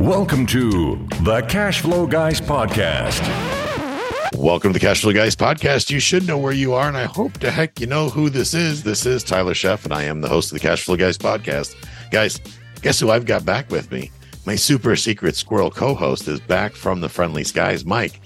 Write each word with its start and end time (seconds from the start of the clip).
Welcome 0.00 0.46
to 0.46 0.96
the 1.22 1.42
Cash 1.48 1.80
Flow 1.80 2.06
Guys 2.06 2.40
Podcast. 2.40 3.20
Welcome 4.36 4.72
to 4.72 4.78
the 4.78 4.84
Cash 4.84 5.02
Flow 5.02 5.12
Guys 5.12 5.36
podcast. 5.36 5.88
You 5.90 6.00
should 6.00 6.26
know 6.26 6.36
where 6.36 6.52
you 6.52 6.74
are, 6.74 6.88
and 6.88 6.96
I 6.96 7.04
hope 7.04 7.34
to 7.38 7.50
heck 7.50 7.78
you 7.80 7.86
know 7.86 8.08
who 8.08 8.28
this 8.28 8.54
is. 8.54 8.82
This 8.82 9.06
is 9.06 9.22
Tyler 9.22 9.54
Sheff, 9.54 9.84
and 9.84 9.94
I 9.94 10.02
am 10.02 10.20
the 10.20 10.28
host 10.28 10.50
of 10.50 10.58
the 10.58 10.60
Cash 10.60 10.82
Flow 10.84 10.96
Guys 10.96 11.16
podcast. 11.16 11.76
Guys, 12.10 12.40
guess 12.82 12.98
who 12.98 13.10
I've 13.10 13.24
got 13.24 13.44
back 13.44 13.70
with 13.70 13.92
me? 13.92 14.10
My 14.46 14.56
super 14.56 14.96
secret 14.96 15.36
squirrel 15.36 15.70
co 15.70 15.94
host 15.94 16.26
is 16.26 16.40
back 16.40 16.74
from 16.74 17.00
the 17.00 17.08
friendly 17.08 17.44
skies. 17.44 17.84
Mike, 17.84 18.20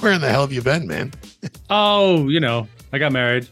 where 0.00 0.12
in 0.12 0.20
the 0.20 0.28
hell 0.28 0.40
have 0.42 0.52
you 0.52 0.62
been, 0.62 0.86
man? 0.86 1.12
Oh, 1.70 2.28
you 2.28 2.38
know, 2.38 2.68
I 2.92 2.98
got 2.98 3.12
married. 3.12 3.48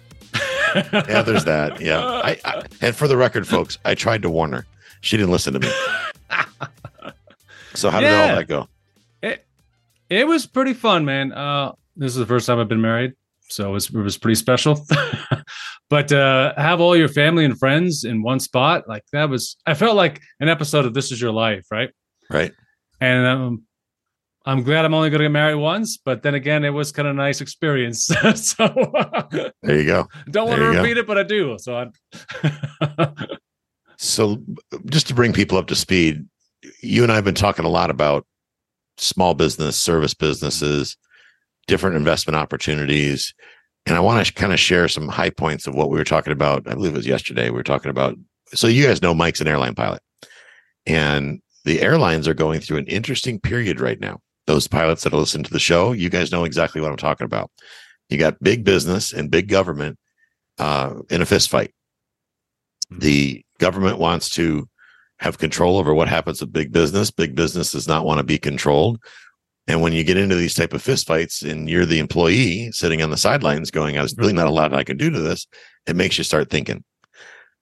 yeah, 0.93 1.23
there's 1.23 1.45
that. 1.45 1.81
Yeah. 1.81 2.05
I, 2.05 2.39
I, 2.45 2.63
and 2.83 2.95
for 2.95 3.09
the 3.09 3.17
record, 3.17 3.49
folks, 3.49 3.79
I 3.85 3.95
tried 3.95 4.23
to 4.23 4.31
warn 4.31 4.53
her. 4.53 4.67
She 5.01 5.17
didn't 5.17 5.33
listen 5.33 5.55
to 5.55 5.61
me. 5.61 5.73
So 7.75 7.91
how 7.91 8.01
did 8.01 8.07
Yeah. 8.07 8.21
all 8.31 8.37
that 8.37 8.49
go? 8.49 8.69
It 9.23 9.47
it 10.09 10.27
was 10.27 10.47
pretty 10.47 10.75
fun, 10.75 11.05
man. 11.05 11.33
Uh, 11.33 11.73
this 11.97 12.13
is 12.13 12.19
the 12.19 12.27
first 12.27 12.47
time 12.47 12.59
I've 12.59 12.69
been 12.69 12.81
married, 12.81 13.13
so 13.49 13.69
it 13.71 13.73
was, 13.73 13.87
it 13.91 13.95
was 13.99 14.19
pretty 14.19 14.35
special. 14.37 14.85
but 15.91 16.11
uh, 16.13 16.53
have 16.57 16.81
all 16.81 16.97
your 16.97 17.09
family 17.09 17.45
and 17.45 17.59
friends 17.59 18.05
in 18.05 18.23
one 18.23 18.41
spot, 18.41 18.89
like 18.89 19.05
that 19.13 19.29
was. 19.29 19.57
I 19.67 19.75
felt 19.75 19.97
like 19.97 20.21
an 20.41 20.49
episode 20.49 20.85
of 20.87 20.95
This 20.95 21.13
Is 21.13 21.21
Your 21.21 21.33
Life, 21.33 21.67
right? 21.71 21.91
Right. 22.31 22.53
And 23.01 23.27
um, 23.27 23.63
I'm 24.47 24.63
glad 24.63 24.85
I'm 24.85 24.95
only 24.95 25.11
going 25.11 25.21
to 25.21 25.25
get 25.25 25.33
married 25.33 25.57
once, 25.57 25.97
but 25.97 26.23
then 26.23 26.35
again, 26.35 26.65
it 26.65 26.71
was 26.71 26.93
kind 26.93 27.07
of 27.09 27.15
a 27.15 27.17
nice 27.17 27.41
experience. 27.41 28.07
so 28.35 28.67
There 29.63 29.79
you 29.79 29.85
go. 29.87 30.09
don't 30.31 30.49
want 30.49 30.61
to 30.61 30.67
you 30.67 30.73
go. 30.73 30.83
repeat 30.83 30.97
it, 30.97 31.07
but 31.07 31.19
I 31.19 31.23
do. 31.23 31.57
So 31.59 31.77
I. 31.77 33.27
So 33.99 34.43
just 34.87 35.09
to 35.09 35.15
bring 35.15 35.33
people 35.33 35.59
up 35.59 35.67
to 35.69 35.77
speed, 35.77 36.27
you 36.83 37.03
and 37.03 37.13
I 37.13 37.17
have 37.17 37.25
been 37.25 37.35
talking 37.35 37.65
a 37.65 37.71
lot 37.71 37.91
about 37.91 38.27
small 38.99 39.35
business, 39.35 39.79
service 39.79 40.15
businesses, 40.15 40.97
different 41.67 41.97
investment 41.97 42.37
opportunities. 42.37 43.35
And 43.87 43.97
I 43.97 44.01
want 44.01 44.25
to 44.27 44.33
kind 44.33 44.53
of 44.53 44.61
share 44.61 44.89
some 44.89 45.09
high 45.09 45.31
points 45.31 45.67
of 45.67 45.75
what 45.75 45.91
we 45.91 45.99
were 45.99 46.05
talking 46.05 46.33
about. 46.33 46.69
I 46.69 46.75
believe 46.75 46.93
it 46.93 46.99
was 46.99 47.07
yesterday. 47.07 47.45
We 47.51 47.57
were 47.57 47.63
talking 47.63 47.91
about. 47.91 48.17
So 48.53 48.67
you 48.67 48.87
guys 48.87 49.01
know 49.01 49.15
Mike's 49.15 49.41
an 49.41 49.49
airline 49.49 49.75
pilot, 49.75 50.03
and 50.87 51.41
the 51.65 51.81
airlines 51.81 52.27
are 52.27 52.35
going 52.35 52.61
through 52.61 52.79
an 52.79 52.87
interesting 52.87 53.41
period 53.41 53.81
right 53.81 54.01
now. 54.01 54.21
Those 54.47 54.67
pilots 54.67 55.05
that 55.05 55.13
listen 55.13 55.43
to 55.45 55.53
the 55.53 55.59
show, 55.59 55.93
you 55.93 56.09
guys 56.09 56.33
know 56.33 56.45
exactly 56.45 56.81
what 56.81 56.91
I'm 56.91 56.97
talking 56.97 57.25
about. 57.25 57.51
You 58.09 58.19
got 58.19 58.43
big 58.43 58.65
business 58.65 59.13
and 59.13 59.31
big 59.31 59.49
government 59.49 59.99
uh, 60.59 60.95
in 61.11 61.23
a 61.23 61.27
fist 61.27 61.49
fight. 61.49 61.73
The 62.91 63.45
government 63.59 63.99
wants 63.99 64.31
to 64.31 64.69
have 65.21 65.39
control 65.39 65.79
over 65.79 65.95
what 65.95 66.09
happens 66.09 66.41
with 66.41 66.53
big 66.53 66.73
business. 66.73 67.11
Big 67.11 67.35
business 67.35 67.73
does 67.73 67.87
not 67.87 68.05
want 68.05 68.19
to 68.19 68.25
be 68.25 68.39
controlled. 68.39 68.99
And 69.69 69.83
when 69.83 69.93
you 69.93 70.03
get 70.03 70.17
into 70.17 70.35
these 70.35 70.55
type 70.55 70.73
of 70.73 70.83
fistfights 70.83 71.49
and 71.49 71.69
you're 71.69 71.87
the 71.87 71.99
employee 71.99 72.73
sitting 72.73 73.03
on 73.03 73.11
the 73.11 73.17
sidelines 73.17 73.71
going, 73.71 73.95
there's 73.95 74.17
really 74.17 74.33
not 74.33 74.49
a 74.49 74.51
lot 74.51 74.75
I 74.75 74.83
can 74.83 74.97
do 74.97 75.11
to 75.11 75.21
this, 75.21 75.47
it 75.87 75.95
makes 75.95 76.19
you 76.19 76.25
start 76.25 76.51
thinking. 76.51 76.83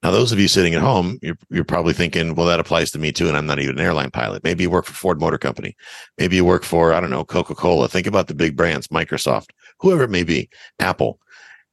Now, 0.03 0.13
those 0.13 0.31
of 0.31 0.39
you 0.39 0.47
sitting 0.47 0.75
at 0.75 0.81
home, 0.81 1.19
you're, 1.21 1.37
you're 1.51 1.65
probably 1.65 1.93
thinking, 1.93 2.37
well, 2.37 2.47
that 2.47 2.61
applies 2.61 2.93
to 2.93 3.01
me 3.01 3.11
too. 3.11 3.27
And 3.27 3.37
I'm 3.37 3.47
not 3.47 3.59
even 3.59 3.79
an 3.79 3.85
airline 3.85 4.13
pilot. 4.13 4.45
Maybe 4.45 4.63
you 4.63 4.71
work 4.71 4.87
for 4.87 4.93
Ford 4.93 5.21
Motor 5.21 5.39
Company. 5.39 5.77
Maybe 6.17 6.37
you 6.37 6.45
work 6.45 6.63
for, 6.63 6.95
I 6.95 7.01
don't 7.01 7.11
know, 7.11 7.25
Coca 7.25 7.57
Cola. 7.57 7.89
Think 7.89 8.07
about 8.07 8.29
the 8.29 8.35
big 8.35 8.57
brands, 8.57 8.87
Microsoft, 8.89 9.49
whoever 9.81 10.05
it 10.05 10.11
may 10.11 10.23
be, 10.23 10.49
Apple. 10.79 11.19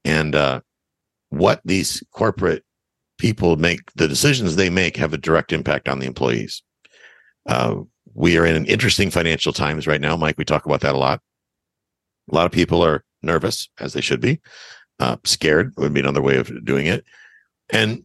And 0.04 0.34
uh, 0.34 0.62
what 1.30 1.62
these 1.64 2.02
corporate 2.12 2.64
people 3.18 3.56
make 3.58 3.92
the 3.96 4.08
decisions 4.08 4.56
they 4.56 4.70
make 4.70 4.98
have 4.98 5.14
a 5.14 5.18
direct 5.18 5.54
impact 5.54 5.88
on 5.88 6.00
the 6.00 6.06
employees. 6.06 6.62
Uh, 7.46 7.78
we 8.14 8.38
are 8.38 8.46
in 8.46 8.56
an 8.56 8.66
interesting 8.66 9.10
financial 9.10 9.54
times 9.54 9.88
right 9.88 10.02
now, 10.02 10.16
Mike. 10.16 10.38
We 10.38 10.46
talk 10.46 10.66
about 10.66 10.82
that 10.82 10.96
a 10.96 10.98
lot. 10.98 11.22
A 12.32 12.36
lot 12.36 12.46
of 12.46 12.52
people 12.52 12.84
are 12.84 13.04
nervous, 13.22 13.70
as 13.80 13.94
they 13.94 14.02
should 14.02 14.22
be. 14.22 14.40
Uh, 15.00 15.18
scared 15.26 15.74
would 15.78 15.94
be 15.94 16.00
another 16.00 16.22
way 16.22 16.38
of 16.38 16.66
doing 16.66 16.86
it. 16.86 17.04
And 17.70 18.04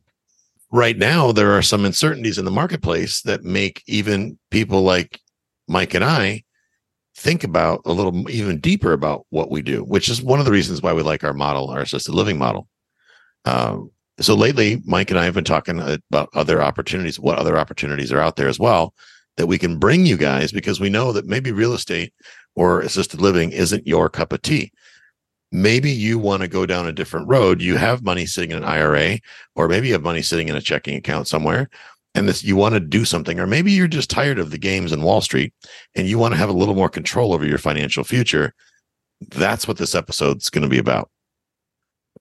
right 0.73 0.99
now, 0.99 1.33
there 1.33 1.53
are 1.53 1.63
some 1.63 1.85
uncertainties 1.85 2.39
in 2.39 2.45
the 2.45 2.51
marketplace 2.51 3.23
that 3.23 3.45
make 3.45 3.83
even 3.87 4.39
people 4.51 4.83
like 4.83 5.21
Mike 5.69 5.95
and 5.95 6.05
I 6.05 6.45
think 7.17 7.45
about 7.45 7.83
a 7.85 7.93
little 7.93 8.29
even 8.31 8.59
deeper 8.61 8.93
about 8.93 9.27
what 9.31 9.51
we 9.51 9.63
do, 9.63 9.85
which 9.85 10.09
is 10.09 10.23
one 10.23 10.39
of 10.39 10.45
the 10.45 10.53
reasons 10.53 10.83
why 10.83 10.93
we 10.93 11.03
like 11.03 11.23
our 11.23 11.35
model, 11.35 11.69
our 11.69 11.81
assisted 11.81 12.15
living 12.15 12.39
model. 12.39 12.69
Um, 13.45 13.91
so 14.21 14.35
lately, 14.35 14.83
Mike 14.85 15.11
and 15.11 15.19
I 15.19 15.25
have 15.25 15.35
been 15.35 15.45
talking 15.45 15.81
uh, 15.81 15.99
about 16.11 16.31
other 16.35 16.63
opportunities, 16.63 17.19
what 17.19 17.39
other 17.39 17.59
opportunities 17.59 18.13
are 18.13 18.21
out 18.21 18.37
there 18.37 18.49
as 18.49 18.59
well 18.59 18.95
that 19.37 19.47
we 19.47 19.59
can 19.59 19.79
bring 19.79 20.05
you 20.05 20.17
guys 20.19 20.53
because 20.53 20.81
we 20.81 20.91
know 20.91 21.13
that 21.13 21.27
maybe 21.27 21.51
real 21.53 21.73
estate 21.73 22.13
or 22.57 22.81
assisted 22.81 23.23
living 23.23 23.53
isn't 23.53 23.87
your 23.87 24.09
cup 24.09 24.33
of 24.33 24.43
tea. 24.43 24.71
Maybe 25.53 25.91
you 25.91 26.19
want 26.19 26.43
to 26.43 26.49
go 26.49 26.67
down 26.67 26.87
a 26.87 26.93
different 26.93 27.29
road. 27.29 27.63
You 27.63 27.77
have 27.77 28.05
money 28.05 28.27
sitting 28.27 28.51
in 28.51 28.59
an 28.59 28.65
IRA, 28.65 29.19
or 29.57 29.67
maybe 29.67 29.89
you 29.89 29.95
have 29.95 30.03
money 30.03 30.23
sitting 30.23 30.49
in 30.49 30.57
a 30.57 30.61
checking 30.61 30.95
account 30.95 31.27
somewhere, 31.27 31.71
and 32.15 32.29
this 32.29 32.45
you 32.45 32.55
want 32.55 32.75
to 32.75 32.81
do 32.81 33.05
something, 33.05 33.41
or 33.41 33.47
maybe 33.47 33.73
you're 33.73 33.89
just 33.89 34.11
tired 34.11 34.39
of 34.39 34.51
the 34.51 34.59
games 34.59 34.93
in 34.93 35.03
Wall 35.03 35.21
Street 35.21 35.55
and 35.95 36.07
you 36.07 36.19
want 36.19 36.35
to 36.35 36.39
have 36.39 36.51
a 36.51 36.53
little 36.55 36.75
more 36.75 36.89
control 36.89 37.33
over 37.33 37.47
your 37.47 37.59
financial 37.59 38.05
future. 38.05 38.55
That's 39.31 39.67
what 39.67 39.79
this 39.79 39.95
episode's 39.95 40.51
going 40.51 40.65
to 40.65 40.69
be 40.69 40.79
about. 40.79 41.11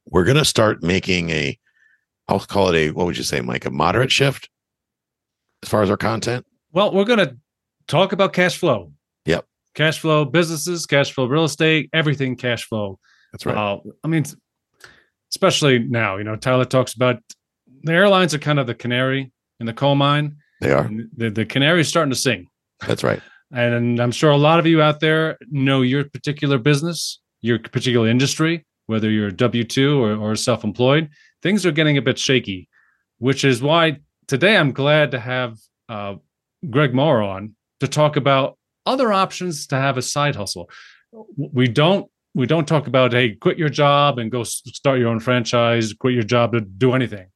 We're 0.06 0.26
going 0.26 0.38
to 0.38 0.46
start 0.46 0.84
making 0.84 1.30
a 1.32 1.58
I'll 2.30 2.40
call 2.40 2.70
it 2.70 2.76
a 2.76 2.92
what 2.92 3.08
would 3.08 3.18
you 3.18 3.24
say, 3.24 3.42
Mike? 3.42 3.66
A 3.66 3.72
moderate 3.72 4.12
shift 4.12 4.50
as 5.64 5.70
far 5.70 5.82
as 5.82 5.90
our 5.90 5.98
content. 5.98 6.46
Well, 6.72 6.94
we're 6.94 7.06
going 7.06 7.20
to 7.20 7.36
talk 7.88 8.14
about 8.14 8.34
cash 8.34 8.58
flow. 8.58 8.94
Yep. 9.26 9.46
Cash 9.74 10.00
flow 10.00 10.26
businesses, 10.26 10.86
cash 10.86 11.12
flow 11.12 11.26
real 11.26 11.44
estate, 11.44 11.90
everything 11.92 12.36
cash 12.36 12.66
flow. 12.66 13.00
That's 13.32 13.46
right. 13.46 13.58
Uh, 13.58 13.80
I 14.04 14.08
mean, 14.08 14.26
especially 15.32 15.80
now, 15.80 16.18
you 16.18 16.24
know, 16.24 16.36
Tyler 16.36 16.66
talks 16.66 16.94
about 16.94 17.18
the 17.84 17.94
airlines 17.94 18.34
are 18.36 18.40
kind 18.40 18.60
of 18.60 18.68
the 18.68 18.76
canary 18.76 19.32
in 19.60 19.66
the 19.66 19.74
coal 19.74 19.96
mine. 19.96 20.38
they 20.62 20.72
are. 20.72 20.90
The, 21.18 21.32
the 21.32 21.46
canary 21.46 21.82
is 21.82 21.88
starting 21.88 22.12
to 22.12 22.18
sing. 22.18 22.48
That's 22.86 23.04
right. 23.04 23.22
And 23.52 24.00
I'm 24.00 24.12
sure 24.12 24.30
a 24.30 24.38
lot 24.38 24.60
of 24.60 24.68
you 24.68 24.82
out 24.82 25.00
there 25.00 25.38
know 25.50 25.82
your 25.82 26.04
particular 26.04 26.60
business, 26.60 27.20
your 27.42 27.58
particular 27.58 28.08
industry, 28.08 28.66
whether 28.86 29.10
you're 29.10 29.32
W 29.32 29.64
2 29.64 30.04
or, 30.04 30.16
or 30.16 30.36
self 30.36 30.64
employed. 30.64 31.10
Things 31.42 31.66
are 31.66 31.72
getting 31.72 31.98
a 31.98 32.02
bit 32.02 32.20
shaky, 32.20 32.68
which 33.18 33.44
is 33.44 33.62
why 33.62 34.00
today 34.28 34.58
I'm 34.58 34.72
glad 34.72 35.12
to 35.12 35.20
have 35.20 35.58
uh, 35.88 36.16
Greg 36.70 36.94
Mohr 36.94 37.26
on 37.26 37.56
to 37.80 37.88
talk 37.88 38.16
about 38.16 38.58
other 38.86 39.14
options 39.14 39.68
to 39.68 39.76
have 39.76 39.98
a 39.98 40.02
side 40.02 40.36
hustle. 40.36 40.70
We 41.38 41.68
don't 41.68 42.10
we 42.36 42.46
don't 42.46 42.68
talk 42.68 42.88
about 42.88 43.12
hey 43.12 43.36
quit 43.36 43.58
your 43.58 43.70
job 43.70 44.20
and 44.20 44.32
go 44.32 44.44
start 44.44 45.00
your 45.00 45.10
own 45.10 45.20
franchise, 45.20 45.94
quit 45.94 46.14
your 46.14 46.24
job 46.24 46.54
to 46.54 46.62
do 46.62 46.94
anything. 46.94 47.28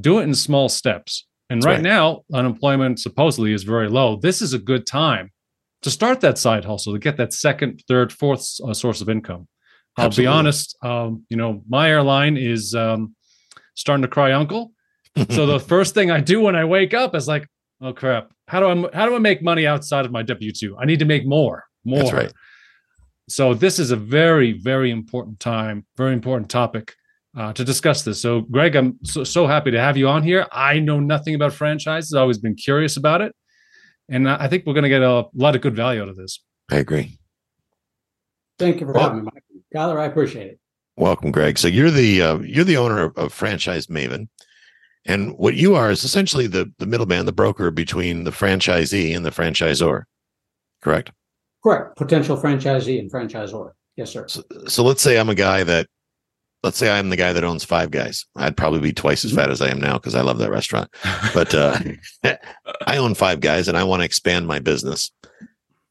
Do 0.00 0.18
it 0.18 0.24
in 0.24 0.34
small 0.34 0.68
steps. 0.68 1.26
And 1.50 1.62
right, 1.62 1.74
right. 1.74 1.82
now, 1.82 2.22
unemployment 2.32 2.98
supposedly 2.98 3.52
is 3.52 3.62
very 3.62 3.88
low. 3.88 4.16
This 4.16 4.40
is 4.40 4.54
a 4.54 4.58
good 4.58 4.86
time 4.86 5.30
to 5.82 5.90
start 5.90 6.20
that 6.20 6.38
side 6.38 6.64
hustle 6.64 6.94
to 6.94 6.98
get 6.98 7.18
that 7.18 7.34
second, 7.34 7.82
third, 7.86 8.10
fourth 8.10 8.48
uh, 8.64 8.72
source 8.72 9.02
of 9.02 9.10
income. 9.10 9.48
I'll 9.98 10.06
Absolutely. 10.06 10.22
be 10.22 10.38
honest. 10.38 10.76
Um, 10.82 11.26
you 11.28 11.36
know, 11.36 11.62
my 11.68 11.90
airline 11.90 12.38
is 12.38 12.74
um, 12.74 13.14
starting 13.74 14.02
to 14.02 14.08
cry 14.08 14.32
uncle. 14.32 14.72
So 15.30 15.46
the 15.46 15.60
first 15.72 15.94
thing 15.94 16.10
I 16.10 16.20
do 16.20 16.40
when 16.40 16.56
I 16.56 16.64
wake 16.64 16.94
up 16.94 17.14
is 17.14 17.28
like, 17.28 17.46
oh 17.80 17.92
crap, 17.92 18.30
how 18.48 18.60
do 18.60 18.68
I 18.86 18.96
how 18.96 19.06
do 19.06 19.14
I 19.14 19.18
make 19.18 19.42
money 19.42 19.66
outside 19.66 20.04
of 20.04 20.12
my 20.12 20.22
W 20.22 20.52
two? 20.52 20.76
I 20.78 20.84
need 20.84 20.98
to 20.98 21.04
make 21.04 21.26
more, 21.26 21.64
more. 21.84 22.00
That's 22.00 22.12
right. 22.12 22.32
So 23.28 23.54
this 23.54 23.78
is 23.78 23.90
a 23.90 23.96
very, 23.96 24.52
very 24.52 24.90
important 24.90 25.40
time, 25.40 25.86
very 25.96 26.12
important 26.12 26.50
topic 26.50 26.94
uh, 27.36 27.52
to 27.52 27.64
discuss 27.64 28.02
this. 28.02 28.20
So, 28.20 28.42
Greg, 28.42 28.74
I'm 28.76 28.98
so, 29.04 29.24
so 29.24 29.46
happy 29.46 29.70
to 29.70 29.80
have 29.80 29.96
you 29.96 30.08
on 30.08 30.22
here. 30.22 30.46
I 30.52 30.80
know 30.80 31.00
nothing 31.00 31.34
about 31.34 31.52
franchises. 31.52 32.12
I've 32.12 32.22
always 32.22 32.38
been 32.38 32.56
curious 32.56 32.96
about 32.96 33.22
it, 33.22 33.34
and 34.08 34.28
I 34.28 34.44
I 34.44 34.48
think 34.48 34.66
we're 34.66 34.74
going 34.74 34.82
to 34.82 34.88
get 34.90 35.02
a 35.02 35.26
lot 35.34 35.54
of 35.54 35.62
good 35.62 35.76
value 35.76 36.02
out 36.02 36.08
of 36.08 36.16
this. 36.16 36.40
I 36.70 36.76
agree. 36.76 37.18
Thank 38.58 38.80
you 38.80 38.86
for 38.86 38.92
Well- 38.92 39.02
having 39.04 39.24
me, 39.24 39.30
Mike. 39.32 39.42
Tyler, 39.72 39.98
I 39.98 40.04
appreciate 40.04 40.48
it. 40.48 40.60
Welcome, 40.96 41.32
Greg. 41.32 41.58
So 41.58 41.68
you're 41.68 41.90
the 41.90 42.22
uh, 42.22 42.38
you're 42.40 42.64
the 42.64 42.76
owner 42.76 43.02
of, 43.02 43.16
of 43.16 43.32
Franchise 43.32 43.86
Maven, 43.86 44.28
and 45.06 45.36
what 45.38 45.54
you 45.54 45.74
are 45.74 45.90
is 45.90 46.04
essentially 46.04 46.46
the 46.46 46.72
the 46.78 46.86
middleman, 46.86 47.26
the 47.26 47.32
broker 47.32 47.70
between 47.70 48.24
the 48.24 48.30
franchisee 48.30 49.16
and 49.16 49.24
the 49.24 49.30
franchisor. 49.30 50.04
Correct. 50.82 51.12
Correct. 51.62 51.96
Potential 51.96 52.36
franchisee 52.36 52.98
and 52.98 53.10
franchisor. 53.10 53.72
Yes, 53.96 54.10
sir. 54.10 54.26
So, 54.28 54.42
so 54.66 54.82
let's 54.82 55.02
say 55.02 55.18
I'm 55.18 55.28
a 55.28 55.34
guy 55.34 55.62
that, 55.64 55.86
let's 56.62 56.76
say 56.76 56.90
I'm 56.90 57.10
the 57.10 57.16
guy 57.16 57.32
that 57.32 57.44
owns 57.44 57.62
five 57.62 57.90
guys. 57.90 58.26
I'd 58.36 58.56
probably 58.56 58.80
be 58.80 58.92
twice 58.92 59.24
as 59.24 59.32
fat 59.32 59.50
as 59.50 59.62
I 59.62 59.68
am 59.68 59.80
now 59.80 59.94
because 59.94 60.14
I 60.14 60.22
love 60.22 60.38
that 60.38 60.50
restaurant. 60.50 60.90
But 61.32 61.54
uh, 61.54 61.78
I 62.86 62.96
own 62.96 63.14
five 63.14 63.40
guys 63.40 63.68
and 63.68 63.76
I 63.76 63.84
want 63.84 64.00
to 64.00 64.06
expand 64.06 64.46
my 64.46 64.58
business. 64.58 65.12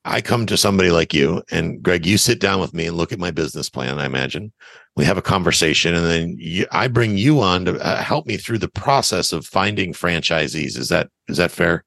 I 0.03 0.21
come 0.21 0.45
to 0.47 0.57
somebody 0.57 0.89
like 0.89 1.13
you 1.13 1.43
and 1.51 1.81
Greg, 1.81 2.05
you 2.05 2.17
sit 2.17 2.39
down 2.39 2.59
with 2.59 2.73
me 2.73 2.87
and 2.87 2.97
look 2.97 3.11
at 3.11 3.19
my 3.19 3.31
business 3.31 3.69
plan. 3.69 3.99
I 3.99 4.05
imagine 4.05 4.51
we 4.95 5.05
have 5.05 5.17
a 5.17 5.21
conversation 5.21 5.93
and 5.93 6.05
then 6.05 6.35
you, 6.39 6.65
I 6.71 6.87
bring 6.87 7.17
you 7.17 7.41
on 7.41 7.65
to 7.65 7.79
uh, 7.79 8.01
help 8.01 8.25
me 8.25 8.37
through 8.37 8.57
the 8.57 8.69
process 8.69 9.31
of 9.31 9.45
finding 9.45 9.93
franchisees. 9.93 10.77
Is 10.77 10.89
that, 10.89 11.09
is 11.27 11.37
that 11.37 11.51
fair? 11.51 11.83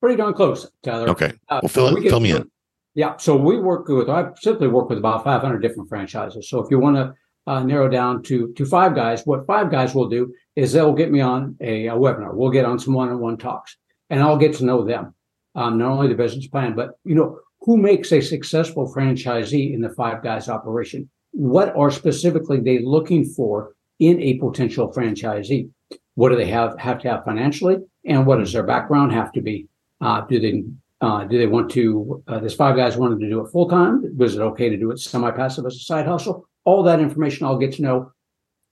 Pretty 0.00 0.16
darn 0.16 0.34
close, 0.34 0.70
Tyler. 0.82 1.08
Okay. 1.10 1.32
Uh, 1.48 1.60
Well, 1.62 1.68
fill, 1.68 1.94
we 1.94 2.00
it, 2.00 2.02
get 2.04 2.10
fill 2.10 2.20
me 2.20 2.32
in. 2.32 2.50
Yeah, 2.94 3.16
so 3.16 3.36
we 3.36 3.58
work 3.58 3.88
with, 3.88 4.10
I 4.10 4.30
simply 4.40 4.68
work 4.68 4.88
with 4.88 4.98
about 4.98 5.24
500 5.24 5.60
different 5.60 5.88
franchises. 5.88 6.48
So 6.48 6.60
if 6.60 6.70
you 6.70 6.78
want 6.78 6.96
to 6.96 7.14
uh, 7.46 7.62
narrow 7.62 7.88
down 7.88 8.22
to 8.22 8.52
to 8.54 8.64
five 8.64 8.94
guys, 8.94 9.26
what 9.26 9.46
five 9.46 9.70
guys 9.70 9.94
will 9.94 10.08
do 10.08 10.32
is 10.54 10.72
they'll 10.72 10.92
get 10.92 11.10
me 11.10 11.20
on 11.20 11.56
a, 11.60 11.88
a 11.88 11.94
webinar. 11.94 12.34
We'll 12.34 12.50
get 12.50 12.64
on 12.64 12.78
some 12.78 12.94
one-on-one 12.94 13.38
talks, 13.38 13.76
and 14.10 14.22
I'll 14.22 14.36
get 14.36 14.54
to 14.56 14.64
know 14.64 14.84
them, 14.84 15.14
um, 15.54 15.78
not 15.78 15.90
only 15.90 16.08
the 16.08 16.14
business 16.14 16.46
plan, 16.46 16.74
but 16.74 16.98
you 17.04 17.14
know 17.14 17.38
who 17.60 17.76
makes 17.76 18.12
a 18.12 18.20
successful 18.20 18.92
franchisee 18.92 19.72
in 19.72 19.80
the 19.80 19.90
five 19.90 20.22
guys 20.22 20.48
operation. 20.48 21.08
What 21.32 21.74
are 21.76 21.90
specifically 21.90 22.60
they 22.60 22.80
looking 22.80 23.24
for 23.24 23.74
in 23.98 24.20
a 24.20 24.38
potential 24.38 24.92
franchisee? 24.92 25.70
What 26.14 26.30
do 26.30 26.36
they 26.36 26.46
have 26.46 26.78
have 26.78 26.98
to 27.00 27.10
have 27.10 27.24
financially, 27.24 27.76
and 28.04 28.26
what 28.26 28.38
does 28.38 28.52
their 28.52 28.64
background 28.64 29.12
have 29.12 29.32
to 29.32 29.40
be? 29.40 29.68
Uh, 30.00 30.22
do 30.22 30.40
they 30.40 30.64
uh, 31.00 31.24
do 31.24 31.36
they 31.36 31.46
want 31.46 31.70
to? 31.72 32.22
Uh, 32.28 32.38
this 32.38 32.54
five 32.54 32.76
guys 32.76 32.96
wanted 32.96 33.20
to 33.20 33.28
do 33.28 33.44
it 33.44 33.50
full 33.50 33.68
time. 33.68 34.16
Was 34.16 34.36
it 34.36 34.40
okay 34.40 34.68
to 34.68 34.76
do 34.76 34.90
it 34.90 34.98
semi 35.00 35.30
passive 35.32 35.66
as 35.66 35.74
a 35.76 35.80
side 35.80 36.06
hustle? 36.06 36.48
All 36.64 36.82
that 36.84 37.00
information 37.00 37.44
I'll 37.44 37.58
get 37.58 37.72
to 37.74 37.82
know, 37.82 38.12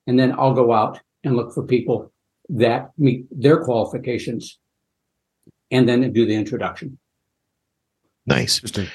and 0.07 0.19
then 0.19 0.33
I'll 0.39 0.55
go 0.55 0.73
out 0.73 1.01
and 1.25 1.37
look 1.37 1.53
for 1.53 1.65
people 1.65 2.13
that 2.51 2.91
meet 2.97 3.27
their 3.31 3.59
qualifications, 3.65 4.60
and 5.71 5.89
then 5.89 6.13
do 6.13 6.27
the 6.27 6.35
introduction. 6.35 6.99
Nice. 8.27 8.59
Interesting. 8.59 8.89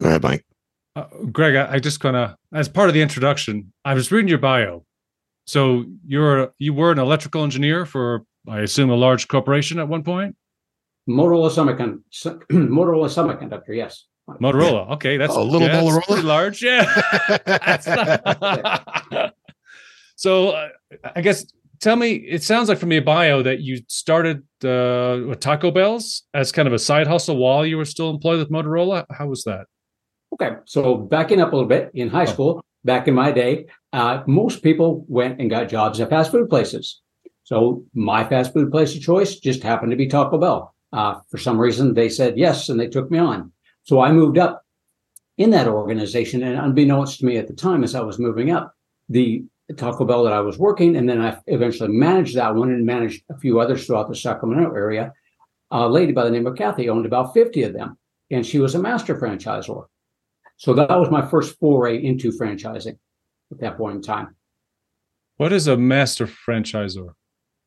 Go 0.00 0.08
ahead, 0.08 0.22
Mike. 0.22 0.44
Uh, 0.96 1.06
Greg, 1.32 1.56
I, 1.56 1.74
I 1.74 1.78
just 1.78 2.00
kind 2.00 2.14
of, 2.16 2.34
as 2.52 2.68
part 2.68 2.88
of 2.88 2.94
the 2.94 3.02
introduction, 3.02 3.72
I 3.84 3.94
was 3.94 4.12
reading 4.12 4.28
your 4.28 4.38
bio. 4.38 4.84
So 5.46 5.84
you're 6.06 6.52
you 6.58 6.72
were 6.72 6.92
an 6.92 6.98
electrical 6.98 7.42
engineer 7.44 7.84
for, 7.84 8.24
I 8.48 8.60
assume, 8.60 8.90
a 8.90 8.94
large 8.94 9.28
corporation 9.28 9.78
at 9.78 9.88
one 9.88 10.02
point. 10.02 10.36
Motorola 11.08 11.50
Semiconductor. 11.50 12.42
Motorola 12.52 13.08
Semiconductor, 13.08 13.74
yes. 13.76 14.06
Motorola. 14.28 14.90
Okay, 14.92 15.16
that's 15.18 15.34
Oh, 15.34 15.42
a 15.42 15.44
little 15.44 15.68
yeah, 15.68 15.80
Motorola? 15.82 16.02
pretty 16.06 16.22
large. 16.22 16.62
Yeah. 16.62 17.38
That's 17.44 17.86
not- 19.12 19.34
so 20.16 20.50
uh, 20.50 20.68
I 21.14 21.20
guess 21.20 21.44
tell 21.80 21.96
me. 21.96 22.12
It 22.14 22.42
sounds 22.42 22.68
like 22.68 22.78
from 22.78 22.92
your 22.92 23.02
bio 23.02 23.42
that 23.42 23.60
you 23.60 23.80
started 23.88 24.38
uh, 24.64 25.20
with 25.28 25.40
Taco 25.40 25.70
Bell's 25.70 26.22
as 26.34 26.52
kind 26.52 26.66
of 26.68 26.74
a 26.74 26.78
side 26.78 27.06
hustle 27.06 27.36
while 27.36 27.64
you 27.66 27.76
were 27.76 27.84
still 27.84 28.10
employed 28.10 28.38
with 28.38 28.50
Motorola. 28.50 29.04
How 29.10 29.26
was 29.26 29.44
that? 29.44 29.66
Okay, 30.32 30.56
so 30.64 30.96
backing 30.96 31.40
up 31.40 31.52
a 31.52 31.56
little 31.56 31.68
bit, 31.68 31.90
in 31.94 32.08
high 32.08 32.22
Oh. 32.22 32.32
school, 32.32 32.64
back 32.84 33.06
in 33.08 33.14
my 33.14 33.30
day, 33.30 33.66
uh, 33.92 34.22
most 34.26 34.62
people 34.62 35.04
went 35.08 35.40
and 35.40 35.48
got 35.48 35.68
jobs 35.68 36.00
at 36.00 36.10
fast 36.10 36.32
food 36.32 36.48
places. 36.50 37.00
So 37.44 37.84
my 37.94 38.24
fast 38.24 38.52
food 38.52 38.70
place 38.72 38.94
of 38.96 39.02
choice 39.02 39.36
just 39.36 39.62
happened 39.62 39.90
to 39.92 39.96
be 39.96 40.06
Taco 40.08 40.38
Bell. 40.38 40.74
Uh, 40.92 41.20
for 41.30 41.38
some 41.38 41.58
reason, 41.60 41.94
they 41.94 42.08
said 42.08 42.36
yes, 42.38 42.68
and 42.68 42.80
they 42.80 42.88
took 42.88 43.10
me 43.10 43.18
on. 43.18 43.52
So 43.82 44.00
I 44.00 44.12
moved 44.12 44.38
up 44.38 44.62
in 45.36 45.50
that 45.50 45.66
organization, 45.68 46.42
and 46.42 46.58
unbeknownst 46.58 47.18
to 47.20 47.26
me 47.26 47.36
at 47.36 47.46
the 47.48 47.52
time, 47.54 47.84
as 47.84 47.94
I 47.94 48.00
was 48.00 48.18
moving 48.18 48.50
up, 48.50 48.72
the 49.08 49.44
Taco 49.72 50.04
Bell 50.04 50.24
that 50.24 50.32
I 50.32 50.40
was 50.40 50.58
working, 50.58 50.96
and 50.96 51.08
then 51.08 51.20
I 51.20 51.38
eventually 51.46 51.88
managed 51.88 52.36
that 52.36 52.54
one 52.54 52.70
and 52.70 52.84
managed 52.84 53.24
a 53.30 53.38
few 53.38 53.60
others 53.60 53.86
throughout 53.86 54.08
the 54.08 54.14
Sacramento 54.14 54.74
area. 54.74 55.12
A 55.70 55.88
lady 55.88 56.12
by 56.12 56.24
the 56.24 56.30
name 56.30 56.46
of 56.46 56.56
Kathy 56.56 56.88
owned 56.88 57.06
about 57.06 57.32
50 57.32 57.62
of 57.62 57.72
them, 57.72 57.96
and 58.30 58.44
she 58.44 58.58
was 58.58 58.74
a 58.74 58.78
master 58.78 59.18
franchisor. 59.18 59.86
So 60.56 60.74
that 60.74 60.90
was 60.90 61.10
my 61.10 61.26
first 61.26 61.58
foray 61.58 62.04
into 62.04 62.30
franchising 62.30 62.98
at 63.50 63.60
that 63.60 63.76
point 63.76 63.96
in 63.96 64.02
time. 64.02 64.36
What 65.36 65.52
is 65.52 65.66
a 65.66 65.76
master 65.76 66.26
franchisor? 66.26 67.14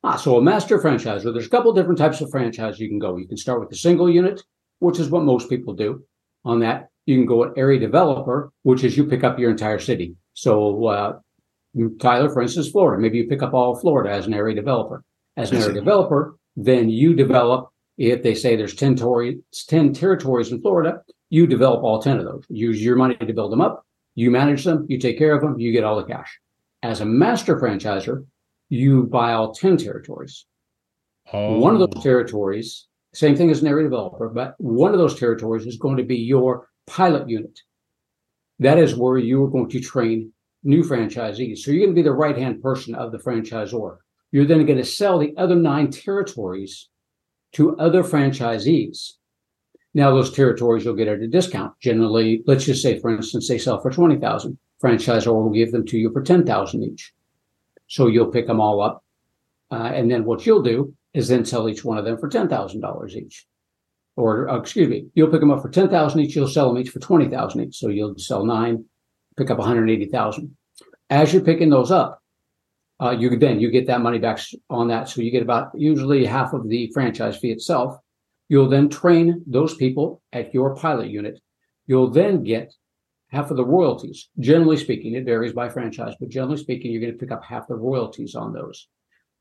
Ah, 0.04 0.16
so 0.16 0.38
a 0.38 0.42
master 0.42 0.78
franchisor, 0.80 1.34
there's 1.34 1.48
a 1.48 1.50
couple 1.50 1.74
different 1.74 1.98
types 1.98 2.22
of 2.22 2.30
franchise 2.30 2.80
you 2.80 2.88
can 2.88 3.00
go. 3.00 3.18
You 3.18 3.28
can 3.28 3.38
start 3.38 3.60
with 3.60 3.72
a 3.72 3.76
single 3.76 4.10
unit, 4.10 4.42
which 4.80 5.00
is 5.00 5.10
what 5.10 5.24
most 5.24 5.50
people 5.50 5.74
do. 5.74 6.04
On 6.46 6.60
that, 6.60 6.90
you 7.08 7.18
can 7.18 7.26
go 7.26 7.44
an 7.44 7.54
area 7.58 7.80
developer, 7.80 8.52
which 8.64 8.84
is 8.84 8.96
you 8.96 9.06
pick 9.06 9.24
up 9.24 9.40
your 9.40 9.50
entire 9.50 9.80
city. 9.80 10.16
So, 10.34 10.86
uh, 10.86 11.20
Tyler, 12.00 12.30
for 12.30 12.42
instance, 12.42 12.70
Florida, 12.70 13.02
maybe 13.02 13.18
you 13.18 13.28
pick 13.28 13.44
up 13.44 13.54
all 13.54 13.74
of 13.74 13.82
Florida 13.82 14.10
as 14.12 14.28
an 14.28 14.34
area 14.34 14.56
developer. 14.56 15.04
As 15.36 15.52
an 15.52 15.58
area 15.58 15.74
developer, 15.74 16.38
then 16.56 16.90
you 16.90 17.14
develop, 17.14 17.70
if 17.98 18.24
they 18.24 18.34
say 18.34 18.56
there's 18.56 18.74
10, 18.74 18.96
tori- 18.96 19.40
10 19.68 19.94
territories 19.94 20.52
in 20.52 20.62
Florida, 20.62 21.02
you 21.30 21.46
develop 21.46 21.84
all 21.84 22.02
10 22.02 22.18
of 22.18 22.26
those. 22.26 22.44
Use 22.50 22.84
your 22.84 22.96
money 22.96 23.16
to 23.16 23.34
build 23.34 23.52
them 23.52 23.62
up. 23.62 23.86
You 24.16 24.32
manage 24.32 24.64
them, 24.64 24.86
you 24.90 24.98
take 24.98 25.20
care 25.20 25.36
of 25.36 25.42
them, 25.42 25.60
you 25.60 25.72
get 25.72 25.84
all 25.84 25.98
the 25.98 26.04
cash. 26.04 26.40
As 26.82 27.02
a 27.02 27.06
master 27.06 27.60
franchisor, 27.60 28.26
you 28.70 29.04
buy 29.04 29.34
all 29.34 29.54
10 29.54 29.78
territories. 29.78 30.46
Oh, 31.32 31.58
One 31.60 31.74
of 31.74 31.80
those 31.80 31.94
oh. 31.98 32.02
territories, 32.02 32.88
same 33.14 33.36
thing 33.36 33.52
as 33.52 33.62
an 33.62 33.68
area 33.68 33.84
developer, 33.84 34.30
but 34.30 34.56
one 34.58 34.94
of 34.94 35.00
those 35.00 35.20
territories 35.20 35.66
is 35.66 35.78
going 35.78 35.98
to 35.98 36.04
be 36.04 36.18
your 36.18 36.70
pilot 36.88 37.30
unit. 37.30 37.60
That 38.60 38.80
is 38.80 38.96
where 38.96 39.18
you 39.18 39.44
are 39.44 39.50
going 39.50 39.70
to 39.70 39.80
train 39.80 40.34
new 40.64 40.84
franchisees. 40.84 41.60
So 41.60 41.72
you're 41.72 41.86
going 41.86 41.96
to 41.96 42.02
be 42.02 42.08
the 42.08 42.12
right 42.12 42.38
hand 42.38 42.62
person 42.62 42.96
of 42.96 43.12
the 43.12 43.18
franchisor. 43.18 43.98
You're 44.32 44.46
then 44.46 44.66
going 44.66 44.78
to 44.78 44.86
sell 44.86 45.20
the 45.20 45.34
other 45.38 45.56
nine 45.56 45.90
territories 45.92 46.90
to 47.54 47.78
other 47.78 48.04
franchisees. 48.04 49.14
Now, 49.94 50.12
those 50.12 50.32
territories 50.32 50.86
you'll 50.86 50.96
get 50.96 51.08
at 51.08 51.22
a 51.22 51.28
discount. 51.28 51.74
Generally, 51.80 52.44
let's 52.46 52.66
just 52.66 52.84
say, 52.84 53.00
for 53.00 53.10
instance, 53.10 53.48
they 53.48 53.58
sell 53.58 53.82
for 53.82 53.90
20,000. 53.90 54.58
Franchisor 54.84 55.34
will 55.34 55.50
give 55.50 55.72
them 55.72 55.86
to 55.86 55.98
you 55.98 56.12
for 56.12 56.22
10,000 56.22 56.84
each. 56.84 57.14
So 57.88 58.08
you'll 58.08 58.32
pick 58.32 58.48
them 58.48 58.60
all 58.60 58.82
up. 58.82 59.04
Uh, 59.72 59.92
and 59.94 60.12
then 60.12 60.24
what 60.24 60.46
you'll 60.46 60.62
do 60.62 60.94
is 61.14 61.28
then 61.28 61.46
sell 61.46 61.68
each 61.68 61.84
one 61.84 61.98
of 61.98 62.06
them 62.06 62.18
for 62.18 62.30
$10,000 62.30 63.16
each. 63.16 63.48
Or, 64.16 64.50
uh, 64.50 64.58
excuse 64.58 64.88
me, 64.88 65.08
you'll 65.16 65.32
pick 65.32 65.40
them 65.40 65.52
up 65.52 65.62
for 65.62 65.70
10,000 65.70 66.20
each. 66.20 66.36
You'll 66.36 66.48
sell 66.48 66.68
them 66.68 66.82
each 66.82 66.90
for 66.90 67.00
20,000 67.00 67.62
each. 67.62 67.78
So 67.78 67.90
you'll 67.90 68.18
sell 68.18 68.46
nine, 68.46 68.86
pick 69.38 69.50
up 69.50 69.58
180,000. 69.58 70.56
As 71.10 71.32
you're 71.32 71.44
picking 71.44 71.70
those 71.70 71.92
up, 71.92 72.22
uh, 73.00 73.12
you 73.12 73.38
then 73.38 73.60
you 73.60 73.70
get 73.70 73.88
that 73.88 74.02
money 74.02 74.18
back 74.18 74.40
on 74.70 74.88
that. 74.88 75.08
So 75.08 75.22
you 75.22 75.32
get 75.32 75.44
about 75.44 75.70
usually 75.76 76.26
half 76.26 76.54
of 76.54 76.68
the 76.68 76.90
franchise 76.94 77.38
fee 77.38 77.52
itself. 77.52 77.98
You'll 78.50 78.70
then 78.70 78.90
train 78.90 79.44
those 79.46 79.76
people 79.76 80.22
at 80.34 80.54
your 80.54 80.76
pilot 80.76 81.10
unit. 81.10 81.40
You'll 81.86 82.10
then 82.10 82.44
get 82.44 82.74
half 83.30 83.52
of 83.52 83.58
the 83.58 83.66
royalties. 83.66 84.30
Generally 84.40 84.78
speaking, 84.78 85.14
it 85.14 85.26
varies 85.26 85.54
by 85.54 85.70
franchise, 85.70 86.16
but 86.20 86.30
generally 86.30 86.58
speaking, 86.58 86.92
you're 86.92 87.02
going 87.02 87.14
to 87.14 87.20
pick 87.20 87.32
up 87.32 87.44
half 87.44 87.68
the 87.68 87.76
royalties 87.76 88.36
on 88.36 88.54
those. 88.54 88.88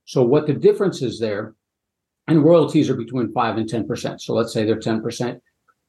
So 0.05 0.23
what 0.23 0.47
the 0.47 0.53
difference 0.53 1.03
is 1.03 1.19
there, 1.19 1.55
and 2.29 2.45
royalties 2.45 2.91
are 2.91 2.97
between 2.97 3.33
five 3.33 3.57
and 3.57 3.69
ten 3.69 3.87
percent. 3.87 4.21
So 4.21 4.35
let's 4.35 4.53
say 4.53 4.65
they're 4.65 4.79
ten 4.79 5.03
percent. 5.03 5.41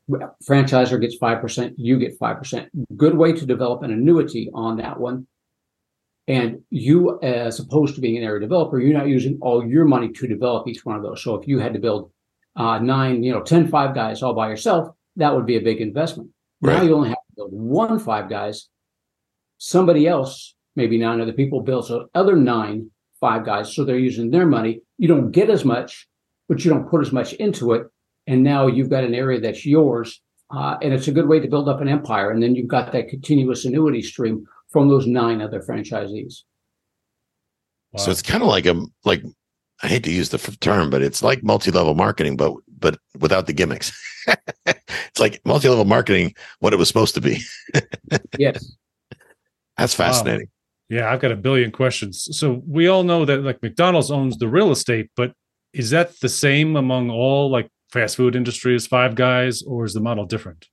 Franchisor 0.09 1.01
gets 1.01 1.15
five 1.15 1.41
percent, 1.41 1.73
you 1.77 1.99
get 1.99 2.17
five 2.17 2.37
percent. 2.37 2.69
Good 2.95 3.15
way 3.15 3.33
to 3.33 3.45
develop 3.45 3.83
an 3.83 3.91
annuity 3.91 4.49
on 4.53 4.77
that 4.77 4.99
one. 4.99 5.27
And 6.27 6.61
you, 6.69 7.19
as 7.21 7.59
opposed 7.59 7.95
to 7.95 8.01
being 8.01 8.17
an 8.17 8.23
area 8.23 8.41
developer, 8.41 8.79
you're 8.79 8.97
not 8.97 9.07
using 9.07 9.37
all 9.41 9.65
your 9.65 9.85
money 9.85 10.11
to 10.11 10.27
develop 10.27 10.67
each 10.67 10.85
one 10.85 10.97
of 10.97 11.03
those. 11.03 11.23
So 11.23 11.35
if 11.35 11.47
you 11.47 11.59
had 11.59 11.73
to 11.73 11.79
build 11.79 12.11
uh, 12.57 12.79
nine, 12.79 13.23
you 13.23 13.31
know, 13.31 13.41
10 13.41 13.69
five 13.69 13.95
guys 13.95 14.21
all 14.21 14.33
by 14.33 14.49
yourself, 14.49 14.89
that 15.15 15.33
would 15.33 15.45
be 15.45 15.55
a 15.55 15.61
big 15.61 15.79
investment. 15.79 16.29
Now 16.61 16.81
you 16.81 16.95
only 16.95 17.09
have 17.09 17.17
to 17.17 17.35
build 17.35 17.51
one 17.53 17.99
five 17.99 18.29
guys. 18.29 18.67
Somebody 19.57 20.07
else, 20.07 20.55
maybe 20.75 20.97
nine 20.97 21.21
other 21.21 21.33
people, 21.33 21.61
builds 21.61 21.87
the 21.87 22.07
other 22.13 22.35
nine 22.35 22.91
five 23.19 23.45
guys. 23.45 23.73
So 23.73 23.85
they're 23.85 23.97
using 23.97 24.31
their 24.31 24.45
money. 24.45 24.81
You 24.97 25.07
don't 25.07 25.31
get 25.31 25.49
as 25.49 25.63
much, 25.63 26.07
but 26.49 26.63
you 26.63 26.71
don't 26.71 26.89
put 26.89 27.01
as 27.01 27.11
much 27.11 27.33
into 27.33 27.73
it. 27.73 27.87
And 28.27 28.43
now 28.43 28.67
you've 28.67 28.89
got 28.89 29.03
an 29.03 29.15
area 29.15 29.39
that's 29.39 29.65
yours. 29.65 30.21
Uh, 30.53 30.77
and 30.81 30.93
it's 30.93 31.07
a 31.07 31.11
good 31.11 31.27
way 31.27 31.39
to 31.39 31.47
build 31.47 31.67
up 31.67 31.81
an 31.81 31.89
empire. 31.89 32.31
And 32.31 32.41
then 32.41 32.55
you've 32.55 32.67
got 32.67 32.91
that 32.91 33.09
continuous 33.09 33.65
annuity 33.65 34.01
stream 34.01 34.45
from 34.69 34.87
those 34.89 35.07
nine 35.07 35.41
other 35.41 35.61
franchisees. 35.61 36.43
wow. 37.91 38.03
So 38.03 38.11
it's 38.11 38.21
kind 38.21 38.43
of 38.43 38.49
like 38.49 38.65
a 38.65 38.81
like 39.03 39.23
I 39.83 39.87
hate 39.87 40.03
to 40.03 40.11
use 40.11 40.29
the 40.29 40.37
term, 40.59 40.89
but 40.89 41.01
it's 41.01 41.21
like 41.21 41.43
multi-level 41.43 41.95
marketing, 41.95 42.37
but 42.37 42.53
but 42.79 42.97
without 43.19 43.47
the 43.47 43.53
gimmicks. 43.53 43.91
it's 44.65 45.19
like 45.19 45.41
multi-level 45.45 45.85
marketing, 45.85 46.33
what 46.59 46.73
it 46.73 46.77
was 46.77 46.87
supposed 46.87 47.15
to 47.15 47.21
be. 47.21 47.41
Yes. 48.39 48.75
That's 49.77 49.93
fascinating. 49.93 50.47
Yeah, 50.89 51.11
I've 51.11 51.19
got 51.19 51.31
a 51.31 51.35
billion 51.35 51.71
questions. 51.71 52.27
So 52.31 52.63
we 52.65 52.87
all 52.87 53.03
know 53.03 53.25
that 53.25 53.43
like 53.43 53.61
McDonald's 53.61 54.09
owns 54.09 54.37
the 54.37 54.47
real 54.47 54.71
estate, 54.71 55.11
but 55.15 55.33
is 55.73 55.89
that 55.91 56.19
the 56.19 56.29
same 56.29 56.75
among 56.75 57.09
all 57.09 57.51
like 57.51 57.69
fast 57.97 58.15
food 58.15 58.35
industries, 58.35 58.85
five 58.85 59.15
guys, 59.15 59.63
or 59.63 59.83
is 59.83 59.93
the 59.93 59.99
model 59.99 60.25
different? 60.25 60.67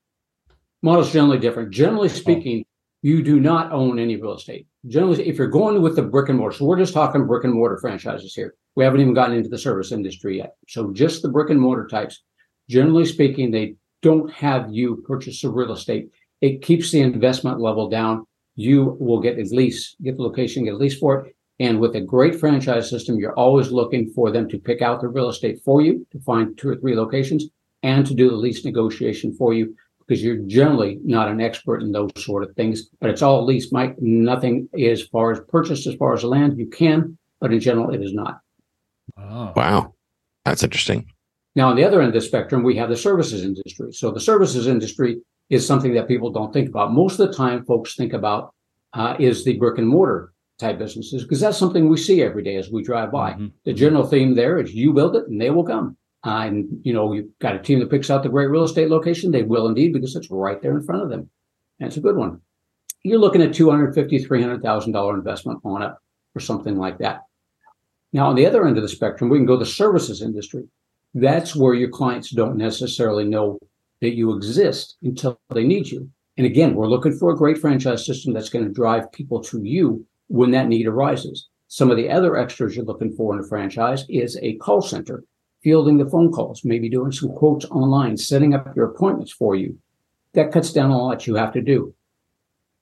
Model's 0.82 1.10
generally 1.10 1.38
different. 1.38 1.70
Generally 1.70 2.10
oh. 2.10 2.12
speaking, 2.12 2.64
you 3.00 3.22
do 3.22 3.40
not 3.40 3.72
own 3.72 3.98
any 3.98 4.16
real 4.16 4.34
estate. 4.34 4.66
Generally, 4.88 5.26
if 5.26 5.38
you're 5.38 5.46
going 5.46 5.80
with 5.80 5.96
the 5.96 6.02
brick 6.02 6.28
and 6.28 6.38
mortar, 6.38 6.58
so 6.58 6.66
we're 6.66 6.78
just 6.78 6.92
talking 6.92 7.26
brick 7.26 7.44
and 7.44 7.54
mortar 7.54 7.78
franchises 7.78 8.34
here. 8.34 8.54
We 8.76 8.84
haven't 8.84 9.00
even 9.00 9.14
gotten 9.14 9.36
into 9.36 9.48
the 9.48 9.56
service 9.56 9.90
industry 9.90 10.36
yet. 10.38 10.56
So 10.68 10.92
just 10.92 11.22
the 11.22 11.30
brick 11.30 11.48
and 11.48 11.60
mortar 11.60 11.86
types. 11.86 12.22
Generally 12.68 13.06
speaking, 13.06 13.50
they 13.50 13.76
don't 14.02 14.30
have 14.30 14.70
you 14.70 15.02
purchase 15.06 15.40
the 15.40 15.48
real 15.48 15.72
estate. 15.72 16.10
It 16.42 16.60
keeps 16.60 16.90
the 16.90 17.00
investment 17.00 17.58
level 17.58 17.88
down. 17.88 18.26
You 18.56 18.98
will 19.00 19.20
get 19.20 19.38
a 19.38 19.44
lease, 19.44 19.96
get 20.02 20.16
the 20.16 20.22
location, 20.22 20.64
get 20.64 20.74
a 20.74 20.76
lease 20.76 20.98
for 20.98 21.24
it. 21.24 21.33
And 21.60 21.78
with 21.78 21.94
a 21.94 22.00
great 22.00 22.40
franchise 22.40 22.90
system, 22.90 23.16
you're 23.16 23.38
always 23.38 23.70
looking 23.70 24.10
for 24.10 24.30
them 24.30 24.48
to 24.48 24.58
pick 24.58 24.82
out 24.82 25.00
the 25.00 25.08
real 25.08 25.28
estate 25.28 25.60
for 25.64 25.80
you, 25.80 26.06
to 26.10 26.18
find 26.20 26.58
two 26.58 26.70
or 26.70 26.76
three 26.76 26.96
locations, 26.96 27.46
and 27.82 28.04
to 28.06 28.14
do 28.14 28.28
the 28.28 28.36
lease 28.36 28.64
negotiation 28.64 29.34
for 29.34 29.54
you 29.54 29.74
because 30.06 30.22
you're 30.22 30.42
generally 30.46 30.98
not 31.02 31.28
an 31.28 31.40
expert 31.40 31.80
in 31.80 31.92
those 31.92 32.10
sort 32.18 32.42
of 32.42 32.54
things. 32.56 32.90
But 33.00 33.10
it's 33.10 33.22
all 33.22 33.44
lease, 33.44 33.72
Mike. 33.72 33.96
Nothing 34.00 34.68
as 34.78 35.02
far 35.02 35.30
as 35.30 35.40
purchase, 35.48 35.86
as 35.86 35.94
far 35.94 36.12
as 36.12 36.24
land, 36.24 36.58
you 36.58 36.66
can, 36.66 37.16
but 37.40 37.52
in 37.52 37.60
general, 37.60 37.94
it 37.94 38.02
is 38.02 38.12
not. 38.12 38.40
Oh. 39.16 39.52
Wow. 39.56 39.94
That's 40.44 40.62
interesting. 40.62 41.10
Now, 41.56 41.70
on 41.70 41.76
the 41.76 41.84
other 41.84 42.00
end 42.00 42.08
of 42.08 42.14
the 42.14 42.20
spectrum, 42.20 42.64
we 42.64 42.76
have 42.76 42.88
the 42.88 42.96
services 42.96 43.44
industry. 43.44 43.92
So 43.92 44.10
the 44.10 44.20
services 44.20 44.66
industry 44.66 45.20
is 45.50 45.66
something 45.66 45.94
that 45.94 46.08
people 46.08 46.30
don't 46.30 46.52
think 46.52 46.68
about. 46.68 46.92
Most 46.92 47.18
of 47.18 47.28
the 47.28 47.34
time, 47.34 47.64
folks 47.64 47.94
think 47.94 48.12
about 48.12 48.52
uh, 48.92 49.16
is 49.18 49.44
the 49.44 49.56
brick 49.56 49.78
and 49.78 49.88
mortar 49.88 50.33
type 50.58 50.78
businesses 50.78 51.22
because 51.22 51.40
that's 51.40 51.58
something 51.58 51.88
we 51.88 51.96
see 51.96 52.22
every 52.22 52.42
day 52.42 52.56
as 52.56 52.70
we 52.70 52.82
drive 52.82 53.10
by. 53.10 53.32
Mm-hmm. 53.32 53.46
The 53.64 53.72
general 53.72 54.06
theme 54.06 54.34
there 54.34 54.58
is 54.58 54.74
you 54.74 54.92
build 54.92 55.16
it 55.16 55.26
and 55.28 55.40
they 55.40 55.50
will 55.50 55.64
come. 55.64 55.96
Uh, 56.24 56.46
and 56.46 56.80
you 56.82 56.92
know 56.92 57.12
you've 57.12 57.38
got 57.38 57.54
a 57.54 57.58
team 57.58 57.80
that 57.80 57.90
picks 57.90 58.10
out 58.10 58.22
the 58.22 58.28
great 58.30 58.48
real 58.48 58.64
estate 58.64 58.88
location. 58.88 59.30
They 59.30 59.42
will 59.42 59.68
indeed 59.68 59.92
because 59.92 60.16
it's 60.16 60.30
right 60.30 60.60
there 60.62 60.76
in 60.76 60.82
front 60.82 61.02
of 61.02 61.10
them, 61.10 61.28
and 61.78 61.86
it's 61.86 61.98
a 61.98 62.00
good 62.00 62.16
one. 62.16 62.40
You're 63.02 63.18
looking 63.18 63.42
at 63.42 63.52
two 63.52 63.68
hundred 63.70 63.94
fifty, 63.94 64.18
three 64.18 64.40
hundred 64.40 64.62
thousand 64.62 64.92
dollar 64.92 65.14
investment 65.14 65.60
on 65.64 65.82
it 65.82 65.92
or 66.34 66.40
something 66.40 66.78
like 66.78 66.96
that. 66.98 67.20
Now, 68.14 68.28
on 68.28 68.36
the 68.36 68.46
other 68.46 68.66
end 68.66 68.78
of 68.78 68.82
the 68.82 68.88
spectrum, 68.88 69.28
we 69.28 69.38
can 69.38 69.44
go 69.44 69.58
to 69.58 69.64
the 69.64 69.70
services 69.70 70.22
industry. 70.22 70.64
That's 71.12 71.54
where 71.54 71.74
your 71.74 71.90
clients 71.90 72.30
don't 72.30 72.56
necessarily 72.56 73.24
know 73.24 73.58
that 74.00 74.14
you 74.14 74.34
exist 74.34 74.96
until 75.02 75.38
they 75.50 75.64
need 75.64 75.88
you. 75.88 76.08
And 76.36 76.46
again, 76.46 76.74
we're 76.74 76.88
looking 76.88 77.12
for 77.12 77.30
a 77.30 77.36
great 77.36 77.58
franchise 77.58 78.06
system 78.06 78.32
that's 78.32 78.48
going 78.48 78.64
to 78.64 78.72
drive 78.72 79.12
people 79.12 79.42
to 79.44 79.62
you 79.62 80.06
when 80.28 80.50
that 80.52 80.68
need 80.68 80.86
arises. 80.86 81.48
Some 81.68 81.90
of 81.90 81.96
the 81.96 82.10
other 82.10 82.36
extras 82.36 82.76
you're 82.76 82.84
looking 82.84 83.12
for 83.12 83.34
in 83.34 83.40
a 83.40 83.48
franchise 83.48 84.04
is 84.08 84.38
a 84.42 84.56
call 84.56 84.80
center, 84.80 85.24
fielding 85.62 85.98
the 85.98 86.08
phone 86.08 86.30
calls, 86.30 86.64
maybe 86.64 86.88
doing 86.88 87.10
some 87.12 87.30
quotes 87.30 87.64
online, 87.66 88.16
setting 88.16 88.54
up 88.54 88.74
your 88.76 88.90
appointments 88.90 89.32
for 89.32 89.56
you. 89.56 89.76
That 90.34 90.52
cuts 90.52 90.72
down 90.72 90.90
a 90.90 90.98
lot 90.98 91.26
you 91.26 91.34
have 91.36 91.52
to 91.52 91.62
do. 91.62 91.94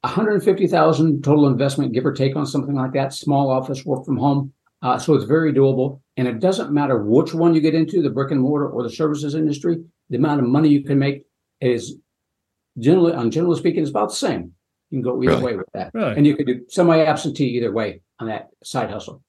150,000 0.02 1.22
total 1.22 1.46
investment, 1.46 1.92
give 1.92 2.04
or 2.04 2.12
take 2.12 2.34
on 2.34 2.44
something 2.44 2.74
like 2.74 2.92
that, 2.92 3.14
small 3.14 3.50
office, 3.50 3.84
work 3.84 4.04
from 4.04 4.16
home. 4.16 4.52
Uh, 4.82 4.98
so 4.98 5.14
it's 5.14 5.24
very 5.24 5.52
doable. 5.52 6.00
And 6.16 6.26
it 6.26 6.40
doesn't 6.40 6.72
matter 6.72 7.02
which 7.02 7.32
one 7.32 7.54
you 7.54 7.60
get 7.60 7.74
into, 7.74 8.02
the 8.02 8.10
brick 8.10 8.32
and 8.32 8.40
mortar 8.40 8.68
or 8.68 8.82
the 8.82 8.90
services 8.90 9.34
industry, 9.34 9.78
the 10.10 10.16
amount 10.16 10.40
of 10.40 10.48
money 10.48 10.68
you 10.68 10.82
can 10.82 10.98
make 10.98 11.24
is 11.60 11.96
generally, 12.78 13.12
on 13.12 13.30
generally 13.30 13.58
speaking, 13.58 13.82
is 13.82 13.90
about 13.90 14.10
the 14.10 14.16
same. 14.16 14.52
You 14.92 14.98
can 14.98 15.10
go 15.10 15.22
either 15.22 15.32
really? 15.32 15.42
way 15.42 15.56
with 15.56 15.72
that. 15.72 15.90
Really? 15.94 16.14
And 16.16 16.26
you 16.26 16.36
can 16.36 16.44
do 16.44 16.66
semi 16.68 17.02
absentee 17.02 17.56
either 17.56 17.72
way 17.72 18.02
on 18.20 18.28
that 18.28 18.48
side 18.62 18.90
hustle. 18.90 19.22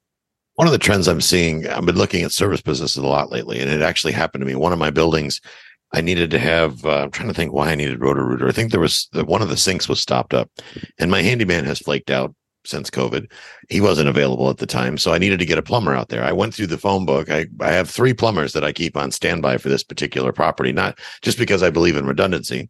One 0.55 0.67
of 0.67 0.74
the 0.74 0.77
trends 0.77 1.08
I'm 1.08 1.22
seeing, 1.22 1.65
I've 1.67 1.86
been 1.86 1.96
looking 1.96 2.24
at 2.24 2.34
service 2.34 2.62
businesses 2.62 2.98
a 3.01 3.08
lot 3.08 3.32
lately, 3.32 3.60
and 3.60 3.72
it 3.72 3.82
actually 3.82 4.12
happened 4.12 4.41
to 4.41 4.46
me. 4.46 4.55
One 4.55 4.74
of 4.74 4.77
my 4.77 4.91
buildings, 4.91 5.39
I 5.93 6.01
needed 6.01 6.29
to 6.32 6.39
have, 6.39 6.86
uh, 6.86 7.03
I'm 7.03 7.12
trying 7.12 7.29
to 7.29 7.34
think 7.34 7.53
why 7.53 7.70
I 7.70 7.75
needed 7.75 8.01
Roto-Rooter. 8.01 8.48
I 8.48 8.51
think 8.51 8.72
there 8.72 8.79
was 8.82 9.08
one 9.13 9.41
of 9.41 9.50
the 9.50 9.58
sinks 9.58 9.88
was 9.88 10.01
stopped 10.01 10.34
up, 10.34 10.51
and 11.00 11.10
my 11.10 11.22
handyman 11.22 11.63
has 11.63 11.79
flaked 11.79 12.12
out 12.12 12.36
since 12.65 12.89
COVID. 12.89 13.32
He 13.70 13.79
wasn't 13.79 14.10
available 14.10 14.50
at 14.50 14.58
the 14.58 14.65
time, 14.65 14.98
so 14.98 15.13
I 15.13 15.17
needed 15.17 15.39
to 15.39 15.46
get 15.46 15.58
a 15.58 15.63
plumber 15.63 15.96
out 15.96 16.10
there. 16.10 16.24
I 16.24 16.34
went 16.34 16.53
through 16.53 16.67
the 16.67 16.77
phone 16.77 17.05
book. 17.05 17.32
I, 17.32 17.48
I 17.62 17.72
have 17.72 17.89
three 17.89 18.13
plumbers 18.13 18.51
that 18.53 18.65
I 18.65 18.74
keep 18.74 18.98
on 18.98 19.12
standby 19.12 19.58
for 19.58 19.70
this 19.70 19.84
particular 19.84 20.34
property, 20.34 20.74
not 20.74 21.00
just 21.22 21.38
because 21.38 21.63
I 21.63 21.70
believe 21.70 21.96
in 21.96 22.05
redundancy. 22.05 22.70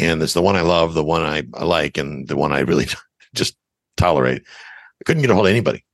And 0.00 0.22
it's 0.22 0.32
the 0.32 0.42
one 0.42 0.56
I 0.56 0.62
love, 0.62 0.94
the 0.94 1.04
one 1.04 1.22
I, 1.22 1.42
I 1.54 1.64
like, 1.64 1.98
and 1.98 2.26
the 2.26 2.36
one 2.36 2.52
I 2.52 2.60
really 2.60 2.86
just 3.34 3.54
tolerate. 3.96 4.42
I 4.42 5.04
couldn't 5.04 5.20
get 5.20 5.30
a 5.30 5.34
hold 5.34 5.46
of 5.46 5.50
anybody. 5.50 5.84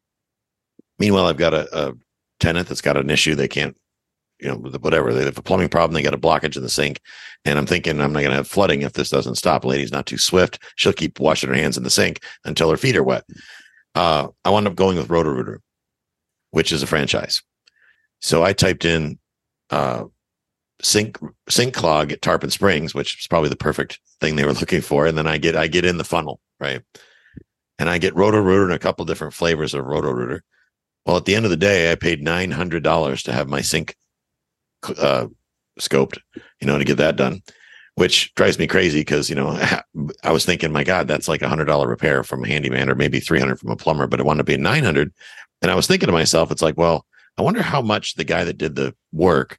Meanwhile, 0.99 1.27
I've 1.27 1.37
got 1.37 1.55
a, 1.55 1.89
a 1.89 1.93
tenant 2.41 2.69
that's 2.69 2.81
got 2.81 2.97
an 2.97 3.11
issue 3.11 3.35
they 3.35 3.49
can't 3.49 3.77
you 4.41 4.49
know, 4.49 4.57
whatever. 4.57 5.13
They 5.13 5.25
have 5.25 5.39
a 5.39 5.43
plumbing 5.43 5.71
problem. 5.71 5.95
They 5.95 6.03
got 6.03 6.15
a 6.15 6.19
blockage 6.19 6.57
in 6.57 6.63
the 6.63 6.69
sink. 6.69 7.01
And 7.45 7.59
I'm 7.59 7.67
thinking 7.67 8.01
I'm 8.01 8.13
not 8.13 8.21
going 8.21 8.31
to 8.31 8.37
have 8.37 8.49
flooding 8.49 8.83
if 8.83 8.93
this 8.93 9.09
doesn't 9.09 9.37
stop. 9.37 9.65
Lady's 9.65 9.93
not 9.93 10.07
too 10.07 10.19
swift. 10.19 10.63
She'll 10.77 10.93
keep 10.93 11.19
washing 11.19 11.49
her 11.49 11.55
hands 11.55 11.77
in 11.77 11.85
the 11.85 11.91
sink 11.91 12.23
until 12.45 12.71
her 12.71 12.77
feet 12.77 12.97
are 12.97 13.03
wet. 13.03 13.25
Uh, 13.95 14.29
I 14.45 14.51
wound 14.51 14.67
up 14.67 14.75
going 14.75 14.99
with 14.99 15.09
Roto-Rooter, 15.09 15.61
which 16.51 16.71
is 16.71 16.83
a 16.83 16.87
franchise. 16.87 17.43
So 18.21 18.45
I 18.45 18.53
typed 18.53 18.85
in 18.85 19.19
uh, 19.71 20.05
sink 20.83 21.18
sink 21.49 21.75
clog 21.75 22.12
at 22.12 22.23
Tarpon 22.23 22.50
Springs, 22.50 22.95
which 22.95 23.18
is 23.21 23.26
probably 23.26 23.49
the 23.49 23.56
perfect 23.56 24.00
thing 24.21 24.37
they 24.37 24.45
were 24.45 24.52
looking 24.52 24.80
for. 24.80 25.06
And 25.06 25.16
then 25.16 25.26
I 25.26 25.38
get 25.38 25.56
I 25.56 25.66
get 25.66 25.85
in 25.85 25.99
the 25.99 26.04
funnel, 26.04 26.40
right? 26.61 26.83
And 27.78 27.90
I 27.90 27.99
get 27.99 28.16
Roto-Rooter 28.16 28.64
and 28.64 28.73
a 28.73 28.78
couple 28.78 29.04
different 29.04 29.35
flavors 29.35 29.75
of 29.75 29.85
Roto-Rooter. 29.85 30.42
Well, 31.04 31.18
at 31.18 31.26
the 31.26 31.35
end 31.35 31.45
of 31.45 31.50
the 31.50 31.56
day, 31.56 31.92
I 31.92 31.95
paid 31.95 32.23
nine 32.23 32.50
hundred 32.50 32.83
dollars 32.83 33.23
to 33.25 33.33
have 33.33 33.49
my 33.49 33.61
sink 33.61 33.97
uh, 34.99 35.26
scoped, 35.78 36.18
you 36.61 36.66
know, 36.66 36.78
to 36.78 36.85
get 36.85 36.97
that 36.97 37.16
done, 37.16 37.42
which 37.95 38.35
drives 38.35 38.59
me 38.59 38.66
crazy 38.66 39.00
because, 39.00 39.28
you 39.28 39.37
know, 39.37 39.50
I 40.25 40.33
was 40.33 40.45
thinking, 40.45 40.73
my 40.73 40.85
God, 40.85 41.09
that's 41.09 41.28
like 41.28 41.42
a 41.42 41.49
hundred 41.49 41.66
dollar 41.66 41.88
repair 41.88 42.23
from 42.23 42.45
a 42.45 42.49
handyman 42.49 42.90
or 42.90 42.95
maybe 42.95 43.21
300 43.21 43.59
from 43.59 43.71
a 43.71 43.76
plumber, 43.76 44.06
but 44.06 44.21
it 44.21 44.26
wanted 44.26 44.38
to 44.38 44.45
be 44.45 44.56
900. 44.56 45.12
And 45.62 45.71
I 45.71 45.75
was 45.75 45.87
thinking 45.87 46.06
to 46.09 46.12
myself, 46.12 46.50
it's 46.50 46.62
like, 46.62 46.76
well, 46.76 47.06
I 47.38 47.42
wonder 47.42 47.62
how 47.62 47.83
much 47.83 48.14
the 48.14 48.25
guy 48.25 48.45
that 48.45 48.59
did 48.59 48.75
the 48.75 48.95
work 49.12 49.59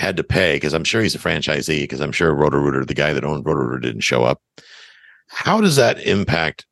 had 0.00 0.16
to 0.16 0.24
pay 0.24 0.56
because 0.56 0.72
I'm 0.72 0.84
sure 0.84 1.02
he's 1.02 1.14
a 1.14 1.18
franchisee 1.18 1.82
because 1.82 2.00
I'm 2.00 2.10
sure 2.10 2.34
Roto-Rooter, 2.34 2.86
the 2.86 2.94
guy 2.94 3.12
that 3.12 3.22
owned 3.22 3.44
Roto-Rooter 3.44 3.80
didn't 3.80 4.00
show 4.00 4.24
up. 4.24 4.40
How 5.28 5.60
does 5.60 5.76
that 5.76 6.00
impact 6.00 6.66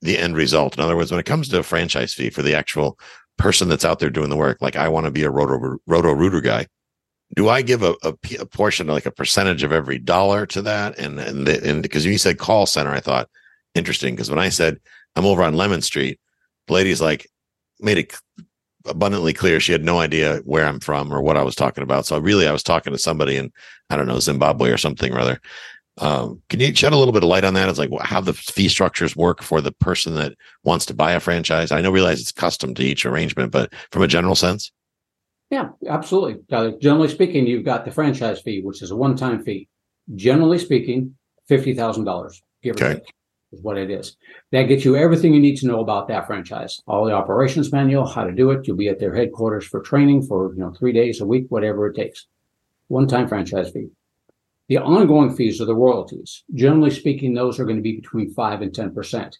the 0.00 0.16
end 0.16 0.34
result? 0.34 0.76
In 0.76 0.82
other 0.82 0.96
words, 0.96 1.10
when 1.10 1.20
it 1.20 1.26
comes 1.26 1.48
to 1.48 1.58
a 1.58 1.62
franchise 1.62 2.14
fee 2.14 2.30
for 2.30 2.42
the 2.42 2.54
actual 2.54 2.98
person 3.36 3.68
that's 3.68 3.84
out 3.84 3.98
there 3.98 4.08
doing 4.08 4.30
the 4.30 4.36
work, 4.36 4.62
like 4.62 4.76
I 4.76 4.88
want 4.88 5.04
to 5.04 5.12
be 5.12 5.24
a 5.24 5.30
Roto 5.30 5.76
Roto-Rooter 5.86 6.40
guy, 6.40 6.66
do 7.36 7.50
I 7.50 7.60
give 7.60 7.82
a, 7.82 7.94
a, 8.02 8.14
a, 8.40 8.46
portion, 8.46 8.86
like 8.86 9.06
a 9.06 9.10
percentage 9.10 9.62
of 9.62 9.72
every 9.72 9.98
dollar 9.98 10.46
to 10.46 10.62
that? 10.62 10.98
And 10.98 11.20
and 11.20 11.46
and 11.46 11.82
because 11.82 12.06
you 12.06 12.16
said 12.16 12.38
call 12.38 12.64
center, 12.64 12.92
I 12.92 13.00
thought 13.00 13.28
interesting 13.74 14.14
because 14.14 14.30
when 14.30 14.38
I 14.38 14.48
said 14.48 14.80
I'm 15.16 15.26
over 15.26 15.42
on 15.42 15.54
Lemon 15.54 15.82
Street, 15.82 16.18
the 16.66 16.72
lady's 16.72 17.02
like 17.02 17.28
made 17.78 17.98
it 17.98 18.14
abundantly 18.84 19.32
clear 19.32 19.60
she 19.60 19.72
had 19.72 19.84
no 19.84 19.98
idea 19.98 20.38
where 20.44 20.66
I'm 20.66 20.80
from 20.80 21.12
or 21.12 21.20
what 21.22 21.36
I 21.36 21.42
was 21.42 21.54
talking 21.54 21.82
about. 21.82 22.06
So 22.06 22.18
really, 22.18 22.46
I 22.46 22.52
was 22.52 22.62
talking 22.62 22.92
to 22.92 22.98
somebody 22.98 23.36
in 23.36 23.52
I 23.90 23.96
don't 23.96 24.06
know 24.06 24.20
Zimbabwe 24.20 24.70
or 24.70 24.78
something 24.78 25.12
or 25.12 25.20
other. 25.20 25.40
Um, 25.98 26.42
can 26.48 26.58
you 26.58 26.74
shed 26.74 26.92
a 26.92 26.96
little 26.96 27.12
bit 27.12 27.22
of 27.22 27.28
light 27.28 27.44
on 27.44 27.54
that? 27.54 27.68
It's 27.68 27.78
like 27.78 27.90
how 28.00 28.20
the 28.20 28.32
fee 28.34 28.68
structures 28.68 29.14
work 29.14 29.42
for 29.42 29.60
the 29.60 29.70
person 29.70 30.14
that 30.16 30.34
wants 30.64 30.86
to 30.86 30.94
buy 30.94 31.12
a 31.12 31.20
franchise. 31.20 31.70
I 31.70 31.80
know 31.80 31.92
realize 31.92 32.20
it's 32.20 32.32
custom 32.32 32.74
to 32.74 32.82
each 32.82 33.06
arrangement, 33.06 33.52
but 33.52 33.72
from 33.92 34.02
a 34.02 34.08
general 34.08 34.34
sense. 34.34 34.72
Yeah, 35.50 35.68
absolutely. 35.86 36.42
Uh, 36.50 36.72
generally 36.80 37.08
speaking, 37.08 37.46
you've 37.46 37.64
got 37.64 37.84
the 37.84 37.92
franchise 37.92 38.40
fee, 38.40 38.62
which 38.62 38.82
is 38.82 38.90
a 38.90 38.96
one-time 38.96 39.44
fee. 39.44 39.68
Generally 40.16 40.58
speaking, 40.58 41.14
fifty 41.46 41.74
thousand 41.74 42.04
dollars, 42.04 42.42
or 42.66 42.72
take, 42.72 43.02
is 43.54 43.62
what 43.62 43.78
it 43.78 43.90
is. 43.90 44.16
That 44.52 44.64
gets 44.64 44.84
you 44.84 44.96
everything 44.96 45.32
you 45.32 45.40
need 45.40 45.56
to 45.58 45.66
know 45.66 45.80
about 45.80 46.08
that 46.08 46.26
franchise. 46.26 46.82
All 46.86 47.04
the 47.04 47.12
operations 47.12 47.72
manual, 47.72 48.06
how 48.06 48.24
to 48.24 48.32
do 48.32 48.50
it. 48.50 48.66
You'll 48.66 48.76
be 48.76 48.88
at 48.88 48.98
their 48.98 49.14
headquarters 49.14 49.66
for 49.66 49.80
training 49.80 50.26
for 50.26 50.52
you 50.54 50.60
know 50.60 50.72
three 50.72 50.92
days 50.92 51.20
a 51.20 51.26
week, 51.26 51.46
whatever 51.48 51.86
it 51.86 51.96
takes. 51.96 52.26
One-time 52.88 53.28
franchise 53.28 53.70
fee. 53.70 53.88
The 54.68 54.78
ongoing 54.78 55.34
fees 55.34 55.60
are 55.60 55.66
the 55.66 55.74
royalties. 55.74 56.42
Generally 56.54 56.90
speaking, 56.90 57.34
those 57.34 57.58
are 57.58 57.64
going 57.64 57.76
to 57.76 57.82
be 57.82 57.96
between 57.96 58.32
five 58.32 58.62
and 58.62 58.74
ten 58.74 58.94
percent. 58.94 59.38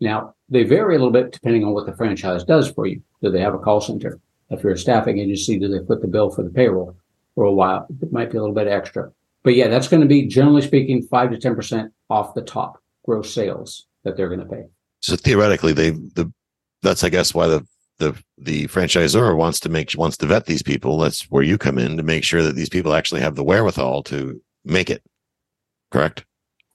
Now 0.00 0.34
they 0.48 0.64
vary 0.64 0.96
a 0.96 0.98
little 0.98 1.12
bit 1.12 1.32
depending 1.32 1.64
on 1.64 1.72
what 1.72 1.86
the 1.86 1.96
franchise 1.96 2.44
does 2.44 2.70
for 2.70 2.86
you. 2.86 3.02
Do 3.22 3.30
they 3.30 3.40
have 3.40 3.54
a 3.54 3.58
call 3.58 3.80
center? 3.80 4.20
If 4.50 4.64
you're 4.64 4.72
a 4.72 4.78
staffing 4.78 5.18
agency, 5.18 5.58
do 5.58 5.68
they 5.68 5.84
put 5.84 6.00
the 6.00 6.08
bill 6.08 6.30
for 6.30 6.42
the 6.42 6.50
payroll 6.50 6.96
for 7.34 7.44
a 7.44 7.52
while? 7.52 7.86
It 8.02 8.12
might 8.12 8.32
be 8.32 8.38
a 8.38 8.40
little 8.40 8.54
bit 8.54 8.66
extra. 8.66 9.12
But 9.42 9.54
yeah, 9.54 9.68
that's 9.68 9.88
going 9.88 10.02
to 10.02 10.08
be 10.08 10.26
generally 10.26 10.62
speaking 10.62 11.02
five 11.02 11.30
to 11.30 11.38
ten 11.38 11.54
percent 11.54 11.92
off 12.08 12.34
the 12.34 12.42
top 12.42 12.82
gross 13.04 13.32
sales 13.32 13.86
that 14.04 14.16
they're 14.16 14.28
going 14.28 14.40
to 14.40 14.46
pay. 14.46 14.64
So 15.00 15.16
theoretically, 15.16 15.72
they 15.72 15.90
the 15.90 16.32
that's 16.82 17.04
I 17.04 17.08
guess 17.08 17.34
why 17.34 17.46
the 17.46 17.66
the 17.98 18.16
the 18.38 18.66
franchisor 18.66 19.36
wants 19.36 19.60
to 19.60 19.68
make 19.68 19.92
wants 19.96 20.16
to 20.18 20.26
vet 20.26 20.46
these 20.46 20.62
people. 20.62 20.98
That's 20.98 21.22
where 21.30 21.42
you 21.42 21.58
come 21.58 21.78
in 21.78 21.96
to 21.96 22.02
make 22.02 22.24
sure 22.24 22.42
that 22.42 22.54
these 22.54 22.68
people 22.68 22.94
actually 22.94 23.20
have 23.20 23.34
the 23.34 23.44
wherewithal 23.44 24.02
to 24.04 24.40
make 24.64 24.90
it. 24.90 25.02
Correct. 25.90 26.24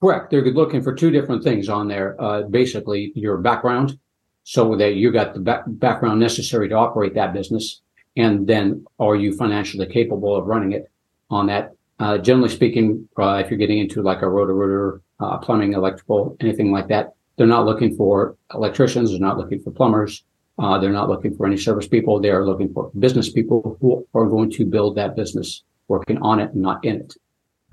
Correct. 0.01 0.29
They're 0.29 0.44
looking 0.44 0.84
for 0.84 0.94
two 0.94 1.10
different 1.10 1.44
things 1.44 1.70
on 1.70 1.88
there. 1.88 2.20
Uh, 2.22 2.44
basically, 2.44 3.12
your 3.15 3.38
background 3.38 3.98
so 4.46 4.75
that 4.75 4.94
you 4.94 5.12
got 5.12 5.34
the 5.34 5.39
back- 5.39 5.63
background 5.67 6.20
necessary 6.20 6.70
to 6.70 6.75
operate 6.75 7.15
that 7.15 7.34
business. 7.34 7.82
And 8.15 8.48
then 8.48 8.86
are 9.00 9.15
you 9.15 9.36
financially 9.36 9.88
capable 9.88 10.36
of 10.36 10.46
running 10.46 10.72
it 10.72 10.89
on 11.29 11.48
that? 11.48 11.74
Uh, 12.00 12.17
generally 12.20 12.50
speaking, 12.50 13.10
uh, 13.17 13.41
if 13.44 13.50
you're 13.50 13.58
getting 13.58 13.79
into 13.79 14.01
like 14.03 14.22
a 14.22 14.29
Roto-Rooter, 14.29 15.01
uh, 15.20 15.38
plumbing, 15.38 15.74
electrical, 15.74 16.36
anything 16.40 16.72
like 16.72 16.88
that, 16.90 17.14
they're 17.38 17.48
not 17.48 17.66
looking 17.66 17.96
for 17.96 18.36
electricians. 18.54 19.12
They're 19.12 19.20
not 19.20 19.38
looking 19.38 19.60
for 19.60 19.72
plumbers. 19.72 20.24
Uh, 20.58 20.80
they're 20.80 20.92
not 20.92 21.10
looking 21.10 21.36
for 21.36 21.46
any 21.46 21.58
service 21.58 21.88
people. 21.88 22.20
They 22.20 22.30
are 22.32 22.46
looking 22.46 22.74
for 22.74 22.92
business 23.00 23.30
people 23.32 23.78
who 23.82 24.08
are 24.14 24.26
going 24.26 24.52
to 24.52 24.66
build 24.66 24.96
that 24.96 25.16
business, 25.16 25.64
working 25.88 26.18
on 26.22 26.40
it, 26.40 26.56
not 26.56 26.84
in 26.86 27.02
it. 27.02 27.14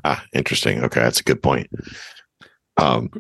Ah, 0.05 0.25
interesting. 0.33 0.83
Okay, 0.83 1.01
that's 1.01 1.21
a 1.21 1.25
good 1.25 1.43
point. 1.43 1.69
Um, 2.77 3.11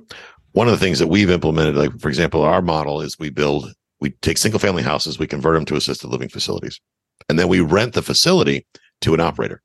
one 0.52 0.66
of 0.66 0.72
the 0.72 0.84
things 0.84 0.98
that 0.98 1.06
we've 1.06 1.30
implemented, 1.30 1.76
like 1.76 1.98
for 2.00 2.08
example, 2.08 2.42
our 2.42 2.60
model 2.60 3.00
is 3.00 3.18
we 3.18 3.30
build 3.30 3.72
We 4.00 4.10
take 4.20 4.36
single 4.36 4.58
family 4.58 4.82
houses, 4.82 5.18
we 5.18 5.28
convert 5.28 5.54
them 5.54 5.64
to 5.66 5.76
assisted 5.76 6.08
living 6.08 6.28
facilities, 6.28 6.80
and 7.28 7.38
then 7.38 7.46
we 7.46 7.60
rent 7.60 7.94
the 7.94 8.02
facility 8.02 8.66
to 9.02 9.14
an 9.14 9.20
operator. 9.20 9.62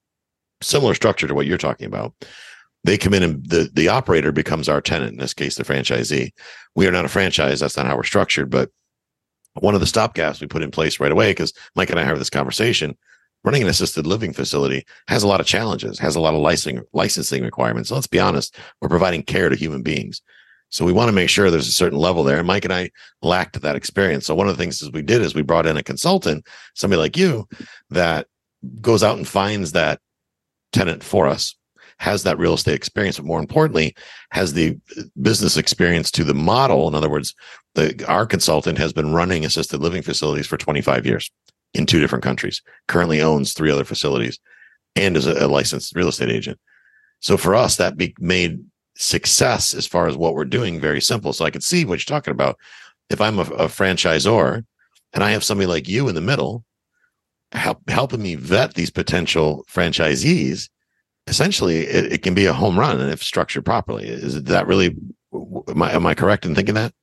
Similar 0.61 0.93
structure 0.93 1.27
to 1.27 1.33
what 1.33 1.47
you're 1.47 1.57
talking 1.57 1.87
about. 1.87 2.13
They 2.87 2.97
come 2.97 3.13
in 3.13 3.21
and 3.21 3.45
the, 3.45 3.69
the 3.73 3.89
operator 3.89 4.31
becomes 4.31 4.69
our 4.69 4.79
tenant, 4.79 5.11
in 5.11 5.17
this 5.17 5.33
case, 5.33 5.55
the 5.55 5.65
franchisee. 5.65 6.31
We 6.73 6.87
are 6.87 6.91
not 6.91 7.03
a 7.03 7.09
franchise. 7.09 7.59
That's 7.59 7.75
not 7.75 7.85
how 7.85 7.97
we're 7.97 8.03
structured. 8.03 8.49
But 8.49 8.69
one 9.55 9.73
of 9.73 9.81
the 9.81 9.85
stopgaps 9.85 10.39
we 10.39 10.47
put 10.47 10.63
in 10.63 10.71
place 10.71 10.97
right 10.97 11.11
away, 11.11 11.31
because 11.31 11.51
Mike 11.75 11.89
and 11.89 11.99
I 11.99 12.05
have 12.05 12.17
this 12.17 12.29
conversation, 12.29 12.97
running 13.43 13.61
an 13.61 13.67
assisted 13.67 14.07
living 14.07 14.31
facility 14.31 14.85
has 15.09 15.21
a 15.21 15.27
lot 15.27 15.41
of 15.41 15.45
challenges, 15.45 15.99
has 15.99 16.15
a 16.15 16.21
lot 16.21 16.33
of 16.33 16.39
licensing 16.39 16.81
licensing 16.93 17.43
requirements. 17.43 17.89
So 17.89 17.95
let's 17.95 18.07
be 18.07 18.21
honest, 18.21 18.55
we're 18.79 18.87
providing 18.87 19.23
care 19.23 19.49
to 19.49 19.57
human 19.57 19.81
beings. 19.81 20.21
So 20.69 20.85
we 20.85 20.93
want 20.93 21.09
to 21.09 21.13
make 21.13 21.29
sure 21.29 21.51
there's 21.51 21.67
a 21.67 21.73
certain 21.73 21.99
level 21.99 22.23
there. 22.23 22.37
And 22.37 22.47
Mike 22.47 22.63
and 22.63 22.73
I 22.73 22.91
lacked 23.21 23.59
that 23.61 23.75
experience. 23.75 24.25
So 24.25 24.33
one 24.33 24.47
of 24.47 24.55
the 24.55 24.63
things 24.63 24.81
we 24.93 25.01
did 25.01 25.21
is 25.21 25.35
we 25.35 25.41
brought 25.41 25.65
in 25.65 25.75
a 25.75 25.83
consultant, 25.83 26.47
somebody 26.73 27.01
like 27.01 27.17
you, 27.17 27.49
that 27.89 28.27
goes 28.79 29.03
out 29.03 29.17
and 29.17 29.27
finds 29.27 29.73
that 29.73 29.99
tenant 30.71 31.03
for 31.03 31.27
us, 31.27 31.53
has 31.99 32.23
that 32.23 32.37
real 32.37 32.53
estate 32.53 32.75
experience, 32.75 33.17
but 33.17 33.25
more 33.25 33.39
importantly, 33.39 33.95
has 34.31 34.53
the 34.53 34.77
business 35.21 35.57
experience 35.57 36.11
to 36.11 36.23
the 36.23 36.33
model. 36.33 36.87
In 36.87 36.95
other 36.95 37.09
words, 37.09 37.33
the 37.75 38.05
our 38.07 38.25
consultant 38.25 38.77
has 38.77 38.93
been 38.93 39.13
running 39.13 39.45
assisted 39.45 39.81
living 39.81 40.01
facilities 40.01 40.47
for 40.47 40.57
25 40.57 41.05
years 41.05 41.31
in 41.73 41.85
two 41.85 41.99
different 41.99 42.23
countries, 42.23 42.61
currently 42.87 43.21
owns 43.21 43.53
three 43.53 43.71
other 43.71 43.83
facilities, 43.83 44.39
and 44.95 45.17
is 45.17 45.27
a, 45.27 45.45
a 45.45 45.47
licensed 45.47 45.95
real 45.95 46.07
estate 46.07 46.29
agent. 46.29 46.59
So 47.19 47.37
for 47.37 47.55
us, 47.55 47.77
that 47.77 47.97
be, 47.97 48.15
made 48.19 48.63
success 48.95 49.73
as 49.73 49.87
far 49.87 50.07
as 50.07 50.17
what 50.17 50.33
we're 50.33 50.45
doing 50.45 50.79
very 50.79 51.01
simple. 51.01 51.33
So 51.33 51.45
I 51.45 51.51
can 51.51 51.61
see 51.61 51.85
what 51.85 51.99
you're 51.99 52.15
talking 52.15 52.31
about. 52.31 52.57
If 53.09 53.21
I'm 53.21 53.39
a, 53.39 53.43
a 53.43 53.67
franchisor 53.67 54.65
and 55.13 55.23
I 55.23 55.31
have 55.31 55.43
somebody 55.43 55.67
like 55.67 55.87
you 55.87 56.07
in 56.09 56.15
the 56.15 56.21
middle, 56.21 56.63
help, 57.51 57.87
helping 57.89 58.21
me 58.21 58.35
vet 58.35 58.73
these 58.73 58.91
potential 58.91 59.65
franchisees, 59.71 60.69
essentially 61.27 61.79
it, 61.87 62.13
it, 62.13 62.23
can 62.23 62.33
be 62.33 62.45
a 62.45 62.53
home 62.53 62.79
run 62.79 62.99
if 63.01 63.21
structured 63.21 63.65
properly. 63.65 64.07
Is 64.07 64.43
that 64.43 64.67
really? 64.67 64.95
Am 65.33 65.81
I, 65.81 65.93
am 65.93 66.05
I 66.05 66.15
correct 66.15 66.45
in 66.45 66.55
thinking 66.55 66.75
that? 66.75 66.93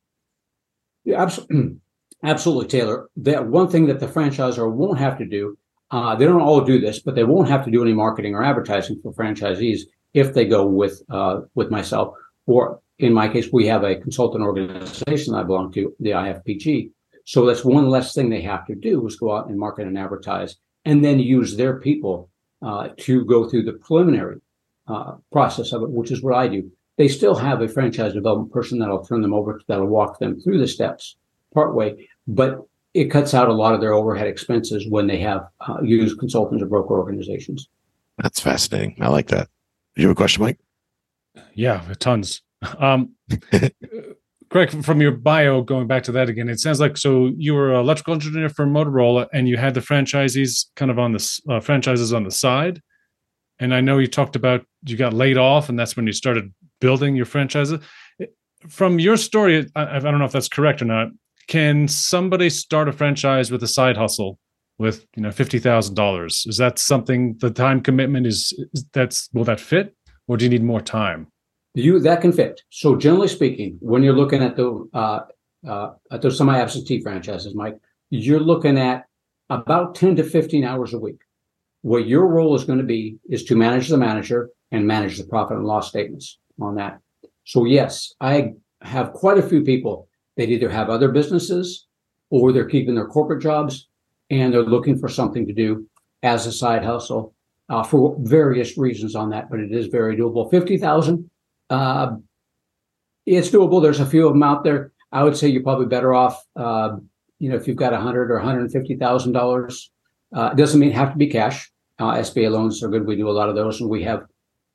Yeah, 1.04 1.22
absolutely. 1.22 1.76
Absolutely, 2.22 2.68
Taylor. 2.68 3.10
That 3.18 3.48
one 3.48 3.68
thing 3.68 3.84
that 3.86 4.00
the 4.00 4.06
franchisor 4.06 4.72
won't 4.72 4.98
have 4.98 5.18
to 5.18 5.26
do, 5.26 5.58
uh, 5.90 6.16
they 6.16 6.24
don't 6.24 6.40
all 6.40 6.62
do 6.62 6.80
this, 6.80 6.98
but 6.98 7.14
they 7.14 7.24
won't 7.24 7.50
have 7.50 7.66
to 7.66 7.70
do 7.70 7.82
any 7.82 7.92
marketing 7.92 8.34
or 8.34 8.42
advertising 8.42 8.98
for 9.02 9.12
franchisees 9.12 9.80
if 10.14 10.32
they 10.32 10.46
go 10.46 10.64
with 10.64 11.02
uh, 11.10 11.40
with 11.54 11.70
myself. 11.70 12.14
Or 12.46 12.80
in 12.98 13.12
my 13.12 13.28
case, 13.28 13.50
we 13.52 13.66
have 13.66 13.84
a 13.84 13.96
consultant 13.96 14.42
organization 14.42 15.34
I 15.34 15.42
belong 15.42 15.70
to, 15.72 15.94
the 16.00 16.10
IFPG. 16.10 16.90
So 17.26 17.44
that's 17.44 17.64
one 17.64 17.90
less 17.90 18.14
thing 18.14 18.30
they 18.30 18.40
have 18.40 18.66
to 18.68 18.74
do 18.74 19.06
is 19.06 19.16
go 19.16 19.36
out 19.36 19.48
and 19.48 19.58
market 19.58 19.86
and 19.86 19.98
advertise, 19.98 20.56
and 20.86 21.04
then 21.04 21.18
use 21.18 21.56
their 21.56 21.78
people 21.78 22.30
uh, 22.64 22.88
to 22.98 23.24
go 23.24 23.48
through 23.48 23.64
the 23.64 23.74
preliminary 23.74 24.40
uh, 24.88 25.16
process 25.32 25.72
of 25.72 25.82
it, 25.82 25.90
which 25.90 26.10
is 26.10 26.22
what 26.22 26.34
I 26.34 26.48
do. 26.48 26.70
They 26.96 27.08
still 27.08 27.34
have 27.34 27.60
a 27.60 27.68
franchise 27.68 28.14
development 28.14 28.52
person 28.52 28.78
that'll 28.78 29.04
turn 29.04 29.22
them 29.22 29.34
over, 29.34 29.60
that'll 29.66 29.86
walk 29.86 30.18
them 30.18 30.40
through 30.40 30.58
the 30.58 30.68
steps 30.68 31.16
partway 31.52 32.08
but 32.26 32.66
it 32.94 33.10
cuts 33.10 33.34
out 33.34 33.48
a 33.48 33.52
lot 33.52 33.74
of 33.74 33.80
their 33.80 33.92
overhead 33.92 34.26
expenses 34.26 34.86
when 34.88 35.06
they 35.06 35.18
have 35.18 35.46
uh, 35.68 35.80
used 35.82 36.18
consultants 36.18 36.62
or 36.62 36.66
broker 36.66 36.94
organizations. 36.94 37.68
That's 38.18 38.40
fascinating. 38.40 38.96
I 39.00 39.08
like 39.08 39.28
that. 39.28 39.48
You 39.96 40.08
have 40.08 40.12
a 40.12 40.14
question, 40.16 40.42
Mike? 40.42 40.58
Yeah, 41.54 41.82
tons. 41.98 42.42
Um, 42.78 43.10
Greg, 44.54 44.84
from 44.84 45.02
your 45.02 45.10
bio, 45.10 45.62
going 45.62 45.88
back 45.88 46.04
to 46.04 46.12
that 46.12 46.28
again, 46.28 46.48
it 46.48 46.60
sounds 46.60 46.78
like 46.78 46.96
so 46.96 47.32
you 47.36 47.54
were 47.54 47.74
an 47.74 47.80
electrical 47.80 48.14
engineer 48.14 48.48
for 48.48 48.64
Motorola, 48.64 49.26
and 49.32 49.48
you 49.48 49.56
had 49.56 49.74
the 49.74 49.80
franchisees 49.80 50.66
kind 50.76 50.90
of 50.90 50.98
on 50.98 51.12
the 51.12 51.40
uh, 51.50 51.60
franchises 51.60 52.12
on 52.12 52.22
the 52.22 52.30
side. 52.30 52.80
And 53.58 53.74
I 53.74 53.80
know 53.80 53.98
you 53.98 54.06
talked 54.06 54.36
about 54.36 54.64
you 54.84 54.96
got 54.96 55.12
laid 55.12 55.36
off, 55.36 55.68
and 55.68 55.78
that's 55.78 55.96
when 55.96 56.06
you 56.06 56.12
started 56.12 56.54
building 56.80 57.16
your 57.16 57.26
franchises. 57.26 57.80
From 58.68 58.98
your 58.98 59.16
story, 59.16 59.68
I, 59.74 59.96
I 59.96 59.98
don't 59.98 60.18
know 60.18 60.24
if 60.24 60.32
that's 60.32 60.48
correct 60.48 60.80
or 60.80 60.86
not 60.86 61.08
can 61.48 61.88
somebody 61.88 62.50
start 62.50 62.88
a 62.88 62.92
franchise 62.92 63.50
with 63.50 63.62
a 63.62 63.68
side 63.68 63.96
hustle 63.96 64.38
with 64.78 65.06
you 65.16 65.22
know 65.22 65.30
fifty 65.30 65.58
thousand 65.58 65.94
dollars? 65.94 66.44
Is 66.46 66.56
that 66.58 66.78
something 66.78 67.36
the 67.40 67.50
time 67.50 67.80
commitment 67.80 68.26
is, 68.26 68.52
is 68.72 68.84
that's 68.92 69.28
will 69.32 69.44
that 69.44 69.60
fit, 69.60 69.94
or 70.26 70.36
do 70.36 70.44
you 70.44 70.50
need 70.50 70.62
more 70.62 70.80
time? 70.80 71.28
You 71.74 71.98
that 72.00 72.20
can 72.20 72.32
fit. 72.32 72.62
So 72.70 72.96
generally 72.96 73.28
speaking, 73.28 73.78
when 73.80 74.02
you're 74.02 74.14
looking 74.14 74.42
at 74.42 74.56
the 74.56 74.88
uh, 74.94 75.20
uh, 75.66 75.90
at 76.10 76.22
those 76.22 76.38
semi-absentee 76.38 77.02
franchises, 77.02 77.54
Mike, 77.54 77.78
you're 78.10 78.40
looking 78.40 78.78
at 78.78 79.06
about 79.50 79.94
ten 79.94 80.16
to 80.16 80.24
fifteen 80.24 80.64
hours 80.64 80.94
a 80.94 80.98
week. 80.98 81.20
What 81.82 82.06
your 82.06 82.26
role 82.26 82.54
is 82.54 82.64
going 82.64 82.78
to 82.78 82.84
be 82.84 83.18
is 83.28 83.44
to 83.44 83.56
manage 83.56 83.88
the 83.88 83.98
manager 83.98 84.50
and 84.70 84.86
manage 84.86 85.18
the 85.18 85.24
profit 85.24 85.56
and 85.56 85.66
loss 85.66 85.88
statements 85.88 86.38
on 86.60 86.76
that. 86.76 87.00
So 87.44 87.64
yes, 87.64 88.14
I 88.20 88.54
have 88.80 89.12
quite 89.12 89.38
a 89.38 89.42
few 89.42 89.62
people 89.62 90.08
They'd 90.36 90.50
either 90.50 90.70
have 90.70 90.90
other 90.90 91.08
businesses 91.08 91.86
or 92.30 92.52
they're 92.52 92.68
keeping 92.68 92.94
their 92.94 93.06
corporate 93.06 93.42
jobs 93.42 93.88
and 94.30 94.52
they're 94.52 94.62
looking 94.62 94.98
for 94.98 95.08
something 95.08 95.46
to 95.46 95.52
do 95.52 95.86
as 96.22 96.46
a 96.46 96.52
side 96.52 96.84
hustle 96.84 97.34
uh, 97.68 97.82
for 97.82 98.16
various 98.20 98.76
reasons 98.76 99.14
on 99.14 99.30
that, 99.30 99.50
but 99.50 99.60
it 99.60 99.72
is 99.72 99.86
very 99.86 100.16
doable. 100.16 100.50
50,000, 100.50 101.30
uh, 101.70 102.16
it's 103.26 103.50
doable. 103.50 103.82
There's 103.82 104.00
a 104.00 104.06
few 104.06 104.26
of 104.26 104.32
them 104.34 104.42
out 104.42 104.64
there. 104.64 104.92
I 105.12 105.22
would 105.22 105.36
say 105.36 105.48
you're 105.48 105.62
probably 105.62 105.86
better 105.86 106.12
off, 106.12 106.44
uh, 106.56 106.96
you 107.38 107.48
know, 107.48 107.56
if 107.56 107.68
you've 107.68 107.76
got 107.76 107.92
a 107.92 108.00
hundred 108.00 108.30
or 108.30 108.40
$150,000. 108.40 109.88
Uh, 110.34 110.50
it 110.52 110.56
doesn't 110.56 110.80
mean 110.80 110.90
have 110.90 111.12
to 111.12 111.18
be 111.18 111.28
cash. 111.28 111.70
Uh, 111.98 112.14
SBA 112.14 112.50
loans 112.50 112.82
are 112.82 112.88
good. 112.88 113.06
We 113.06 113.16
do 113.16 113.28
a 113.28 113.32
lot 113.32 113.48
of 113.48 113.54
those, 113.54 113.80
and 113.80 113.88
we 113.88 114.02
have 114.02 114.24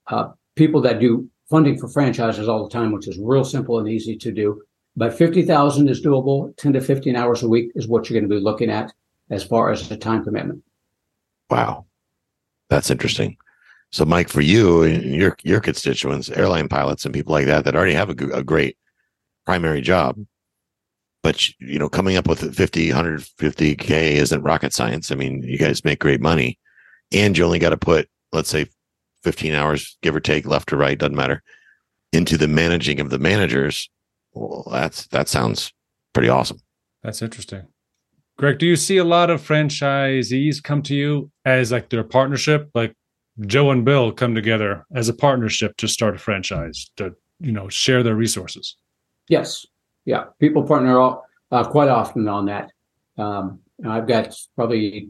uh, 0.07 0.29
people 0.55 0.81
that 0.81 0.99
do 0.99 1.29
funding 1.49 1.77
for 1.77 1.89
franchises 1.89 2.47
all 2.47 2.63
the 2.63 2.69
time, 2.69 2.91
which 2.91 3.07
is 3.07 3.19
real 3.21 3.43
simple 3.43 3.79
and 3.79 3.89
easy 3.89 4.15
to 4.15 4.31
do. 4.31 4.61
But 4.95 5.13
50,000 5.13 5.89
is 5.89 6.03
doable. 6.03 6.55
10 6.57 6.73
to 6.73 6.81
15 6.81 7.15
hours 7.15 7.43
a 7.43 7.49
week 7.49 7.71
is 7.75 7.87
what 7.87 8.09
you're 8.09 8.19
going 8.19 8.29
to 8.29 8.35
be 8.35 8.41
looking 8.41 8.69
at 8.69 8.93
as 9.29 9.43
far 9.43 9.71
as 9.71 9.87
the 9.89 9.97
time 9.97 10.23
commitment. 10.23 10.63
Wow. 11.49 11.85
That's 12.69 12.91
interesting. 12.91 13.37
So, 13.91 14.05
Mike, 14.05 14.29
for 14.29 14.41
you 14.41 14.83
and 14.83 15.03
your 15.03 15.35
your 15.43 15.59
constituents, 15.59 16.29
airline 16.29 16.69
pilots 16.69 17.05
and 17.05 17.13
people 17.13 17.33
like 17.33 17.47
that 17.47 17.65
that 17.65 17.75
already 17.75 17.93
have 17.93 18.09
a, 18.09 18.25
a 18.33 18.43
great 18.43 18.77
primary 19.45 19.81
job, 19.81 20.17
but 21.23 21.49
you 21.59 21.79
know, 21.79 21.89
coming 21.89 22.15
up 22.15 22.27
with 22.27 22.55
50, 22.55 22.89
150k 22.89 23.89
isn't 23.89 24.43
rocket 24.43 24.73
science. 24.73 25.11
I 25.11 25.15
mean, 25.15 25.41
you 25.43 25.57
guys 25.57 25.83
make 25.83 25.99
great 25.99 26.21
money, 26.21 26.59
and 27.11 27.37
you 27.37 27.45
only 27.45 27.59
got 27.59 27.69
to 27.69 27.77
put, 27.77 28.07
let's 28.31 28.49
say, 28.49 28.67
15 29.23 29.53
hours, 29.53 29.97
give 30.01 30.15
or 30.15 30.19
take, 30.19 30.45
left 30.45 30.71
or 30.71 30.77
right, 30.77 30.97
doesn't 30.97 31.15
matter, 31.15 31.41
into 32.13 32.37
the 32.37 32.47
managing 32.47 32.99
of 32.99 33.09
the 33.09 33.19
managers 33.19 33.89
well, 34.33 34.67
that's 34.69 35.07
that 35.07 35.27
sounds 35.27 35.73
pretty 36.13 36.29
awesome. 36.29 36.59
That's 37.03 37.21
interesting. 37.21 37.67
Greg, 38.37 38.57
do 38.57 38.65
you 38.65 38.75
see 38.75 38.97
a 38.97 39.03
lot 39.03 39.29
of 39.29 39.45
franchisees 39.45 40.63
come 40.63 40.81
to 40.83 40.95
you 40.95 41.31
as 41.43 41.71
like 41.71 41.89
their 41.89 42.03
partnership, 42.03 42.69
like 42.73 42.95
Joe 43.45 43.71
and 43.71 43.85
Bill 43.85 44.11
come 44.11 44.35
together 44.35 44.85
as 44.93 45.09
a 45.09 45.13
partnership 45.13 45.77
to 45.77 45.87
start 45.87 46.15
a 46.15 46.19
franchise 46.19 46.91
to 46.97 47.15
you 47.39 47.51
know 47.51 47.69
share 47.69 48.03
their 48.03 48.15
resources? 48.15 48.75
Yes, 49.27 49.65
yeah, 50.05 50.25
people 50.39 50.63
partner 50.63 50.99
all, 50.99 51.25
uh, 51.51 51.63
quite 51.63 51.89
often 51.89 52.27
on 52.27 52.45
that. 52.47 52.71
Um, 53.17 53.59
I've 53.87 54.07
got 54.07 54.35
probably 54.55 55.09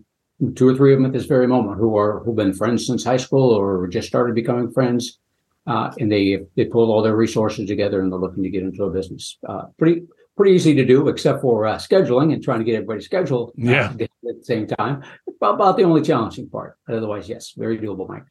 two 0.55 0.67
or 0.67 0.75
three 0.75 0.93
of 0.93 0.99
them 0.99 1.05
at 1.05 1.13
this 1.13 1.25
very 1.25 1.47
moment 1.47 1.79
who 1.79 1.97
are 1.97 2.19
who've 2.19 2.35
been 2.35 2.53
friends 2.53 2.85
since 2.85 3.03
high 3.03 3.17
school 3.17 3.51
or 3.51 3.87
just 3.87 4.07
started 4.07 4.35
becoming 4.35 4.71
friends 4.71 5.19
uh, 5.67 5.91
and 5.99 6.11
they 6.11 6.39
they 6.55 6.65
pulled 6.65 6.89
all 6.89 7.01
their 7.01 7.15
resources 7.15 7.67
together 7.67 8.01
and 8.01 8.11
they're 8.11 8.19
looking 8.19 8.43
to 8.43 8.49
get 8.49 8.63
into 8.63 8.83
a 8.83 8.89
business. 8.89 9.37
Uh, 9.47 9.63
pretty 9.77 10.03
pretty 10.39 10.55
easy 10.55 10.73
to 10.73 10.85
do, 10.85 11.09
except 11.09 11.41
for 11.41 11.65
uh, 11.65 11.75
scheduling 11.75 12.31
and 12.31 12.41
trying 12.41 12.59
to 12.59 12.63
get 12.63 12.75
everybody 12.75 13.01
scheduled 13.01 13.49
uh, 13.49 13.53
yeah. 13.55 13.89
at 13.89 13.97
the 13.97 14.39
same 14.41 14.65
time. 14.65 15.03
About, 15.27 15.55
about 15.55 15.75
the 15.75 15.83
only 15.83 16.01
challenging 16.01 16.49
part. 16.49 16.77
Otherwise, 16.87 17.27
yes, 17.27 17.51
very 17.57 17.77
doable, 17.77 18.07
Mike. 18.07 18.23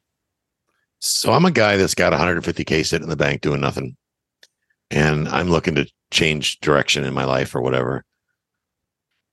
So 1.01 1.35
I'm 1.35 1.44
a 1.44 1.51
guy 1.51 1.77
that's 1.77 1.94
got 1.94 2.14
150k 2.14 2.87
sitting 2.87 3.03
in 3.03 3.11
the 3.11 3.16
bank 3.16 3.42
doing 3.42 3.61
nothing, 3.61 3.94
and 4.90 5.29
I'm 5.29 5.51
looking 5.51 5.75
to 5.75 5.87
change 6.11 6.61
direction 6.61 7.05
in 7.05 7.12
my 7.12 7.25
life 7.25 7.55
or 7.55 7.61
whatever. 7.61 8.07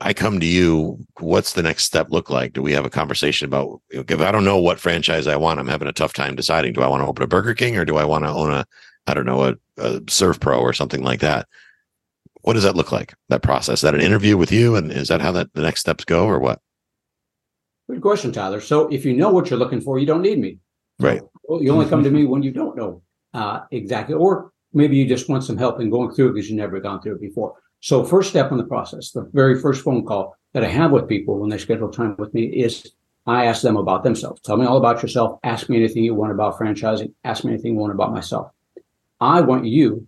I 0.02 0.14
come 0.14 0.42
to 0.42 0.46
you, 0.46 1.00
what's 1.22 1.54
the 1.54 1.64
next 1.64 1.86
step 1.86 2.08
look 2.10 2.30
like? 2.30 2.52
Do 2.52 2.62
we 2.62 2.74
have 2.74 2.84
a 2.84 2.90
conversation 2.90 3.46
about 3.46 3.82
if 3.90 4.20
I 4.20 4.34
don't 4.34 4.44
know 4.44 4.60
what 4.60 4.82
franchise 4.82 5.28
I 5.28 5.38
want, 5.38 5.62
I'm 5.62 5.70
having 5.70 5.88
a 5.88 5.94
tough 5.94 6.12
time 6.12 6.36
deciding. 6.36 6.74
Do 6.74 6.82
I 6.82 6.88
want 6.88 7.04
to 7.04 7.08
open 7.08 7.24
a 7.24 7.28
Burger 7.28 7.54
King 7.54 7.78
or 7.78 7.86
do 7.86 7.96
I 7.96 8.04
want 8.04 8.26
to 8.26 8.32
own 8.32 8.52
a, 8.52 8.66
I 9.08 9.14
don't 9.14 9.26
know, 9.26 9.46
a, 9.46 9.56
a 9.78 10.02
ServPro 10.02 10.60
or 10.60 10.74
something 10.74 11.02
like 11.02 11.22
that? 11.22 11.48
What 12.46 12.54
does 12.54 12.64
that 12.64 12.76
look 12.76 12.92
like? 12.92 13.16
That 13.30 13.42
process? 13.42 13.80
Is 13.80 13.82
that 13.82 13.96
an 13.96 14.02
interview 14.02 14.38
with 14.38 14.52
you? 14.52 14.76
And 14.76 14.92
is 14.92 15.08
that 15.08 15.20
how 15.20 15.32
that 15.32 15.52
the 15.56 15.64
next 15.64 15.80
steps 15.80 16.06
go 16.06 16.28
or 16.28 16.40
what? 16.40 16.62
Good 17.90 18.02
question, 18.02 18.32
Tyler. 18.32 18.62
So 18.62 18.88
if 18.90 19.04
you 19.04 19.14
know 19.16 19.32
what 19.32 19.50
you're 19.50 19.58
looking 19.58 19.82
for, 19.82 19.98
you 19.98 20.06
don't 20.06 20.22
need 20.22 20.38
me. 20.38 20.60
Right. 21.00 21.24
You 21.50 21.72
only 21.72 21.90
come 21.90 22.04
to 22.04 22.12
me 22.12 22.26
when 22.26 22.44
you 22.44 22.52
don't 22.52 22.78
know 22.78 23.02
uh, 23.34 23.62
exactly, 23.72 24.14
or 24.14 24.52
maybe 24.74 24.96
you 24.96 25.08
just 25.08 25.28
want 25.28 25.44
some 25.44 25.58
help 25.58 25.82
in 25.82 25.90
going 25.90 26.12
through 26.14 26.30
it 26.30 26.34
because 26.34 26.48
you've 26.48 26.60
never 26.60 26.80
gone 26.80 27.02
through 27.02 27.16
it 27.16 27.22
before. 27.22 27.56
So, 27.80 28.04
first 28.04 28.30
step 28.30 28.52
in 28.52 28.58
the 28.58 28.64
process, 28.64 29.10
the 29.10 29.28
very 29.34 29.60
first 29.60 29.84
phone 29.84 30.06
call 30.06 30.36
that 30.54 30.64
I 30.64 30.70
have 30.70 30.92
with 30.92 31.10
people 31.10 31.40
when 31.40 31.50
they 31.50 31.58
schedule 31.58 31.90
time 31.90 32.16
with 32.20 32.32
me 32.36 32.44
is 32.44 32.92
I 33.26 33.46
ask 33.46 33.64
them 33.64 33.76
about 33.76 34.04
themselves. 34.04 34.42
Tell 34.42 34.58
me 34.58 34.68
all 34.68 34.78
about 34.78 35.02
yourself. 35.02 35.40
Ask 35.44 35.68
me 35.68 35.78
anything 35.78 36.04
you 36.04 36.14
want 36.14 36.32
about 36.32 36.60
franchising. 36.60 37.12
Ask 37.24 37.44
me 37.44 37.54
anything 37.54 37.74
you 37.74 37.80
want 37.80 37.94
about 37.94 38.14
myself. 38.14 38.52
I 39.20 39.42
want 39.42 39.66
you, 39.66 40.08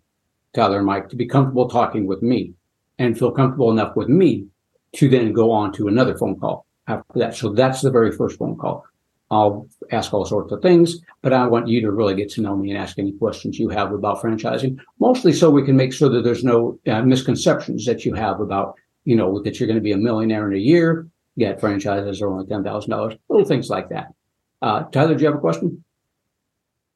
Tyler 0.58 0.78
and 0.78 0.88
Mike, 0.88 1.08
to 1.10 1.16
be 1.16 1.28
comfortable 1.28 1.70
talking 1.70 2.08
with 2.08 2.24
me 2.24 2.54
and 2.98 3.18
feel 3.18 3.32
comfortable 3.32 3.70
enough 3.72 3.96
with 3.96 4.10
me 4.10 4.48
to 4.94 5.08
then 5.08 5.32
go 5.32 5.52
on 5.52 5.72
to 5.74 5.88
another 5.88 6.18
phone 6.18 6.40
call 6.40 6.66
after 6.88 7.20
that. 7.20 7.36
So 7.36 7.54
that's 7.54 7.82
the 7.82 7.92
very 7.92 8.12
first 8.12 8.40
phone 8.40 8.58
call. 8.58 8.84
I'll 9.30 9.68
ask 9.92 10.14
all 10.14 10.26
sorts 10.26 10.52
of 10.52 10.62
things, 10.62 11.00
but 11.22 11.34
I 11.34 11.46
want 11.46 11.68
you 11.68 11.82
to 11.82 11.92
really 11.92 12.16
get 12.16 12.32
to 12.32 12.42
know 12.42 12.56
me 12.56 12.72
and 12.72 12.80
ask 12.80 12.98
any 12.98 13.12
questions 13.12 13.60
you 13.60 13.70
have 13.70 13.92
about 13.92 14.22
franchising, 14.22 14.80
mostly 15.00 15.34
so 15.34 15.52
we 15.52 15.64
can 15.66 15.76
make 15.76 15.94
sure 15.94 16.10
that 16.10 16.24
there's 16.24 16.46
no 16.46 16.80
uh, 16.88 17.02
misconceptions 17.04 17.86
that 17.86 18.06
you 18.06 18.14
have 18.14 18.40
about, 18.40 18.76
you 19.04 19.16
know, 19.16 19.42
that 19.44 19.60
you're 19.60 19.68
going 19.68 19.76
to 19.76 19.82
be 19.82 19.92
a 19.92 19.98
millionaire 19.98 20.50
in 20.50 20.58
a 20.58 20.62
year, 20.62 21.08
yet 21.36 21.60
franchises 21.60 22.22
are 22.22 22.30
only 22.30 22.46
$10,000, 22.46 23.20
little 23.30 23.46
things 23.46 23.70
like 23.70 23.90
that. 23.90 24.14
Uh, 24.62 24.84
Tyler, 24.84 25.14
do 25.14 25.22
you 25.22 25.28
have 25.28 25.36
a 25.38 25.42
question? 25.42 25.84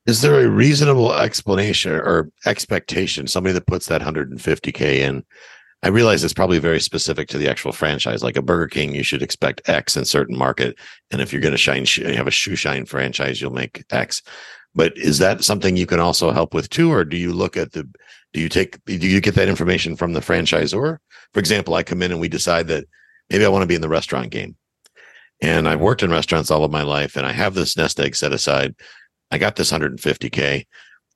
Is 0.05 0.21
there 0.21 0.39
a 0.39 0.49
reasonable 0.49 1.13
explanation 1.13 1.91
or 1.91 2.29
expectation? 2.45 3.27
Somebody 3.27 3.53
that 3.53 3.67
puts 3.67 3.87
that 3.87 4.01
150K 4.01 4.81
in 4.97 5.23
I 5.83 5.87
realize 5.87 6.23
it's 6.23 6.33
probably 6.33 6.59
very 6.59 6.79
specific 6.79 7.27
to 7.29 7.39
the 7.39 7.49
actual 7.49 7.71
franchise. 7.71 8.21
Like 8.21 8.37
a 8.37 8.41
Burger 8.41 8.67
King, 8.67 8.93
you 8.93 9.03
should 9.03 9.23
expect 9.23 9.67
X 9.67 9.97
in 9.97 10.05
certain 10.05 10.37
market, 10.37 10.77
and 11.09 11.21
if 11.21 11.33
you're 11.33 11.41
going 11.41 11.53
to 11.53 11.57
shine, 11.57 11.85
have 12.15 12.27
a 12.27 12.31
shoe 12.31 12.55
shine 12.55 12.85
franchise, 12.85 13.41
you'll 13.41 13.51
make 13.51 13.83
X. 13.89 14.21
But 14.75 14.95
is 14.95 15.17
that 15.17 15.43
something 15.43 15.75
you 15.75 15.87
can 15.87 15.99
also 15.99 16.31
help 16.31 16.53
with 16.53 16.69
too, 16.69 16.91
or 16.91 17.03
do 17.03 17.17
you 17.17 17.33
look 17.33 17.57
at 17.57 17.71
the? 17.71 17.87
Do 18.33 18.39
you 18.39 18.47
take? 18.47 18.83
Do 18.85 18.95
you 18.95 19.21
get 19.21 19.35
that 19.35 19.49
information 19.49 19.95
from 19.95 20.13
the 20.13 20.19
franchisor? 20.19 20.97
For 21.33 21.39
example, 21.39 21.73
I 21.73 21.83
come 21.83 22.01
in 22.03 22.11
and 22.11 22.21
we 22.21 22.29
decide 22.29 22.67
that 22.67 22.85
maybe 23.29 23.43
I 23.43 23.49
want 23.49 23.63
to 23.63 23.67
be 23.67 23.75
in 23.75 23.81
the 23.81 23.89
restaurant 23.89 24.29
game, 24.29 24.55
and 25.41 25.67
I've 25.67 25.81
worked 25.81 26.03
in 26.03 26.11
restaurants 26.11 26.51
all 26.51 26.63
of 26.63 26.71
my 26.71 26.83
life, 26.83 27.15
and 27.15 27.25
I 27.25 27.31
have 27.31 27.55
this 27.55 27.75
nest 27.75 27.99
egg 27.99 28.15
set 28.15 28.33
aside. 28.33 28.75
I 29.31 29.37
got 29.37 29.55
this 29.55 29.71
150k 29.71 30.65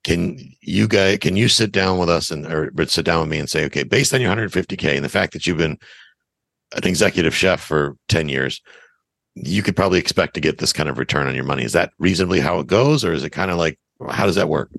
can 0.04 0.38
you 0.60 0.86
guys 0.86 1.18
can 1.18 1.36
you 1.36 1.48
sit 1.48 1.72
down 1.72 1.98
with 1.98 2.08
us 2.08 2.30
and 2.30 2.46
or 2.46 2.70
sit 2.86 3.04
down 3.04 3.20
with 3.20 3.28
me 3.28 3.38
and 3.38 3.50
say 3.50 3.64
okay 3.64 3.82
based 3.82 4.14
on 4.14 4.20
your 4.20 4.34
150k 4.34 4.94
and 4.94 5.04
the 5.04 5.08
fact 5.08 5.32
that 5.32 5.46
you've 5.46 5.58
been 5.58 5.78
an 6.72 6.84
executive 6.84 7.34
chef 7.34 7.60
for 7.60 7.96
10 8.08 8.28
years 8.28 8.62
you 9.36 9.62
could 9.62 9.76
probably 9.76 9.98
expect 9.98 10.34
to 10.34 10.40
get 10.40 10.58
this 10.58 10.72
kind 10.72 10.88
of 10.88 10.98
return 10.98 11.28
on 11.28 11.34
your 11.34 11.44
money. 11.44 11.62
Is 11.62 11.74
that 11.74 11.92
reasonably 11.98 12.40
how 12.40 12.58
it 12.58 12.66
goes 12.66 13.04
or 13.04 13.12
is 13.12 13.22
it 13.22 13.30
kind 13.30 13.50
of 13.50 13.58
like 13.58 13.78
how 14.10 14.24
does 14.26 14.34
that 14.34 14.48
work? 14.48 14.70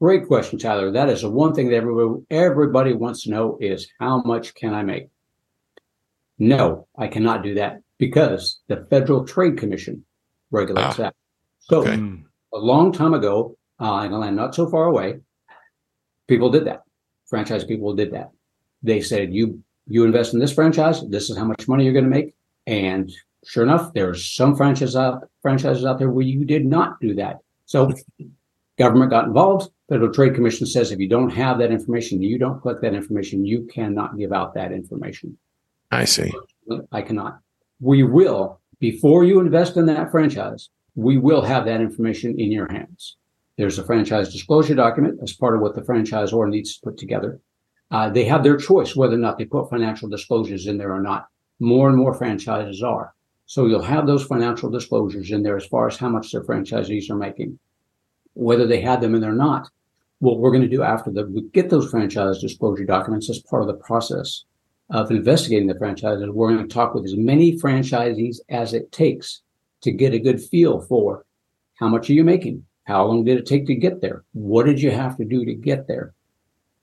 Great 0.00 0.26
question 0.28 0.58
tyler. 0.58 0.92
That 0.92 1.08
is 1.08 1.22
the 1.22 1.30
one 1.30 1.54
thing 1.54 1.70
that 1.70 1.76
everybody, 1.76 2.22
everybody 2.30 2.92
wants 2.92 3.24
to 3.24 3.30
know 3.30 3.58
is 3.60 3.88
how 3.98 4.22
much 4.22 4.54
can 4.54 4.74
i 4.74 4.82
make? 4.82 5.08
No 6.38 6.86
i 6.96 7.08
cannot 7.08 7.42
do 7.42 7.54
that 7.54 7.80
because 7.96 8.60
the 8.68 8.86
federal 8.90 9.24
trade 9.24 9.56
commission 9.56 10.04
regulates 10.50 10.98
ah, 10.98 11.02
that. 11.02 11.14
So 11.60 11.80
okay. 11.80 12.22
A 12.52 12.58
long 12.58 12.92
time 12.92 13.14
ago 13.14 13.56
uh, 13.80 14.02
in 14.06 14.12
a 14.12 14.18
land 14.18 14.36
not 14.36 14.54
so 14.54 14.68
far 14.68 14.84
away, 14.84 15.20
people 16.26 16.50
did 16.50 16.66
that. 16.66 16.82
Franchise 17.26 17.64
people 17.64 17.94
did 17.94 18.12
that. 18.12 18.30
They 18.82 19.00
said, 19.00 19.34
"You 19.34 19.62
you 19.86 20.04
invest 20.04 20.34
in 20.34 20.40
this 20.40 20.52
franchise. 20.52 21.06
This 21.08 21.30
is 21.30 21.36
how 21.36 21.44
much 21.44 21.68
money 21.68 21.84
you're 21.84 21.92
going 21.92 22.04
to 22.04 22.10
make." 22.10 22.34
And 22.66 23.10
sure 23.44 23.62
enough, 23.62 23.92
there's 23.92 24.34
some 24.34 24.56
franchises 24.56 24.96
out 24.96 25.28
franchises 25.42 25.84
out 25.84 25.98
there 25.98 26.10
where 26.10 26.24
you 26.24 26.44
did 26.44 26.64
not 26.64 27.00
do 27.00 27.14
that. 27.14 27.38
So 27.66 27.92
government 28.78 29.10
got 29.10 29.26
involved. 29.26 29.70
Federal 29.88 30.12
Trade 30.12 30.34
Commission 30.34 30.66
says 30.66 30.90
if 30.90 30.98
you 30.98 31.08
don't 31.08 31.30
have 31.30 31.58
that 31.58 31.70
information, 31.70 32.22
you 32.22 32.38
don't 32.38 32.60
collect 32.60 32.82
that 32.82 32.94
information, 32.94 33.44
you 33.44 33.66
cannot 33.72 34.18
give 34.18 34.32
out 34.32 34.54
that 34.54 34.72
information. 34.72 35.36
I 35.90 36.04
see. 36.04 36.32
I 36.92 37.02
cannot. 37.02 37.40
We 37.80 38.02
will, 38.02 38.60
before 38.78 39.24
you 39.24 39.40
invest 39.40 39.76
in 39.76 39.86
that 39.86 40.10
franchise, 40.10 40.68
we 40.98 41.16
will 41.16 41.42
have 41.42 41.64
that 41.64 41.80
information 41.80 42.40
in 42.40 42.50
your 42.50 42.66
hands. 42.72 43.16
There's 43.56 43.78
a 43.78 43.84
franchise 43.84 44.32
disclosure 44.32 44.74
document 44.74 45.20
as 45.22 45.32
part 45.32 45.54
of 45.54 45.60
what 45.60 45.76
the 45.76 45.82
franchisor 45.82 46.48
needs 46.48 46.74
to 46.74 46.82
put 46.82 46.98
together. 46.98 47.40
Uh, 47.92 48.10
they 48.10 48.24
have 48.24 48.42
their 48.42 48.56
choice 48.56 48.96
whether 48.96 49.14
or 49.14 49.18
not 49.18 49.38
they 49.38 49.44
put 49.44 49.70
financial 49.70 50.08
disclosures 50.08 50.66
in 50.66 50.76
there 50.76 50.92
or 50.92 51.00
not. 51.00 51.28
More 51.60 51.88
and 51.88 51.96
more 51.96 52.14
franchises 52.14 52.82
are. 52.82 53.14
So 53.46 53.66
you'll 53.66 53.80
have 53.82 54.08
those 54.08 54.24
financial 54.24 54.70
disclosures 54.70 55.30
in 55.30 55.44
there 55.44 55.56
as 55.56 55.66
far 55.66 55.86
as 55.86 55.96
how 55.96 56.08
much 56.08 56.32
their 56.32 56.42
franchisees 56.42 57.08
are 57.10 57.16
making. 57.16 57.60
Whether 58.34 58.66
they 58.66 58.80
had 58.80 59.00
them 59.00 59.14
in 59.14 59.20
there 59.20 59.30
or 59.30 59.36
not, 59.36 59.68
what 60.18 60.40
we're 60.40 60.50
going 60.50 60.68
to 60.68 60.76
do 60.76 60.82
after 60.82 61.12
that, 61.12 61.30
we 61.30 61.42
get 61.52 61.70
those 61.70 61.88
franchise 61.92 62.40
disclosure 62.40 62.84
documents 62.84 63.30
as 63.30 63.38
part 63.38 63.62
of 63.62 63.68
the 63.68 63.84
process 63.84 64.46
of 64.90 65.12
investigating 65.12 65.68
the 65.68 65.78
franchises. 65.78 66.28
We're 66.28 66.52
going 66.52 66.66
to 66.66 66.74
talk 66.74 66.92
with 66.92 67.04
as 67.04 67.16
many 67.16 67.56
franchisees 67.56 68.38
as 68.48 68.74
it 68.74 68.90
takes 68.90 69.42
to 69.82 69.92
get 69.92 70.14
a 70.14 70.18
good 70.18 70.42
feel 70.42 70.80
for 70.80 71.24
how 71.76 71.88
much 71.88 72.10
are 72.10 72.14
you 72.14 72.24
making? 72.24 72.64
How 72.84 73.04
long 73.04 73.24
did 73.24 73.38
it 73.38 73.46
take 73.46 73.66
to 73.66 73.74
get 73.74 74.00
there? 74.00 74.24
What 74.32 74.66
did 74.66 74.80
you 74.80 74.90
have 74.90 75.16
to 75.18 75.24
do 75.24 75.44
to 75.44 75.54
get 75.54 75.86
there 75.86 76.14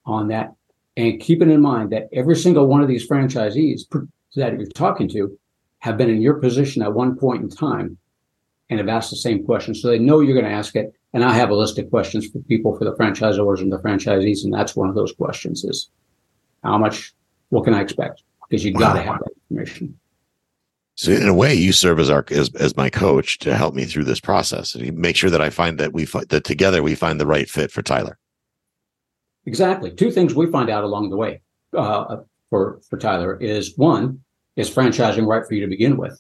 on 0.06 0.28
that? 0.30 0.54
And 0.98 1.20
keeping 1.20 1.52
in 1.52 1.62
mind 1.62 1.92
that 1.92 2.08
every 2.14 2.36
single 2.36 2.68
one 2.68 2.82
of 2.82 2.88
these 2.88 3.08
franchisees 3.08 3.82
that 4.36 4.60
you're 4.60 4.70
talking 4.70 5.10
to 5.10 5.38
have 5.80 5.98
been 5.98 6.10
in 6.10 6.22
your 6.22 6.36
position 6.36 6.82
at 6.82 6.94
one 6.94 7.18
point 7.18 7.44
in 7.44 7.50
time 7.50 7.98
and 8.70 8.80
have 8.80 8.88
asked 8.88 9.10
the 9.10 9.18
same 9.18 9.44
question. 9.44 9.76
So 9.76 9.90
they 9.90 10.00
know 10.00 10.22
you're 10.22 10.40
going 10.40 10.52
to 10.52 10.58
ask 10.58 10.76
it. 10.76 10.94
And 11.14 11.24
I 11.24 11.34
have 11.34 11.50
a 11.50 11.56
list 11.56 11.78
of 11.80 11.90
questions 11.90 12.28
for 12.28 12.40
people 12.40 12.78
for 12.78 12.86
the 12.86 12.94
franchisors 12.94 13.60
and 13.60 13.72
the 13.72 13.80
franchisees. 13.80 14.44
And 14.44 14.54
that's 14.54 14.76
one 14.76 14.90
of 14.90 14.96
those 14.96 15.14
questions 15.14 15.64
is 15.64 15.90
how 16.64 16.78
much, 16.78 17.14
what 17.50 17.64
can 17.64 17.74
I 17.74 17.82
expect? 17.82 18.24
Because 18.50 18.66
you 18.66 18.74
wow. 18.74 18.80
got 18.80 18.94
to 18.94 19.02
have 19.02 19.20
that 19.20 19.32
information. 19.50 19.98
So 20.98 21.12
in 21.12 21.28
a 21.28 21.34
way, 21.34 21.54
you 21.54 21.74
serve 21.74 22.00
as 22.00 22.10
our 22.10 22.26
as, 22.32 22.54
as 22.56 22.78
my 22.78 22.90
coach 22.90 23.38
to 23.40 23.56
help 23.56 23.76
me 23.76 23.84
through 23.84 24.06
this 24.06 24.22
process 24.22 24.76
and 24.76 24.98
make 24.98 25.18
sure 25.18 25.30
that 25.30 25.42
I 25.42 25.50
find 25.50 25.78
that 25.78 25.92
we 25.92 26.06
find 26.06 26.28
that 26.30 26.46
together 26.46 26.82
we 26.82 26.96
find 26.96 27.20
the 27.20 27.28
right 27.28 27.50
fit 27.50 27.70
for 27.70 27.82
Tyler. 27.82 28.18
Exactly. 29.46 29.92
Two 29.92 30.10
things 30.10 30.34
we 30.34 30.48
find 30.48 30.70
out 30.70 30.86
along 30.86 31.10
the 31.10 31.18
way 31.18 31.42
uh, 31.78 32.18
for 32.50 32.80
for 32.90 32.98
Tyler 32.98 33.38
is 33.42 33.78
one 33.78 34.22
is 34.56 34.70
franchising 34.74 35.28
right 35.28 35.46
for 35.46 35.54
you 35.54 35.62
to 35.62 35.68
begin 35.68 35.98
with, 35.98 36.18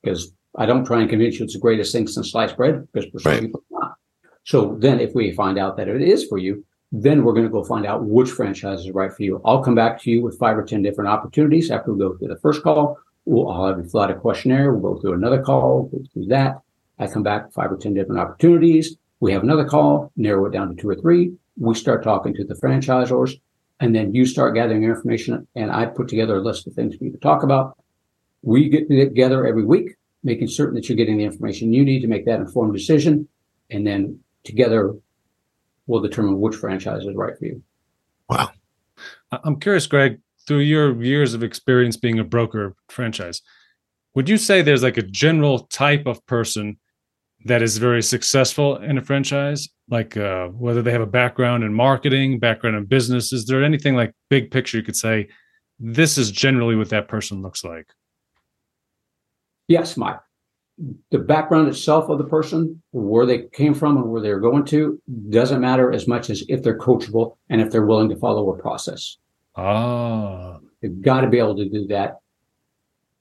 because 0.00 0.32
I 0.56 0.64
don't 0.64 0.84
try 0.84 1.00
and 1.00 1.10
convince 1.10 1.40
you 1.40 1.44
it's 1.44 1.54
the 1.54 1.60
greatest 1.60 1.92
thing 1.92 2.06
since 2.06 2.30
sliced 2.30 2.56
bread 2.56 2.86
because 2.92 3.10
for 3.10 3.18
some 3.18 3.32
right. 3.32 3.40
people 3.42 3.60
it's 3.60 3.70
not. 3.72 3.96
So 4.44 4.76
then, 4.78 5.00
if 5.00 5.12
we 5.12 5.32
find 5.32 5.58
out 5.58 5.76
that 5.76 5.88
it 5.88 6.00
is 6.00 6.24
for 6.26 6.38
you, 6.38 6.64
then 6.92 7.24
we're 7.24 7.34
going 7.34 7.46
to 7.46 7.52
go 7.52 7.64
find 7.64 7.84
out 7.84 8.04
which 8.04 8.30
franchise 8.30 8.80
is 8.80 8.92
right 8.92 9.12
for 9.12 9.24
you. 9.24 9.42
I'll 9.44 9.62
come 9.62 9.74
back 9.74 10.00
to 10.02 10.10
you 10.10 10.22
with 10.22 10.38
five 10.38 10.56
or 10.56 10.62
ten 10.62 10.82
different 10.82 11.10
opportunities 11.10 11.70
after 11.72 11.92
we 11.92 11.98
go 11.98 12.16
through 12.16 12.28
the 12.28 12.38
first 12.38 12.62
call 12.62 12.96
We'll, 13.24 13.48
I'll 13.48 13.66
have 13.68 13.78
you 13.78 13.88
fill 13.88 14.00
out 14.00 14.10
a 14.10 14.14
questionnaire. 14.14 14.72
We'll 14.72 14.94
go 14.94 15.00
through 15.00 15.14
another 15.14 15.42
call, 15.42 15.84
go 15.84 15.98
through 16.12 16.26
that. 16.26 16.60
I 16.98 17.06
come 17.06 17.22
back 17.22 17.52
five 17.52 17.70
or 17.70 17.76
10 17.76 17.94
different 17.94 18.20
opportunities. 18.20 18.96
We 19.20 19.32
have 19.32 19.42
another 19.42 19.64
call, 19.64 20.12
narrow 20.16 20.46
it 20.46 20.52
down 20.52 20.74
to 20.74 20.80
two 20.80 20.88
or 20.88 20.96
three. 20.96 21.32
We 21.56 21.74
start 21.74 22.02
talking 22.02 22.34
to 22.34 22.44
the 22.44 22.54
franchisors 22.54 23.40
and 23.80 23.94
then 23.94 24.14
you 24.14 24.26
start 24.26 24.54
gathering 24.54 24.82
your 24.82 24.94
information 24.94 25.46
and 25.54 25.70
I 25.70 25.86
put 25.86 26.08
together 26.08 26.36
a 26.36 26.40
list 26.40 26.66
of 26.66 26.74
things 26.74 26.96
for 26.96 27.04
you 27.04 27.12
to 27.12 27.18
talk 27.18 27.42
about. 27.42 27.78
We 28.42 28.68
get 28.68 28.88
together 28.88 29.46
every 29.46 29.64
week, 29.64 29.96
making 30.22 30.48
certain 30.48 30.74
that 30.76 30.88
you're 30.88 30.96
getting 30.96 31.18
the 31.18 31.24
information 31.24 31.72
you 31.72 31.84
need 31.84 32.00
to 32.00 32.08
make 32.08 32.24
that 32.26 32.40
informed 32.40 32.74
decision. 32.74 33.28
And 33.70 33.86
then 33.86 34.20
together 34.44 34.94
we'll 35.86 36.00
determine 36.00 36.40
which 36.40 36.56
franchise 36.56 37.02
is 37.04 37.14
right 37.16 37.36
for 37.36 37.44
you. 37.44 37.62
Wow. 38.28 38.50
I'm 39.32 39.58
curious, 39.58 39.86
Greg, 39.86 40.20
through 40.48 40.60
your 40.60 41.00
years 41.00 41.34
of 41.34 41.42
experience 41.42 41.98
being 41.98 42.18
a 42.18 42.24
broker 42.24 42.74
franchise, 42.88 43.42
would 44.14 44.28
you 44.28 44.38
say 44.38 44.62
there's 44.62 44.82
like 44.82 44.96
a 44.96 45.02
general 45.02 45.60
type 45.66 46.06
of 46.06 46.24
person 46.26 46.78
that 47.44 47.62
is 47.62 47.76
very 47.76 48.02
successful 48.02 48.78
in 48.78 48.96
a 48.96 49.02
franchise? 49.02 49.68
Like 49.90 50.16
uh, 50.16 50.48
whether 50.48 50.82
they 50.82 50.90
have 50.90 51.02
a 51.02 51.06
background 51.06 51.64
in 51.64 51.74
marketing, 51.74 52.38
background 52.38 52.76
in 52.76 52.86
business, 52.86 53.32
is 53.32 53.46
there 53.46 53.62
anything 53.62 53.94
like 53.94 54.12
big 54.30 54.50
picture 54.50 54.78
you 54.78 54.82
could 54.82 54.96
say? 54.96 55.28
This 55.78 56.16
is 56.16 56.32
generally 56.32 56.74
what 56.74 56.88
that 56.88 57.08
person 57.08 57.42
looks 57.42 57.62
like. 57.62 57.92
Yes, 59.68 59.98
Mike. 59.98 60.18
The 61.10 61.18
background 61.18 61.68
itself 61.68 62.08
of 62.08 62.18
the 62.18 62.24
person, 62.24 62.82
where 62.92 63.26
they 63.26 63.48
came 63.52 63.74
from 63.74 63.98
and 63.98 64.10
where 64.10 64.22
they're 64.22 64.40
going 64.40 64.64
to, 64.66 65.00
doesn't 65.28 65.60
matter 65.60 65.92
as 65.92 66.08
much 66.08 66.30
as 66.30 66.42
if 66.48 66.62
they're 66.62 66.78
coachable 66.78 67.36
and 67.50 67.60
if 67.60 67.70
they're 67.70 67.84
willing 67.84 68.08
to 68.08 68.16
follow 68.16 68.50
a 68.52 68.58
process. 68.58 69.18
Ah. 69.58 70.58
You've 70.80 71.02
got 71.02 71.22
to 71.22 71.28
be 71.28 71.38
able 71.38 71.56
to 71.56 71.68
do 71.68 71.86
that. 71.88 72.18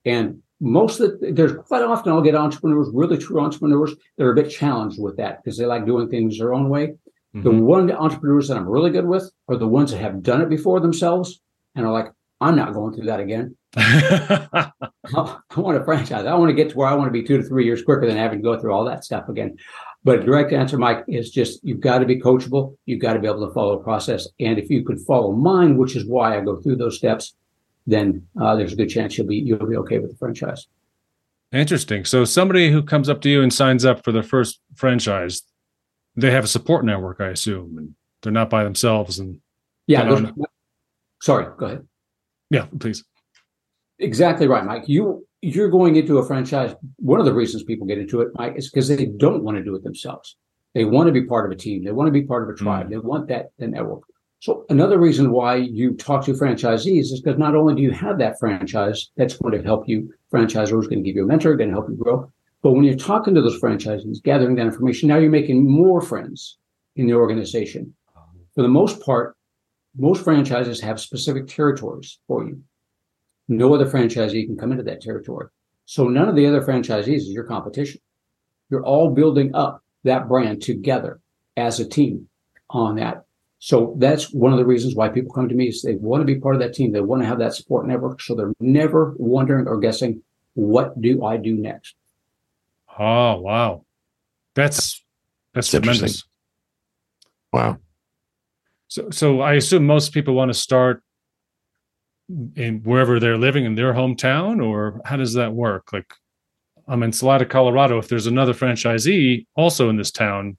And 0.05 0.43
most 0.59 0.99
of 0.99 1.19
the, 1.19 1.31
there's 1.31 1.53
quite 1.65 1.83
often 1.83 2.11
I'll 2.11 2.21
get 2.21 2.35
entrepreneurs, 2.35 2.89
really 2.93 3.17
true 3.17 3.39
entrepreneurs, 3.39 3.95
that 4.17 4.23
are 4.23 4.31
a 4.31 4.35
bit 4.35 4.49
challenged 4.49 5.01
with 5.01 5.17
that 5.17 5.43
because 5.43 5.57
they 5.57 5.65
like 5.65 5.85
doing 5.85 6.09
things 6.09 6.37
their 6.37 6.53
own 6.53 6.69
way. 6.69 6.95
Mm-hmm. 7.35 7.43
The 7.43 7.51
one 7.51 7.91
entrepreneurs 7.91 8.47
that 8.47 8.57
I'm 8.57 8.67
really 8.67 8.91
good 8.91 9.05
with 9.05 9.29
are 9.47 9.57
the 9.57 9.67
ones 9.67 9.91
that 9.91 10.01
have 10.01 10.23
done 10.23 10.41
it 10.41 10.49
before 10.49 10.79
themselves 10.79 11.41
and 11.75 11.85
are 11.85 11.91
like, 11.91 12.11
I'm 12.39 12.55
not 12.55 12.73
going 12.73 12.93
through 12.93 13.05
that 13.05 13.19
again. 13.19 13.57
I, 13.75 14.71
I 15.15 15.59
want 15.59 15.77
to 15.77 15.83
franchise. 15.83 16.25
I 16.25 16.35
want 16.35 16.49
to 16.49 16.55
get 16.55 16.69
to 16.69 16.77
where 16.77 16.87
I 16.87 16.93
want 16.93 17.07
to 17.07 17.11
be 17.11 17.23
two 17.23 17.37
to 17.37 17.43
three 17.43 17.65
years 17.65 17.81
quicker 17.81 18.05
than 18.05 18.17
having 18.17 18.39
to 18.39 18.43
go 18.43 18.59
through 18.59 18.73
all 18.73 18.85
that 18.85 19.03
stuff 19.03 19.27
again. 19.27 19.57
But 20.03 20.25
direct 20.25 20.53
answer, 20.53 20.77
Mike, 20.77 21.03
is 21.07 21.31
just 21.31 21.63
you've 21.63 21.81
got 21.81 21.99
to 21.99 22.05
be 22.05 22.19
coachable. 22.19 22.77
You've 22.85 23.01
got 23.01 23.13
to 23.13 23.19
be 23.19 23.27
able 23.27 23.45
to 23.45 23.53
follow 23.53 23.79
a 23.79 23.83
process. 23.83 24.27
And 24.39 24.57
if 24.57 24.69
you 24.69 24.83
could 24.83 25.01
follow 25.01 25.33
mine, 25.33 25.77
which 25.77 25.95
is 25.95 26.05
why 26.05 26.37
I 26.37 26.41
go 26.41 26.55
through 26.61 26.77
those 26.77 26.97
steps, 26.97 27.35
then 27.85 28.25
uh, 28.39 28.55
there's 28.55 28.73
a 28.73 28.75
good 28.75 28.89
chance 28.89 29.17
you'll 29.17 29.27
be 29.27 29.37
you'll 29.37 29.65
be 29.65 29.77
okay 29.77 29.99
with 29.99 30.11
the 30.11 30.17
franchise. 30.17 30.67
Interesting. 31.51 32.05
So 32.05 32.25
somebody 32.25 32.71
who 32.71 32.83
comes 32.83 33.09
up 33.09 33.21
to 33.21 33.29
you 33.29 33.41
and 33.41 33.53
signs 33.53 33.85
up 33.85 34.03
for 34.03 34.11
their 34.11 34.23
first 34.23 34.59
franchise, 34.75 35.43
they 36.15 36.31
have 36.31 36.43
a 36.43 36.47
support 36.47 36.83
network, 36.83 37.21
I 37.21 37.27
assume, 37.27 37.77
and 37.77 37.95
they're 38.21 38.33
not 38.33 38.49
by 38.49 38.63
themselves. 38.63 39.19
And 39.19 39.39
yeah, 39.87 40.03
those, 40.03 40.29
sorry, 41.21 41.47
go 41.57 41.65
ahead. 41.65 41.87
Yeah, 42.49 42.65
please. 42.79 43.03
Exactly 43.99 44.47
right, 44.47 44.65
Mike. 44.65 44.87
You 44.87 45.25
you're 45.41 45.69
going 45.69 45.95
into 45.95 46.17
a 46.17 46.25
franchise. 46.25 46.75
One 46.97 47.19
of 47.19 47.25
the 47.25 47.33
reasons 47.33 47.63
people 47.63 47.87
get 47.87 47.99
into 47.99 48.21
it, 48.21 48.29
Mike, 48.35 48.53
is 48.57 48.69
because 48.69 48.87
they 48.87 49.05
don't 49.05 49.43
want 49.43 49.57
to 49.57 49.63
do 49.63 49.75
it 49.75 49.83
themselves. 49.83 50.35
They 50.73 50.85
want 50.85 51.07
to 51.07 51.13
be 51.13 51.23
part 51.23 51.45
of 51.45 51.51
a 51.51 51.59
team. 51.59 51.83
They 51.83 51.91
want 51.91 52.07
to 52.07 52.11
be 52.11 52.23
part 52.23 52.43
of 52.43 52.49
a 52.49 52.57
tribe. 52.57 52.87
Mm. 52.87 52.89
They 52.89 52.97
want 52.97 53.27
that, 53.29 53.51
that 53.59 53.69
network. 53.69 54.03
So 54.39 54.65
another 54.69 54.99
reason 54.99 55.31
why 55.31 55.55
you 55.55 55.93
talk 55.95 56.25
to 56.25 56.33
franchisees 56.33 57.11
is 57.11 57.21
because 57.21 57.39
not 57.39 57.55
only 57.55 57.75
do 57.75 57.81
you 57.81 57.91
have 57.91 58.19
that 58.19 58.39
franchise 58.39 59.09
that's 59.17 59.37
going 59.37 59.57
to 59.57 59.63
help 59.63 59.87
you, 59.87 60.13
franchisor 60.31 60.79
is 60.79 60.87
going 60.87 61.03
to 61.03 61.07
give 61.07 61.15
you 61.15 61.23
a 61.23 61.27
mentor, 61.27 61.55
going 61.55 61.69
to 61.69 61.75
help 61.75 61.89
you 61.89 61.95
grow. 61.95 62.31
But 62.61 62.71
when 62.71 62.83
you're 62.83 62.95
talking 62.95 63.33
to 63.33 63.41
those 63.41 63.59
franchisees, 63.59 64.21
gathering 64.21 64.55
that 64.55 64.67
information, 64.67 65.09
now 65.09 65.17
you're 65.17 65.31
making 65.31 65.69
more 65.69 66.01
friends 66.01 66.57
in 66.95 67.07
the 67.07 67.13
organization. 67.13 67.95
For 68.53 68.61
the 68.61 68.67
most 68.67 69.01
part, 69.01 69.35
most 69.95 70.23
franchises 70.23 70.81
have 70.81 70.99
specific 70.99 71.47
territories 71.47 72.19
for 72.27 72.45
you. 72.45 72.61
No 73.47 73.73
other 73.73 73.85
franchisee 73.85 74.45
can 74.45 74.57
come 74.57 74.71
into 74.71 74.83
that 74.83 75.01
territory. 75.01 75.47
So 75.85 76.07
none 76.07 76.27
of 76.27 76.35
the 76.35 76.45
other 76.45 76.61
franchisees 76.61 77.17
is 77.17 77.29
your 77.29 77.45
competition. 77.45 78.01
You're 78.69 78.85
all 78.85 79.09
building 79.09 79.55
up 79.55 79.83
that 80.03 80.27
brand 80.27 80.61
together 80.61 81.21
as 81.55 81.79
a 81.79 81.87
team 81.87 82.27
on 82.69 82.95
that. 82.95 83.23
So 83.59 83.95
that's 83.97 84.31
one 84.33 84.51
of 84.51 84.59
the 84.59 84.65
reasons 84.65 84.95
why 84.95 85.09
people 85.09 85.33
come 85.33 85.49
to 85.49 85.55
me 85.55 85.69
is 85.69 85.81
they 85.81 85.95
want 85.95 86.21
to 86.21 86.25
be 86.25 86.39
part 86.39 86.55
of 86.55 86.61
that 86.61 86.73
team. 86.73 86.91
They 86.91 87.01
want 87.01 87.21
to 87.21 87.27
have 87.27 87.39
that 87.39 87.55
support 87.55 87.87
network. 87.87 88.21
So 88.21 88.35
they're 88.35 88.53
never 88.59 89.15
wondering 89.17 89.67
or 89.67 89.79
guessing, 89.79 90.21
what 90.53 90.99
do 91.01 91.23
I 91.25 91.37
do 91.37 91.55
next? 91.55 91.95
Oh, 92.99 93.39
wow. 93.39 93.85
That's, 94.55 95.03
that's, 95.53 95.71
that's 95.71 95.85
tremendous. 95.85 96.23
Wow. 97.53 97.77
So, 98.89 99.09
so 99.09 99.41
I 99.41 99.53
assume 99.53 99.85
most 99.85 100.13
people 100.13 100.33
want 100.33 100.49
to 100.49 100.53
start 100.53 101.03
in 102.55 102.81
wherever 102.83 103.19
they're 103.19 103.37
living 103.37 103.65
in 103.65 103.75
their 103.75 103.93
hometown, 103.93 104.63
or 104.63 105.01
how 105.05 105.17
does 105.17 105.33
that 105.33 105.53
work? 105.53 105.93
Like, 105.93 106.13
I'm 106.87 107.03
in 107.03 107.11
Salida, 107.11 107.45
Colorado. 107.45 107.97
If 107.97 108.07
there's 108.07 108.27
another 108.27 108.53
franchisee 108.53 109.45
also 109.55 109.89
in 109.89 109.97
this 109.97 110.11
town, 110.11 110.57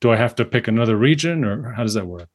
do 0.00 0.10
I 0.10 0.16
have 0.16 0.34
to 0.36 0.44
pick 0.44 0.68
another 0.68 0.96
region, 0.96 1.44
or 1.44 1.72
how 1.72 1.82
does 1.82 1.94
that 1.94 2.06
work? 2.06 2.28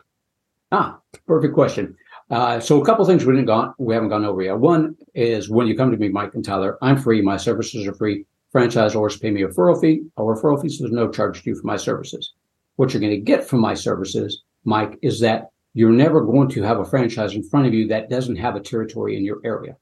Ah, 0.71 0.99
perfect 1.27 1.53
question. 1.53 1.95
Uh, 2.29 2.59
so 2.59 2.81
a 2.81 2.85
couple 2.85 3.03
things 3.05 3.25
we 3.25 3.33
didn't 3.33 3.47
gone, 3.47 3.73
we 3.79 3.93
haven't 3.93 4.09
gone 4.09 4.23
over 4.23 4.41
yet. 4.41 4.57
One 4.57 4.95
is 5.15 5.49
when 5.49 5.67
you 5.67 5.75
come 5.75 5.91
to 5.91 5.97
me, 5.97 6.09
Mike 6.09 6.35
and 6.35 6.45
Tyler, 6.45 6.77
I'm 6.81 6.97
free. 6.97 7.21
My 7.21 7.37
services 7.37 7.87
are 7.87 7.93
free. 7.93 8.25
Franchisors 8.53 9.21
pay 9.21 9.31
me 9.31 9.43
a 9.43 9.47
referral 9.47 9.79
fee. 9.79 10.03
A 10.17 10.21
referral 10.21 10.61
fee, 10.61 10.69
so 10.69 10.83
there's 10.83 10.93
no 10.93 11.09
charge 11.09 11.43
to 11.43 11.49
you 11.49 11.55
for 11.55 11.65
my 11.65 11.77
services. 11.77 12.33
What 12.75 12.93
you're 12.93 13.01
going 13.01 13.13
to 13.13 13.19
get 13.19 13.47
from 13.47 13.59
my 13.59 13.73
services, 13.73 14.43
Mike, 14.63 14.97
is 15.01 15.19
that 15.21 15.49
you're 15.73 15.91
never 15.91 16.21
going 16.21 16.49
to 16.49 16.63
have 16.63 16.79
a 16.79 16.86
franchise 16.86 17.36
in 17.36 17.43
front 17.43 17.67
of 17.67 17.73
you 17.73 17.88
that 17.88 18.10
doesn't 18.10 18.38
have 18.38 18.55
a 18.55 18.62
territory 18.62 19.15
in 19.17 19.23
your 19.23 19.39
area. 19.43 19.75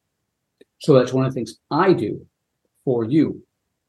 So 0.80 0.94
that's 0.94 1.14
one 1.14 1.26
of 1.26 1.34
the 1.34 1.36
things 1.36 1.60
I 1.72 1.94
do 1.94 2.26
for 2.86 3.04
you 3.04 3.42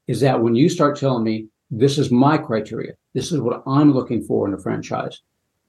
is 0.06 0.20
that 0.20 0.40
when 0.40 0.54
you 0.54 0.68
start 0.68 0.98
telling 0.98 1.24
me 1.24 1.48
this 1.70 1.98
is 1.98 2.11
my 2.11 2.38
criteria, 2.38 2.94
this 3.14 3.30
is 3.30 3.40
what 3.40 3.62
I'm 3.66 3.92
looking 3.92 4.22
for 4.22 4.48
in 4.48 4.54
a 4.54 4.58
franchise. 4.58 5.20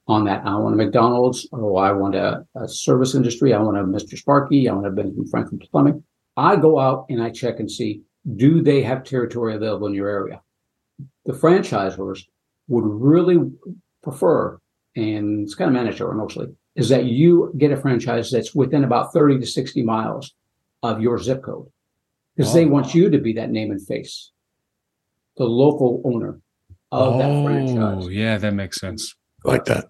On 0.08 0.24
that, 0.26 0.44
I 0.46 0.56
want 0.56 0.74
a 0.74 0.78
McDonald's, 0.78 1.48
or 1.52 1.84
I 1.84 1.92
want 1.92 2.16
a, 2.16 2.44
a 2.56 2.68
service 2.68 3.14
industry, 3.14 3.54
I 3.54 3.60
want 3.60 3.78
a 3.78 3.84
Mr. 3.84 4.18
Sparky, 4.18 4.68
I 4.68 4.74
want 4.74 4.88
a 4.88 4.92
Benjamin 4.92 5.28
Franklin 5.28 5.60
Plumbing. 5.72 6.04
I 6.36 6.56
go 6.56 6.80
out 6.80 7.06
and 7.10 7.22
I 7.22 7.30
check 7.30 7.60
and 7.60 7.70
see 7.70 8.02
do 8.36 8.62
they 8.62 8.82
have 8.82 9.04
territory 9.04 9.56
available 9.56 9.88
in 9.88 9.94
your 9.94 10.10
area? 10.10 10.42
The 11.26 11.34
franchisors 11.34 12.26
would 12.68 12.86
really 12.86 13.38
prefer 14.04 14.60
and 14.96 15.44
it's 15.44 15.56
kind 15.56 15.70
of 15.70 15.74
mandatory 15.74 16.16
mostly, 16.16 16.48
is 16.76 16.90
that 16.90 17.06
you 17.06 17.54
get 17.58 17.72
a 17.72 17.78
franchise 17.78 18.32
that's 18.32 18.56
within 18.56 18.84
about 18.84 19.14
30 19.14 19.40
to 19.40 19.46
60 19.46 19.84
miles 19.84 20.34
of 20.84 21.02
your 21.02 21.20
zip 21.20 21.44
code. 21.44 21.68
Because 22.36 22.52
oh. 22.52 22.54
they 22.54 22.66
want 22.66 22.96
you 22.96 23.10
to 23.10 23.18
be 23.18 23.34
that 23.34 23.50
name 23.50 23.72
and 23.72 23.86
face, 23.86 24.32
the 25.38 25.46
local 25.46 26.02
owner 26.06 26.40
of 26.92 27.16
oh, 27.16 27.18
that 27.18 27.44
franchise. 27.44 28.06
Oh, 28.06 28.10
yeah, 28.10 28.38
that 28.38 28.54
makes 28.54 28.80
sense. 28.80 29.16
like 29.44 29.66
that. 29.66 29.86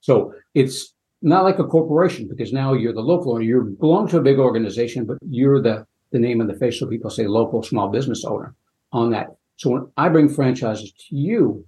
So 0.00 0.34
it's 0.54 0.94
not 1.22 1.44
like 1.44 1.58
a 1.58 1.64
corporation 1.64 2.28
because 2.28 2.52
now 2.52 2.72
you're 2.72 2.94
the 2.94 3.00
local 3.00 3.34
owner. 3.34 3.42
You 3.42 3.76
belong 3.78 4.08
to 4.08 4.18
a 4.18 4.22
big 4.22 4.38
organization, 4.38 5.04
but 5.04 5.18
you're 5.28 5.60
the, 5.60 5.86
the 6.12 6.18
name 6.18 6.40
and 6.40 6.48
the 6.48 6.54
face. 6.54 6.78
So 6.78 6.86
people 6.86 7.10
say 7.10 7.26
local 7.26 7.62
small 7.62 7.88
business 7.88 8.24
owner 8.24 8.54
on 8.92 9.10
that. 9.10 9.36
So 9.56 9.70
when 9.70 9.90
I 9.96 10.08
bring 10.08 10.28
franchises 10.28 10.92
to 10.92 11.16
you, 11.16 11.66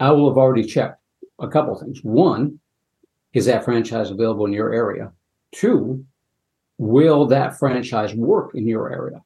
I 0.00 0.10
will 0.12 0.30
have 0.30 0.38
already 0.38 0.64
checked 0.64 1.01
a 1.40 1.48
couple 1.48 1.78
things. 1.78 2.00
One, 2.02 2.58
is 3.32 3.46
that 3.46 3.64
franchise 3.64 4.10
available 4.10 4.46
in 4.46 4.52
your 4.52 4.72
area? 4.72 5.12
Two, 5.52 6.04
will 6.78 7.26
that 7.26 7.58
franchise 7.58 8.14
work 8.14 8.54
in 8.54 8.66
your 8.66 8.92
area? 8.92 9.22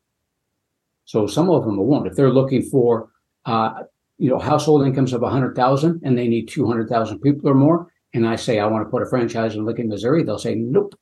So 1.04 1.26
some 1.26 1.50
of 1.50 1.64
them 1.64 1.78
won't. 1.78 2.06
If 2.06 2.14
they're 2.14 2.32
looking 2.32 2.62
for, 2.62 3.08
uh, 3.44 3.82
you 4.18 4.28
know, 4.30 4.38
household 4.38 4.86
incomes 4.86 5.12
of 5.12 5.22
100,000 5.22 6.00
and 6.04 6.18
they 6.18 6.28
need 6.28 6.48
200,000 6.48 7.20
people 7.20 7.48
or 7.48 7.54
more, 7.54 7.92
and 8.12 8.26
I 8.26 8.36
say 8.36 8.58
I 8.58 8.66
want 8.66 8.84
to 8.86 8.90
put 8.90 9.02
a 9.02 9.06
franchise 9.06 9.54
in 9.54 9.64
Lincoln, 9.64 9.88
Missouri, 9.88 10.22
they'll 10.22 10.38
say 10.38 10.54
nope. 10.54 10.94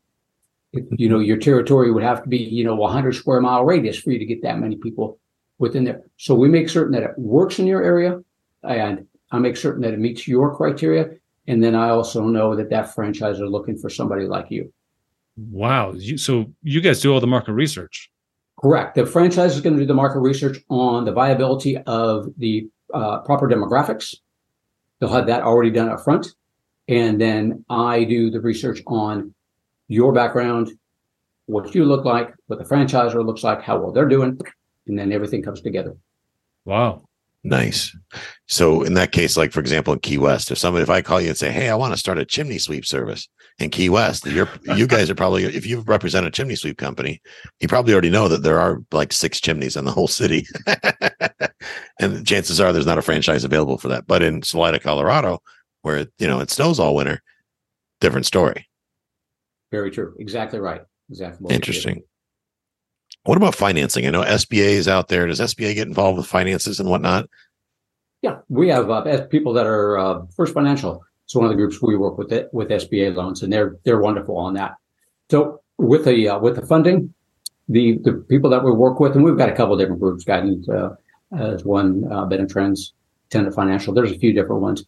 You 0.73 1.09
know, 1.09 1.21
your 1.21 1.37
territory 1.37 1.93
would 1.93 2.03
have 2.03 2.23
to 2.25 2.29
be, 2.29 2.39
you 2.39 2.65
know, 2.65 2.75
100 2.75 3.15
square 3.15 3.41
mile 3.41 3.65
radius 3.65 3.97
for 3.97 4.11
you 4.11 4.19
to 4.19 4.27
get 4.27 4.43
that 4.43 4.59
many 4.59 4.77
people 4.77 5.21
within 5.59 5.85
there. 5.85 6.03
So 6.17 6.35
we 6.35 6.49
make 6.49 6.69
certain 6.69 6.93
that 6.93 7.05
it 7.05 7.17
works 7.17 7.61
in 7.61 7.67
your 7.67 7.85
area 7.85 8.21
and 8.65 9.07
I 9.35 9.39
make 9.39 9.57
certain 9.57 9.83
that 9.83 9.93
it 9.93 9.99
meets 9.99 10.27
your 10.29 10.55
criteria. 10.55 11.11
And 11.47 11.63
then 11.63 11.75
I 11.75 11.91
also 11.91 12.25
know 12.25 12.57
that 12.57 12.71
that 12.71 12.95
franchise 12.95 13.41
are 13.41 13.49
looking 13.49 13.77
for 13.77 13.91
somebody 13.91 14.27
like 14.27 14.51
you. 14.51 14.73
Wow. 15.37 15.93
You, 15.93 16.17
so 16.17 16.47
you 16.63 16.81
guys 16.81 17.01
do 17.01 17.13
all 17.13 17.21
the 17.21 17.27
market 17.27 17.53
research. 17.53 18.11
Correct. 18.61 18.95
The 18.95 19.05
franchise 19.05 19.55
is 19.55 19.61
going 19.61 19.77
to 19.77 19.83
do 19.83 19.87
the 19.87 19.95
market 19.95 20.21
research 20.21 20.59
on 20.71 21.05
the 21.05 21.13
viability 21.13 21.77
of 21.79 22.33
the 22.39 22.69
uh, 22.95 23.19
proper 23.21 23.49
demographics. 23.49 24.15
They'll 24.99 25.11
have 25.11 25.27
that 25.27 25.43
already 25.43 25.71
done 25.71 25.89
up 25.89 26.03
front. 26.03 26.29
And 26.89 27.21
then 27.21 27.65
I 27.69 28.05
do 28.05 28.31
the 28.31 28.41
research 28.41 28.83
on 28.87 29.35
your 29.89 30.13
background, 30.13 30.71
what 31.47 31.75
you 31.75 31.85
look 31.85 32.05
like, 32.05 32.33
what 32.47 32.59
the 32.59 32.65
franchisor 32.65 33.25
looks 33.25 33.43
like, 33.43 33.63
how 33.63 33.79
well 33.79 33.93
they're 33.93 34.09
doing, 34.09 34.39
and 34.87 34.99
then 34.99 35.13
everything 35.13 35.43
comes 35.43 35.61
together. 35.61 35.97
Wow. 36.65 37.09
Nice. 37.47 37.95
So 38.49 38.83
in 38.83 38.95
that 38.95 39.13
case, 39.13 39.37
like 39.37 39.53
for 39.53 39.61
example, 39.61 39.93
in 39.93 40.01
Key 40.01 40.17
West, 40.17 40.51
if 40.51 40.57
somebody, 40.57 40.83
if 40.83 40.89
I 40.89 41.03
call 41.03 41.21
you 41.21 41.29
and 41.29 41.37
say, 41.37 41.53
Hey, 41.53 41.69
I 41.69 41.75
want 41.75 41.93
to 41.93 41.99
start 41.99 42.19
a 42.19 42.25
chimney 42.25 42.59
sweep 42.59 42.87
service 42.87 43.29
in 43.59 43.69
Key 43.69 43.91
West, 43.91 44.25
you're, 44.25 44.49
you 44.77 44.87
guys 44.87 45.11
are 45.11 45.15
probably, 45.15 45.45
if 45.45 45.67
you 45.67 45.81
represent 45.81 46.27
a 46.27 46.31
chimney 46.31 46.57
sweep 46.57 46.79
company, 46.79 47.21
you 47.61 47.69
probably 47.69 47.93
already 47.93 48.09
know 48.09 48.29
that 48.29 48.43
there 48.43 48.59
are 48.59 48.83
like 48.93 49.13
six 49.13 49.43
chimneys 49.43 49.77
in 49.77 49.85
the 49.85 49.91
whole 49.91 50.09
city. 50.09 50.47
and 52.01 52.27
chances 52.27 52.61
are 52.61 52.73
there's 52.73 52.87
not 52.87 52.99
a 52.99 53.03
franchise 53.03 53.45
available 53.45 53.77
for 53.77 53.89
that. 53.89 54.07
But 54.07 54.23
in 54.23 54.43
Salida, 54.43 54.79
Colorado, 54.79 55.43
where, 55.83 56.07
you 56.19 56.27
know, 56.27 56.41
it 56.41 56.51
snows 56.51 56.81
all 56.81 56.95
winter, 56.95 57.23
different 58.01 58.25
story. 58.25 58.67
Very 59.71 59.91
true. 59.91 60.15
Exactly 60.19 60.61
right. 60.61 60.81
Exactly. 61.11 61.55
Interesting. 61.55 62.05
What 63.25 63.39
about 63.39 63.55
financing? 63.55 64.07
I 64.07 64.11
know 64.11 64.23
SBA 64.23 64.75
is 64.75 64.87
out 64.87 65.09
there. 65.09 65.27
Does 65.27 65.41
SBA 65.41 65.75
get 65.75 65.89
involved 65.89 66.19
with 66.19 66.27
finances 66.27 66.79
and 66.79 66.91
whatnot? 66.91 67.29
Yeah, 68.21 68.39
we 68.49 68.69
have 68.69 68.91
uh, 68.91 69.27
people 69.27 69.55
that 69.55 69.67
are 69.67 69.99
uh, 69.99 70.27
First 70.37 70.53
Financial. 70.53 71.03
It's 71.25 71.35
one 71.35 71.47
of 71.47 71.51
the 71.51 71.57
groups 71.57 71.81
we 71.81 71.97
work 71.97 72.19
with 72.19 72.33
it, 72.33 72.53
with 72.53 72.69
SBA 72.69 73.15
loans, 73.15 73.43
and 73.43 73.53
they're 73.53 73.77
they're 73.85 74.01
wonderful 74.01 74.37
on 74.37 74.55
that. 74.55 74.75
So 75.31 75.63
with 75.79 76.05
the 76.05 76.29
uh, 76.29 76.39
with 76.39 76.57
the 76.57 76.67
funding, 76.67 77.15
the 77.69 77.99
the 78.05 78.13
people 78.13 78.51
that 78.51 78.63
we 78.63 78.73
work 78.73 79.01
with, 79.01 79.15
and 79.15 79.25
we've 79.25 79.39
got 79.39 79.49
a 79.49 79.55
couple 79.55 79.77
different 79.79 80.01
groups. 80.01 80.25
Guidant 80.25 80.69
uh, 80.69 80.95
as 81.35 81.65
one, 81.65 82.05
uh, 82.13 82.27
and 82.27 82.51
Trends, 82.51 82.93
Tennant 83.31 83.55
Financial. 83.55 83.95
There's 83.95 84.13
a 84.13 84.19
few 84.19 84.35
different 84.35 84.61
ones. 84.61 84.85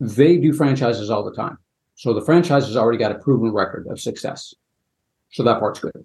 They 0.00 0.38
do 0.38 0.52
franchises 0.52 1.08
all 1.08 1.24
the 1.24 1.34
time, 1.34 1.58
so 1.94 2.12
the 2.12 2.20
franchise 2.20 2.66
has 2.66 2.76
already 2.76 2.98
got 2.98 3.12
a 3.12 3.18
proven 3.18 3.52
record 3.52 3.86
of 3.86 4.00
success. 4.00 4.54
So 5.30 5.44
that 5.44 5.60
part's 5.60 5.78
good. 5.78 6.04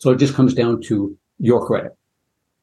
So 0.00 0.10
it 0.10 0.18
just 0.18 0.34
comes 0.34 0.54
down 0.54 0.82
to 0.82 1.16
your 1.38 1.66
credit, 1.66 1.96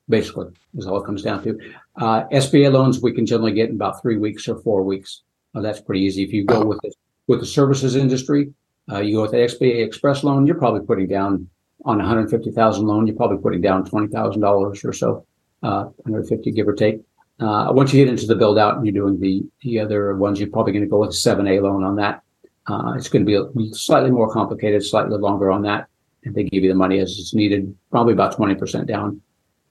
basically, 0.10 0.48
is 0.76 0.86
all 0.86 1.02
it 1.02 1.06
comes 1.06 1.24
down 1.24 1.44
to. 1.44 1.58
Uh, 1.96 2.28
SBA 2.30 2.72
loans 2.72 3.02
we 3.02 3.14
can 3.14 3.26
generally 3.26 3.54
get 3.54 3.70
in 3.70 3.76
about 3.76 4.02
three 4.02 4.18
weeks 4.18 4.48
or 4.48 4.60
four 4.62 4.84
weeks. 4.84 5.24
Uh, 5.56 5.62
that's 5.62 5.82
pretty 5.82 6.02
easy. 6.02 6.24
If 6.24 6.34
you 6.34 6.46
go 6.46 6.66
with 6.66 6.80
the, 6.82 6.94
with 7.28 7.40
the 7.40 7.46
services 7.46 7.96
industry, 7.96 8.54
uh, 8.92 9.00
you 9.00 9.16
go 9.16 9.22
with 9.24 9.32
the 9.32 9.38
SBA 9.38 9.86
Express 9.86 10.24
loan, 10.24 10.46
you're 10.46 10.58
probably 10.58 10.86
putting 10.86 11.08
down 11.08 11.48
on 11.86 11.96
a 11.96 12.04
150,000 12.04 12.86
loan, 12.86 13.08
you're 13.08 13.16
probably 13.16 13.38
putting 13.38 13.62
down 13.62 13.86
$20,000 13.86 14.86
or 14.86 14.94
so, 14.94 15.26
uh, 15.64 15.84
150 16.04 16.52
give 16.52 16.68
or 16.68 16.74
take. 16.74 17.00
Uh, 17.40 17.72
once 17.72 17.92
you 17.92 18.04
get 18.04 18.12
into 18.12 18.28
the 18.28 18.36
build 18.36 18.60
out 18.60 18.78
and 18.78 18.86
you're 18.86 18.94
doing 18.94 19.20
the 19.20 19.44
the 19.64 19.80
other 19.80 20.16
ones, 20.16 20.40
you're 20.40 20.50
probably 20.50 20.72
going 20.72 20.84
to 20.84 20.90
go 20.90 21.00
with 21.00 21.10
a 21.10 21.14
seven 21.14 21.48
A 21.48 21.60
loan 21.60 21.84
on 21.84 21.96
that. 21.96 22.22
Uh, 22.68 22.94
it's 22.96 23.10
going 23.10 23.26
to 23.26 23.52
be 23.56 23.74
slightly 23.74 24.12
more 24.12 24.32
complicated, 24.32 24.86
slightly 24.86 25.18
longer 25.18 25.52
on 25.52 25.64
that, 25.64 25.88
and 26.24 26.36
they 26.36 26.44
give 26.44 26.64
you 26.64 26.70
the 26.70 26.76
money 26.76 27.00
as 27.00 27.18
it's 27.18 27.34
needed, 27.34 27.76
probably 27.90 28.14
about 28.14 28.36
twenty 28.36 28.56
percent 28.56 28.88
down. 28.88 29.22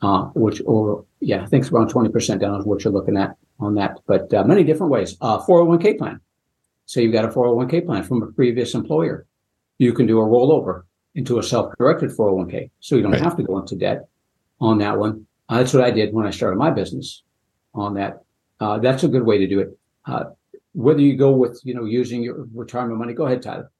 Uh, 0.02 0.24
which, 0.34 0.62
or 0.64 1.04
yeah, 1.20 1.42
I 1.42 1.46
think 1.46 1.64
it's 1.64 1.72
around 1.72 1.88
twenty 1.88 2.10
percent 2.10 2.40
down 2.40 2.58
is 2.58 2.66
what 2.66 2.84
you're 2.84 2.92
looking 2.92 3.16
at 3.16 3.36
on 3.58 3.74
that. 3.74 3.98
But 4.06 4.32
uh, 4.32 4.44
many 4.44 4.64
different 4.64 4.90
ways. 4.90 5.16
401k 5.18 5.98
plan. 5.98 6.20
So 6.86 6.98
you've 6.98 7.12
got 7.12 7.24
a 7.24 7.28
401k 7.28 7.86
plan 7.86 8.02
from 8.02 8.22
a 8.22 8.26
previous 8.32 8.74
employer. 8.74 9.26
You 9.78 9.92
can 9.92 10.06
do 10.06 10.18
a 10.18 10.24
rollover 10.24 10.82
into 11.14 11.38
a 11.38 11.42
self-directed 11.42 12.10
401k, 12.10 12.70
so 12.80 12.96
you 12.96 13.02
don't 13.02 13.12
right. 13.12 13.20
have 13.20 13.36
to 13.36 13.42
go 13.42 13.58
into 13.58 13.76
debt 13.76 14.08
on 14.60 14.78
that 14.78 14.98
one. 14.98 15.26
Uh, 15.48 15.58
that's 15.58 15.72
what 15.72 15.84
I 15.84 15.90
did 15.90 16.12
when 16.12 16.26
I 16.26 16.30
started 16.30 16.56
my 16.56 16.70
business 16.70 17.22
on 17.74 17.94
that. 17.94 18.24
Uh, 18.58 18.78
that's 18.78 19.04
a 19.04 19.08
good 19.08 19.24
way 19.24 19.38
to 19.38 19.46
do 19.46 19.60
it. 19.60 19.78
Uh, 20.06 20.24
whether 20.72 21.00
you 21.00 21.16
go 21.16 21.30
with, 21.30 21.60
you 21.64 21.74
know, 21.74 21.84
using 21.84 22.22
your 22.22 22.46
retirement 22.54 22.98
money, 22.98 23.14
go 23.14 23.26
ahead, 23.26 23.42
Tyler. 23.42 23.70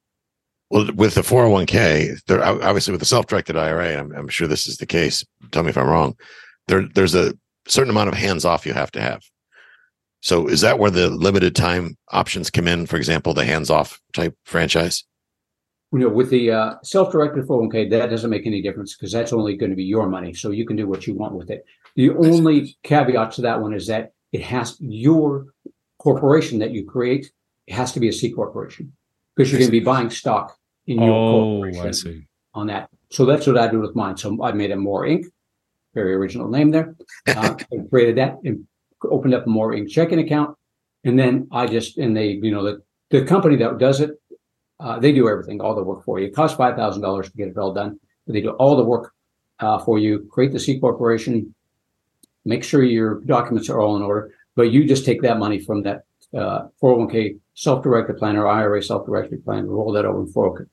Well, 0.71 0.89
with 0.95 1.15
the 1.15 1.23
401k, 1.23 2.25
there 2.27 2.45
obviously 2.45 2.93
with 2.93 3.01
the 3.01 3.07
self-directed 3.07 3.57
IRA, 3.57 3.99
I'm, 3.99 4.13
I'm 4.15 4.29
sure 4.29 4.47
this 4.47 4.69
is 4.69 4.77
the 4.77 4.87
case. 4.87 5.25
Tell 5.51 5.65
me 5.65 5.71
if 5.71 5.77
I'm 5.77 5.89
wrong. 5.89 6.17
There, 6.69 6.87
there's 6.95 7.17
a 7.17 7.35
certain 7.67 7.91
amount 7.91 8.09
of 8.09 8.15
hands 8.15 8.45
off 8.45 8.65
you 8.65 8.73
have 8.73 8.93
to 8.93 9.01
have. 9.01 9.23
So 10.21 10.47
is 10.47 10.61
that 10.61 10.79
where 10.79 10.91
the 10.91 11.09
limited 11.11 11.57
time 11.57 11.97
options 12.13 12.51
come 12.51 12.69
in? 12.69 12.87
For 12.87 12.97
example, 12.97 13.35
the 13.35 13.45
hands 13.45 13.69
off 13.69 14.01
type 14.13 14.37
franchise? 14.45 15.05
You 15.93 16.01
know, 16.01 16.09
with 16.09 16.31
the 16.31 16.53
uh, 16.53 16.75
self-directed 16.85 17.47
401k, 17.47 17.91
that 17.91 18.11
doesn't 18.11 18.31
make 18.31 18.47
any 18.47 18.63
difference 18.63 18.97
because 18.97 19.13
that's 19.13 19.33
only 19.33 19.57
going 19.57 19.71
to 19.71 19.77
be 19.77 19.85
your 19.85 20.09
money. 20.09 20.35
So 20.35 20.53
you 20.53 20.65
can 20.67 20.77
do 20.77 20.87
what 20.87 21.05
you 21.05 21.15
want 21.15 21.35
with 21.35 21.51
it. 21.51 21.65
The 21.97 22.11
only 22.11 22.77
caveat 22.85 23.33
to 23.33 23.43
that 23.43 23.61
one 23.61 23.75
is 23.75 23.89
that 23.89 24.13
it 24.31 24.43
has 24.43 24.77
your 24.79 25.47
corporation 25.99 26.61
that 26.61 26.71
you 26.71 26.85
create. 26.85 27.33
It 27.67 27.75
has 27.75 27.91
to 27.93 28.01
be 28.01 28.09
a 28.09 28.13
C 28.13 28.31
corporation 28.31 28.93
because 29.35 29.51
you're 29.51 29.59
going 29.59 29.69
to 29.69 29.73
be 29.73 29.81
buying 29.81 30.11
stock 30.11 30.57
in 30.91 31.01
your 31.01 31.15
oh, 31.15 31.33
corporation 31.33 31.87
I 31.87 31.91
see. 31.93 32.23
on 32.53 32.67
that. 32.67 32.91
So 33.11 33.25
that's 33.25 33.47
what 33.47 33.57
I 33.57 33.69
do 33.69 33.79
with 33.81 33.95
mine. 33.95 34.17
So 34.17 34.43
I 34.43 34.53
made 34.53 34.73
a 34.73 34.77
Mohr 34.77 35.09
Inc. 35.09 35.25
Very 35.95 36.15
original 36.15 36.49
name 36.49 36.71
there. 36.71 36.97
Uh, 37.29 37.55
I 37.73 37.77
created 37.89 38.17
that 38.17 38.39
and 38.45 38.67
opened 39.05 39.35
up 39.35 39.47
a 39.47 39.49
Mohr 39.49 39.79
Inc. 39.79 39.89
checking 39.89 40.19
account, 40.19 40.57
and 41.05 41.19
then 41.19 41.49
I 41.53 41.67
just 41.67 41.97
and 41.97 42.17
they 42.17 42.29
you 42.43 42.51
know 42.51 42.65
the 42.65 42.83
the 43.11 43.25
company 43.25 43.57
that 43.57 43.79
does 43.79 44.01
it, 44.01 44.11
uh, 44.81 44.99
they 44.99 45.13
do 45.13 45.29
everything, 45.29 45.61
all 45.61 45.75
the 45.75 45.83
work 45.83 46.05
for 46.05 46.19
you. 46.19 46.27
It 46.27 46.35
costs 46.35 46.57
five 46.57 46.77
thousand 46.77 47.03
dollars 47.03 47.31
to 47.31 47.37
get 47.37 47.49
it 47.49 47.57
all 47.57 47.73
done, 47.73 47.99
but 48.27 48.33
they 48.35 48.41
do 48.41 48.51
all 48.51 48.77
the 48.77 48.85
work 48.85 49.13
uh, 49.61 49.79
for 49.79 49.99
you. 49.99 50.29
Create 50.31 50.53
the 50.53 50.61
C 50.61 50.79
corporation, 50.81 51.55
make 52.45 52.65
sure 52.65 52.83
your 52.83 53.21
documents 53.21 53.69
are 53.69 53.81
all 53.81 53.97
in 53.97 54.03
order, 54.03 54.33
but 54.57 54.73
you 54.73 54.85
just 54.85 55.05
take 55.05 55.23
that 55.23 55.39
money 55.39 55.61
from 55.61 55.83
that 55.83 56.03
uh, 56.37 56.69
401k 56.83 57.39
self-directed 57.55 58.17
plan 58.17 58.37
or 58.37 58.47
IRA 58.47 58.83
self-directed 58.83 59.45
plan, 59.45 59.67
roll 59.67 59.93
that 59.93 60.05
over 60.05 60.21
in 60.21 60.33
401k 60.33 60.67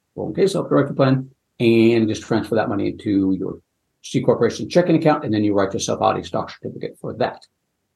self-directed 0.47 0.95
plan, 0.95 1.29
and 1.59 2.07
just 2.07 2.23
transfer 2.23 2.55
that 2.55 2.69
money 2.69 2.89
into 2.89 3.35
your 3.37 3.59
C 4.03 4.21
corporation 4.21 4.69
checking 4.69 4.95
account, 4.95 5.25
and 5.25 5.33
then 5.33 5.43
you 5.43 5.53
write 5.53 5.73
yourself 5.73 6.01
out 6.01 6.19
a 6.19 6.23
stock 6.23 6.49
certificate 6.49 6.97
for 6.99 7.13
that. 7.15 7.45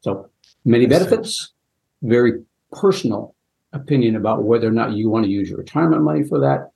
So 0.02 0.30
many 0.66 0.86
benefits, 0.86 1.54
very 2.02 2.44
personal 2.72 3.36
opinion 3.74 4.16
about 4.16 4.44
whether 4.44 4.68
or 4.68 4.72
not 4.72 4.94
you 4.94 5.10
want 5.10 5.26
to 5.26 5.32
use 5.32 5.50
your 5.50 5.60
retirement 5.60 6.02
money 6.02 6.24
for 6.24 6.40
that. 6.40 6.72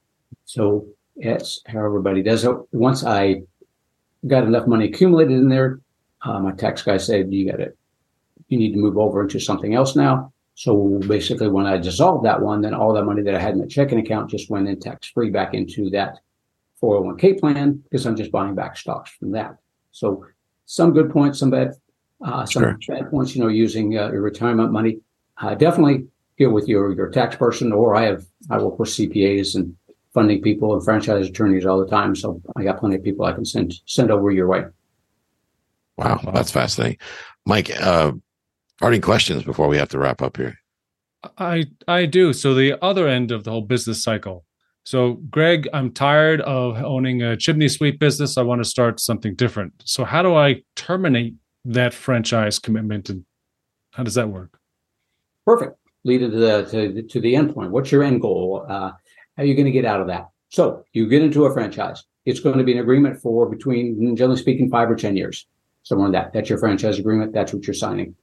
So 0.45 0.88
it's 1.15 1.62
how 1.65 1.84
everybody 1.86 2.21
does 2.21 2.45
it. 2.45 2.55
Once 2.71 3.03
I 3.03 3.41
got 4.27 4.43
enough 4.43 4.67
money 4.67 4.86
accumulated 4.86 5.34
in 5.34 5.49
there, 5.49 5.79
uh, 6.21 6.39
my 6.39 6.51
tax 6.51 6.81
guy 6.81 6.97
said, 6.97 7.34
you 7.34 7.49
got 7.49 7.60
it. 7.60 7.77
You 8.47 8.58
need 8.58 8.73
to 8.73 8.79
move 8.79 8.97
over 8.97 9.23
into 9.23 9.39
something 9.39 9.73
else 9.73 9.95
now. 9.95 10.31
So 10.55 10.99
basically, 11.07 11.49
when 11.49 11.65
I 11.65 11.77
dissolved 11.77 12.25
that 12.25 12.41
one, 12.41 12.61
then 12.61 12.73
all 12.73 12.93
that 12.93 13.03
money 13.03 13.21
that 13.21 13.35
I 13.35 13.39
had 13.39 13.53
in 13.53 13.59
the 13.59 13.67
checking 13.67 13.99
account 13.99 14.29
just 14.29 14.49
went 14.49 14.69
in 14.69 14.79
tax 14.79 15.07
free 15.07 15.29
back 15.29 15.53
into 15.53 15.89
that 15.89 16.19
401k 16.81 17.39
plan 17.39 17.73
because 17.83 18.05
I'm 18.05 18.15
just 18.15 18.31
buying 18.31 18.55
back 18.55 18.77
stocks 18.77 19.11
from 19.11 19.31
that. 19.31 19.57
So 19.91 20.25
some 20.65 20.93
good 20.93 21.11
points, 21.11 21.39
some 21.39 21.49
bad, 21.49 21.73
uh, 22.23 22.45
some 22.45 22.63
sure. 22.63 22.79
bad 22.87 23.11
points. 23.11 23.35
You 23.35 23.43
know, 23.43 23.49
using 23.49 23.97
uh, 23.97 24.11
your 24.11 24.21
retirement 24.21 24.71
money. 24.71 24.99
Uh, 25.37 25.55
definitely 25.55 26.07
get 26.37 26.51
with 26.51 26.69
your 26.69 26.93
your 26.93 27.09
tax 27.09 27.35
person, 27.35 27.73
or 27.73 27.95
I 27.95 28.03
have 28.03 28.25
I 28.49 28.57
work 28.57 28.79
with 28.79 28.89
CPAs 28.89 29.55
and 29.55 29.75
funding 30.13 30.41
people 30.41 30.73
and 30.73 30.83
franchise 30.83 31.27
attorneys 31.27 31.65
all 31.65 31.79
the 31.79 31.89
time. 31.89 32.15
So 32.15 32.41
I 32.55 32.63
got 32.63 32.79
plenty 32.79 32.95
of 32.95 33.03
people 33.03 33.25
I 33.25 33.33
can 33.33 33.43
send 33.43 33.73
send 33.85 34.09
over 34.09 34.31
your 34.31 34.47
way. 34.47 34.63
Wow, 35.97 36.21
that's 36.33 36.51
fascinating. 36.51 36.97
Mike, 37.45 37.71
uh, 37.81 38.13
parting 38.79 39.01
questions 39.01 39.43
before 39.43 39.67
we 39.67 39.77
have 39.77 39.89
to 39.89 39.99
wrap 39.99 40.21
up 40.21 40.38
here. 40.38 40.55
I 41.38 41.65
I 41.88 42.05
do. 42.05 42.33
So 42.33 42.53
the 42.53 42.81
other 42.83 43.07
end 43.07 43.31
of 43.31 43.43
the 43.43 43.51
whole 43.51 43.61
business 43.61 44.03
cycle. 44.03 44.45
So 44.83 45.13
Greg, 45.31 45.67
I'm 45.73 45.91
tired 45.91 46.41
of 46.41 46.77
owning 46.77 47.23
a 47.23 47.35
chimney 47.35 47.67
sweep 47.67 47.99
business. 47.99 48.38
I 48.38 48.43
want 48.43 48.63
to 48.63 48.69
start 48.69 48.99
something 48.99 49.33
different. 49.33 49.73
So 49.83 50.05
how 50.05 50.21
do 50.21 50.35
I 50.35 50.61
terminate 50.75 51.35
that 51.65 51.93
franchise 51.93 52.59
commitment 52.59 53.09
and 53.09 53.25
how 53.93 54.03
does 54.03 54.13
that 54.15 54.29
work? 54.29 54.59
Perfect. 55.45 55.77
Lead 56.03 56.21
it 56.21 56.29
to 56.29 56.38
the 56.38 56.65
to, 56.69 57.01
to 57.01 57.19
the 57.19 57.35
end 57.35 57.53
point. 57.55 57.71
What's 57.71 57.91
your 57.91 58.03
end 58.03 58.21
goal? 58.21 58.65
Uh, 58.69 58.91
how 59.35 59.43
are 59.43 59.45
you 59.45 59.55
going 59.55 59.65
to 59.65 59.71
get 59.71 59.85
out 59.85 60.01
of 60.01 60.07
that? 60.07 60.29
So 60.49 60.83
you 60.93 61.09
get 61.09 61.23
into 61.23 61.45
a 61.45 61.53
franchise. 61.53 62.03
It's 62.25 62.39
going 62.39 62.57
to 62.57 62.63
be 62.63 62.73
an 62.73 62.79
agreement 62.79 63.19
for 63.19 63.49
between, 63.49 64.15
generally 64.15 64.39
speaking, 64.39 64.69
five 64.69 64.89
or 64.89 64.95
ten 64.95 65.17
years 65.17 65.47
somewhere 65.83 66.07
in 66.07 66.11
that. 66.13 66.33
That's 66.33 66.49
your 66.49 66.59
franchise 66.59 66.99
agreement. 66.99 67.33
That's 67.33 67.53
what 67.53 67.65
you're 67.65 67.73
signing. 67.73 68.15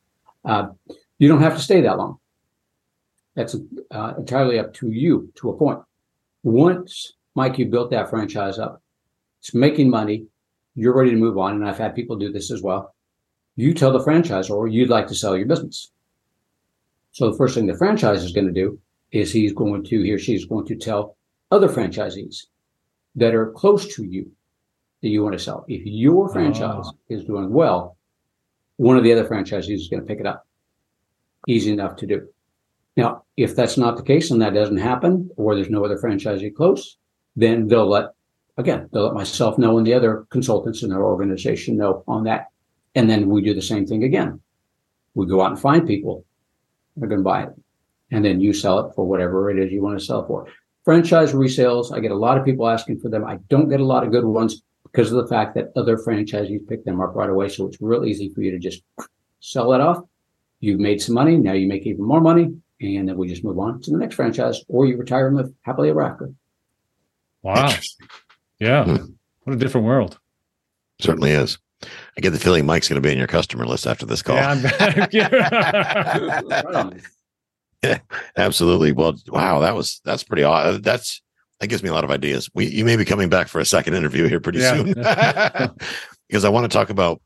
Uh, 0.45 0.69
you 1.19 1.29
don't 1.29 1.43
have 1.43 1.57
to 1.57 1.63
stay 1.63 1.81
that 1.81 1.99
long. 1.99 2.19
That's 3.35 3.57
uh, 3.91 4.15
entirely 4.19 4.59
up 4.59 4.75
to 4.75 4.91
you 4.91 5.33
to 5.37 5.51
a 5.51 5.57
point. 5.57 5.81
Once, 6.43 7.13
Mike, 7.35 7.59
you 7.59 7.67
built 7.67 7.91
that 7.91 8.11
franchise 8.11 8.59
up, 8.59 8.83
it's 9.41 9.55
making 9.55 9.89
money, 9.89 10.27
you're 10.75 10.97
ready 10.97 11.11
to 11.11 11.17
move 11.17 11.39
on. 11.39 11.55
And 11.55 11.67
I've 11.67 11.79
had 11.79 11.95
people 11.95 12.17
do 12.17 12.33
this 12.33 12.51
as 12.51 12.63
well. 12.63 12.95
You 13.57 13.75
tell 13.75 13.93
the 13.93 14.05
franchisor 14.05 14.73
you'd 14.73 14.89
like 14.89 15.07
to 15.09 15.15
sell 15.15 15.37
your 15.37 15.47
business. 15.47 15.91
So 17.13 17.31
the 17.31 17.37
first 17.37 17.55
thing 17.55 17.67
the 17.67 17.77
franchise 17.77 18.25
is 18.25 18.33
going 18.33 18.47
to 18.47 18.53
do 18.53 18.79
is 19.11 19.33
he's 19.33 19.53
going 19.53 19.85
to, 19.85 20.03
he 20.03 20.11
or 20.11 20.19
she's 20.19 20.47
going 20.47 20.67
to 20.67 20.77
tell 20.77 21.17
other 21.51 21.69
franchisees 21.69 22.47
that 23.15 23.35
are 23.35 23.53
close 23.53 23.95
to 23.95 24.05
you 24.05 24.31
that 25.03 25.09
you 25.09 25.23
want 25.23 25.35
to 25.35 25.39
sell. 25.39 25.65
If 25.69 25.83
your 25.85 26.31
franchise 26.31 26.87
oh. 26.87 26.97
is 27.09 27.25
doing 27.25 27.51
well, 27.51 27.97
one 28.77 28.97
of 28.97 29.05
the 29.05 29.13
other 29.13 29.25
franchisees 29.25 29.75
is 29.75 29.89
going 29.89 30.01
to 30.03 30.07
pick 30.07 30.21
it 30.21 30.27
up. 30.27 30.47
Easy 31.49 31.73
enough 31.73 31.97
to 31.97 32.07
do. 32.07 32.29
Now, 32.97 33.25
if 33.37 33.57
that's 33.57 33.79
not 33.79 33.97
the 33.97 34.03
case 34.03 34.31
and 34.31 34.41
that 34.43 34.55
doesn't 34.55 34.77
happen, 34.77 35.31
or 35.37 35.55
there's 35.55 35.71
no 35.71 35.85
other 35.85 35.99
franchisee 35.99 36.55
close, 36.55 36.99
then 37.37 37.69
they'll 37.69 37.89
let, 37.89 38.11
again, 38.59 38.89
they'll 38.93 39.05
let 39.05 39.15
myself 39.15 39.59
know 39.59 39.79
and 39.79 39.87
the 39.87 39.95
other 39.95 40.27
consultants 40.31 40.83
in 40.83 40.91
their 40.91 41.03
organization 41.03 41.77
know 41.77 42.05
on 42.07 42.25
that. 42.25 42.49
And 42.95 43.09
then 43.09 43.29
we 43.31 43.41
do 43.41 43.55
the 43.55 43.63
same 43.63 43.87
thing 43.87 44.05
again. 44.05 44.41
We 45.15 45.27
go 45.27 45.41
out 45.43 45.53
and 45.53 45.61
find 45.61 45.87
people 45.87 46.25
they 46.97 47.07
are 47.07 47.09
going 47.09 47.21
to 47.21 47.25
buy 47.25 47.45
it. 47.45 47.51
And 48.11 48.25
then 48.25 48.41
you 48.41 48.53
sell 48.53 48.81
it 48.81 48.95
for 48.95 49.07
whatever 49.07 49.51
it 49.51 49.59
is 49.59 49.73
you 49.73 49.83
want 49.83 49.99
to 49.99 50.05
sell 50.05 50.27
for. 50.27 50.47
Franchise 50.85 51.33
resales, 51.33 51.93
I 51.93 52.01
get 52.01 52.11
a 52.11 52.17
lot 52.17 52.37
of 52.37 52.45
people 52.45 52.69
asking 52.69 53.01
for 53.01 53.09
them. 53.09 53.25
I 53.25 53.37
don't 53.49 53.69
get 53.69 53.81
a 53.81 53.85
lot 53.85 54.05
of 54.05 54.13
good 54.13 54.25
ones 54.25 54.63
because 54.93 55.11
of 55.11 55.23
the 55.23 55.29
fact 55.29 55.55
that 55.55 55.73
other 55.75 55.97
franchisees 55.97 56.69
pick 56.69 56.85
them 56.85 57.01
up 57.01 57.15
right 57.15 57.31
away. 57.31 57.49
So 57.49 57.67
it's 57.67 57.81
real 57.81 58.05
easy 58.05 58.29
for 58.29 58.43
you 58.43 58.51
to 58.51 58.59
just 58.59 58.83
sell 59.41 59.73
it 59.73 59.81
off. 59.81 60.05
You've 60.61 60.81
made 60.81 61.01
some 61.01 61.15
money. 61.15 61.37
Now 61.37 61.55
you 61.55 61.67
make 61.67 61.87
even 61.87 62.05
more 62.05 62.21
money. 62.21 62.55
And 62.81 63.09
then 63.09 63.17
we 63.17 63.29
just 63.29 63.45
move 63.45 63.59
on 63.59 63.81
to 63.83 63.91
the 63.91 63.97
next 63.97 64.17
franchise 64.17 64.61
or 64.69 64.87
you 64.87 64.97
retire 64.97 65.29
and 65.29 65.37
live 65.37 65.53
happily 65.63 65.91
ever 65.91 66.03
after. 66.03 66.33
Wow. 67.43 67.75
Yeah. 68.59 68.85
Hmm. 68.85 69.07
What 69.45 69.55
a 69.55 69.59
different 69.59 69.87
world. 69.87 70.19
Certainly 71.01 71.31
is. 71.33 71.59
I 72.17 72.21
get 72.21 72.31
the 72.31 72.39
feeling 72.39 72.65
Mike's 72.65 72.89
going 72.89 73.01
to 73.01 73.07
be 73.07 73.11
in 73.11 73.19
your 73.19 73.27
customer 73.27 73.67
list 73.67 73.87
after 73.87 74.07
this 74.07 74.23
call. 74.23 74.37
Yeah, 74.37 75.09
yeah, 77.83 77.99
absolutely. 78.37 78.93
Well, 78.93 79.17
wow, 79.27 79.59
that 79.61 79.75
was 79.75 80.01
that's 80.05 80.23
pretty 80.23 80.45
odd. 80.45 80.85
That's 80.85 81.21
that 81.63 81.69
gives 81.69 81.85
me 81.85 81.89
a 81.89 81.95
lot 81.95 82.03
of 82.03 82.11
ideas. 82.11 82.51
We 82.55 82.67
you 82.67 82.85
may 82.85 82.97
be 82.97 83.05
coming 83.05 83.29
back 83.29 83.47
for 83.47 83.61
a 83.61 83.65
second 83.65 83.95
interview 83.95 84.27
here 84.27 84.41
pretty 84.41 84.59
yeah. 84.59 84.75
soon 84.75 84.95
because 86.29 86.45
I 86.45 86.49
want 86.49 86.71
to 86.71 86.77
talk 86.77 86.91
about 86.91 87.23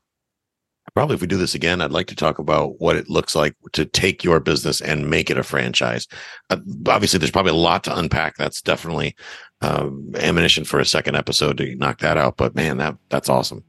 probably 0.93 1.15
if 1.15 1.21
we 1.21 1.27
do 1.27 1.37
this 1.37 1.55
again, 1.55 1.81
I'd 1.81 1.91
like 1.91 2.05
to 2.07 2.15
talk 2.15 2.37
about 2.37 2.79
what 2.79 2.95
it 2.95 3.09
looks 3.09 3.35
like 3.35 3.55
to 3.73 3.83
take 3.83 4.23
your 4.23 4.39
business 4.39 4.79
and 4.79 5.09
make 5.09 5.31
it 5.31 5.39
a 5.39 5.43
franchise. 5.43 6.07
Uh, 6.51 6.57
obviously, 6.85 7.17
there's 7.17 7.31
probably 7.31 7.51
a 7.51 7.55
lot 7.55 7.83
to 7.85 7.97
unpack. 7.97 8.37
That's 8.37 8.61
definitely 8.61 9.15
um, 9.61 10.11
ammunition 10.19 10.65
for 10.65 10.79
a 10.79 10.85
second 10.85 11.15
episode 11.15 11.57
to 11.57 11.75
knock 11.75 11.97
that 12.01 12.17
out. 12.17 12.37
But 12.37 12.53
man, 12.53 12.77
that 12.77 12.95
that's 13.09 13.29
awesome. 13.29 13.63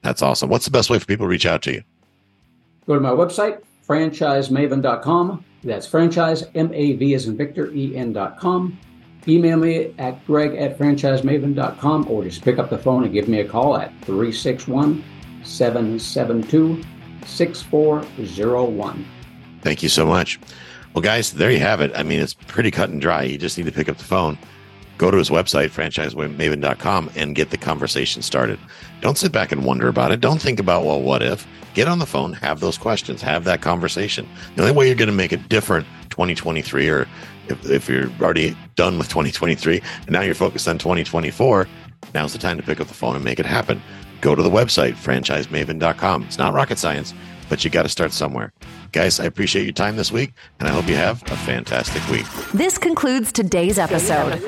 That's 0.00 0.22
awesome. 0.22 0.48
What's 0.48 0.64
the 0.64 0.70
best 0.70 0.88
way 0.88 0.98
for 0.98 1.04
people 1.04 1.26
to 1.26 1.30
reach 1.30 1.46
out 1.46 1.60
to 1.62 1.72
you? 1.74 1.82
Go 2.86 2.94
to 2.94 3.00
my 3.00 3.10
website, 3.10 3.62
franchisemaven.com. 3.86 5.44
That's 5.64 5.86
franchise, 5.86 6.44
M 6.54 6.72
A 6.72 6.94
V 6.94 7.12
as 7.12 7.26
in 7.26 7.36
Victor, 7.36 7.70
E 7.72 7.94
N.com 7.94 8.78
email 9.28 9.56
me 9.56 9.94
at 9.98 10.24
greg 10.26 10.54
at 10.56 10.78
franchisemaven.com 10.78 12.08
or 12.10 12.24
just 12.24 12.42
pick 12.42 12.58
up 12.58 12.70
the 12.70 12.78
phone 12.78 13.04
and 13.04 13.12
give 13.12 13.28
me 13.28 13.40
a 13.40 13.48
call 13.48 13.76
at 13.76 13.92
361 14.04 15.04
772 15.42 16.82
6401. 17.26 19.06
Thank 19.62 19.82
you 19.82 19.88
so 19.88 20.06
much. 20.06 20.38
Well, 20.94 21.02
guys, 21.02 21.32
there 21.32 21.50
you 21.50 21.58
have 21.58 21.80
it. 21.80 21.90
I 21.96 22.02
mean, 22.02 22.20
it's 22.20 22.34
pretty 22.34 22.70
cut 22.70 22.90
and 22.90 23.00
dry. 23.00 23.24
You 23.24 23.38
just 23.38 23.58
need 23.58 23.66
to 23.66 23.72
pick 23.72 23.88
up 23.88 23.96
the 23.96 24.04
phone, 24.04 24.38
go 24.98 25.10
to 25.10 25.16
his 25.16 25.30
website, 25.30 25.70
franchisemaven.com, 25.70 27.10
and 27.16 27.34
get 27.34 27.50
the 27.50 27.56
conversation 27.56 28.22
started. 28.22 28.60
Don't 29.00 29.18
sit 29.18 29.32
back 29.32 29.50
and 29.50 29.64
wonder 29.64 29.88
about 29.88 30.12
it. 30.12 30.20
Don't 30.20 30.40
think 30.40 30.60
about, 30.60 30.84
well, 30.84 31.00
what 31.00 31.22
if? 31.22 31.46
Get 31.74 31.88
on 31.88 31.98
the 31.98 32.06
phone, 32.06 32.34
have 32.34 32.60
those 32.60 32.78
questions, 32.78 33.20
have 33.22 33.42
that 33.44 33.60
conversation. 33.60 34.28
The 34.54 34.62
only 34.62 34.74
way 34.74 34.86
you're 34.86 34.94
going 34.94 35.08
to 35.08 35.14
make 35.14 35.32
it 35.32 35.48
different 35.48 35.86
2023, 36.14 36.88
or 36.88 37.08
if, 37.48 37.68
if 37.68 37.88
you're 37.88 38.08
already 38.20 38.56
done 38.76 38.98
with 38.98 39.08
2023 39.08 39.82
and 40.02 40.10
now 40.10 40.20
you're 40.20 40.34
focused 40.34 40.68
on 40.68 40.78
2024, 40.78 41.66
now's 42.14 42.32
the 42.32 42.38
time 42.38 42.56
to 42.56 42.62
pick 42.62 42.80
up 42.80 42.86
the 42.86 42.94
phone 42.94 43.16
and 43.16 43.24
make 43.24 43.40
it 43.40 43.46
happen. 43.46 43.82
Go 44.20 44.36
to 44.36 44.42
the 44.42 44.50
website, 44.50 44.92
franchisemaven.com. 44.92 46.22
It's 46.22 46.38
not 46.38 46.54
rocket 46.54 46.78
science, 46.78 47.12
but 47.48 47.64
you 47.64 47.70
got 47.70 47.82
to 47.82 47.88
start 47.88 48.12
somewhere. 48.12 48.52
Guys, 48.92 49.18
I 49.18 49.24
appreciate 49.24 49.64
your 49.64 49.72
time 49.72 49.96
this 49.96 50.12
week, 50.12 50.32
and 50.60 50.68
I 50.68 50.70
hope 50.70 50.86
you 50.86 50.94
have 50.94 51.20
a 51.24 51.36
fantastic 51.36 52.06
week. 52.08 52.26
This 52.54 52.78
concludes 52.78 53.32
today's 53.32 53.76
episode. 53.76 54.40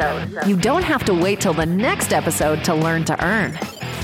You 0.46 0.56
don't 0.56 0.84
have 0.84 1.04
to 1.06 1.14
wait 1.14 1.40
till 1.40 1.52
the 1.52 1.66
next 1.66 2.12
episode 2.12 2.62
to 2.64 2.74
learn 2.74 3.04
to 3.06 3.24
earn. 3.24 3.58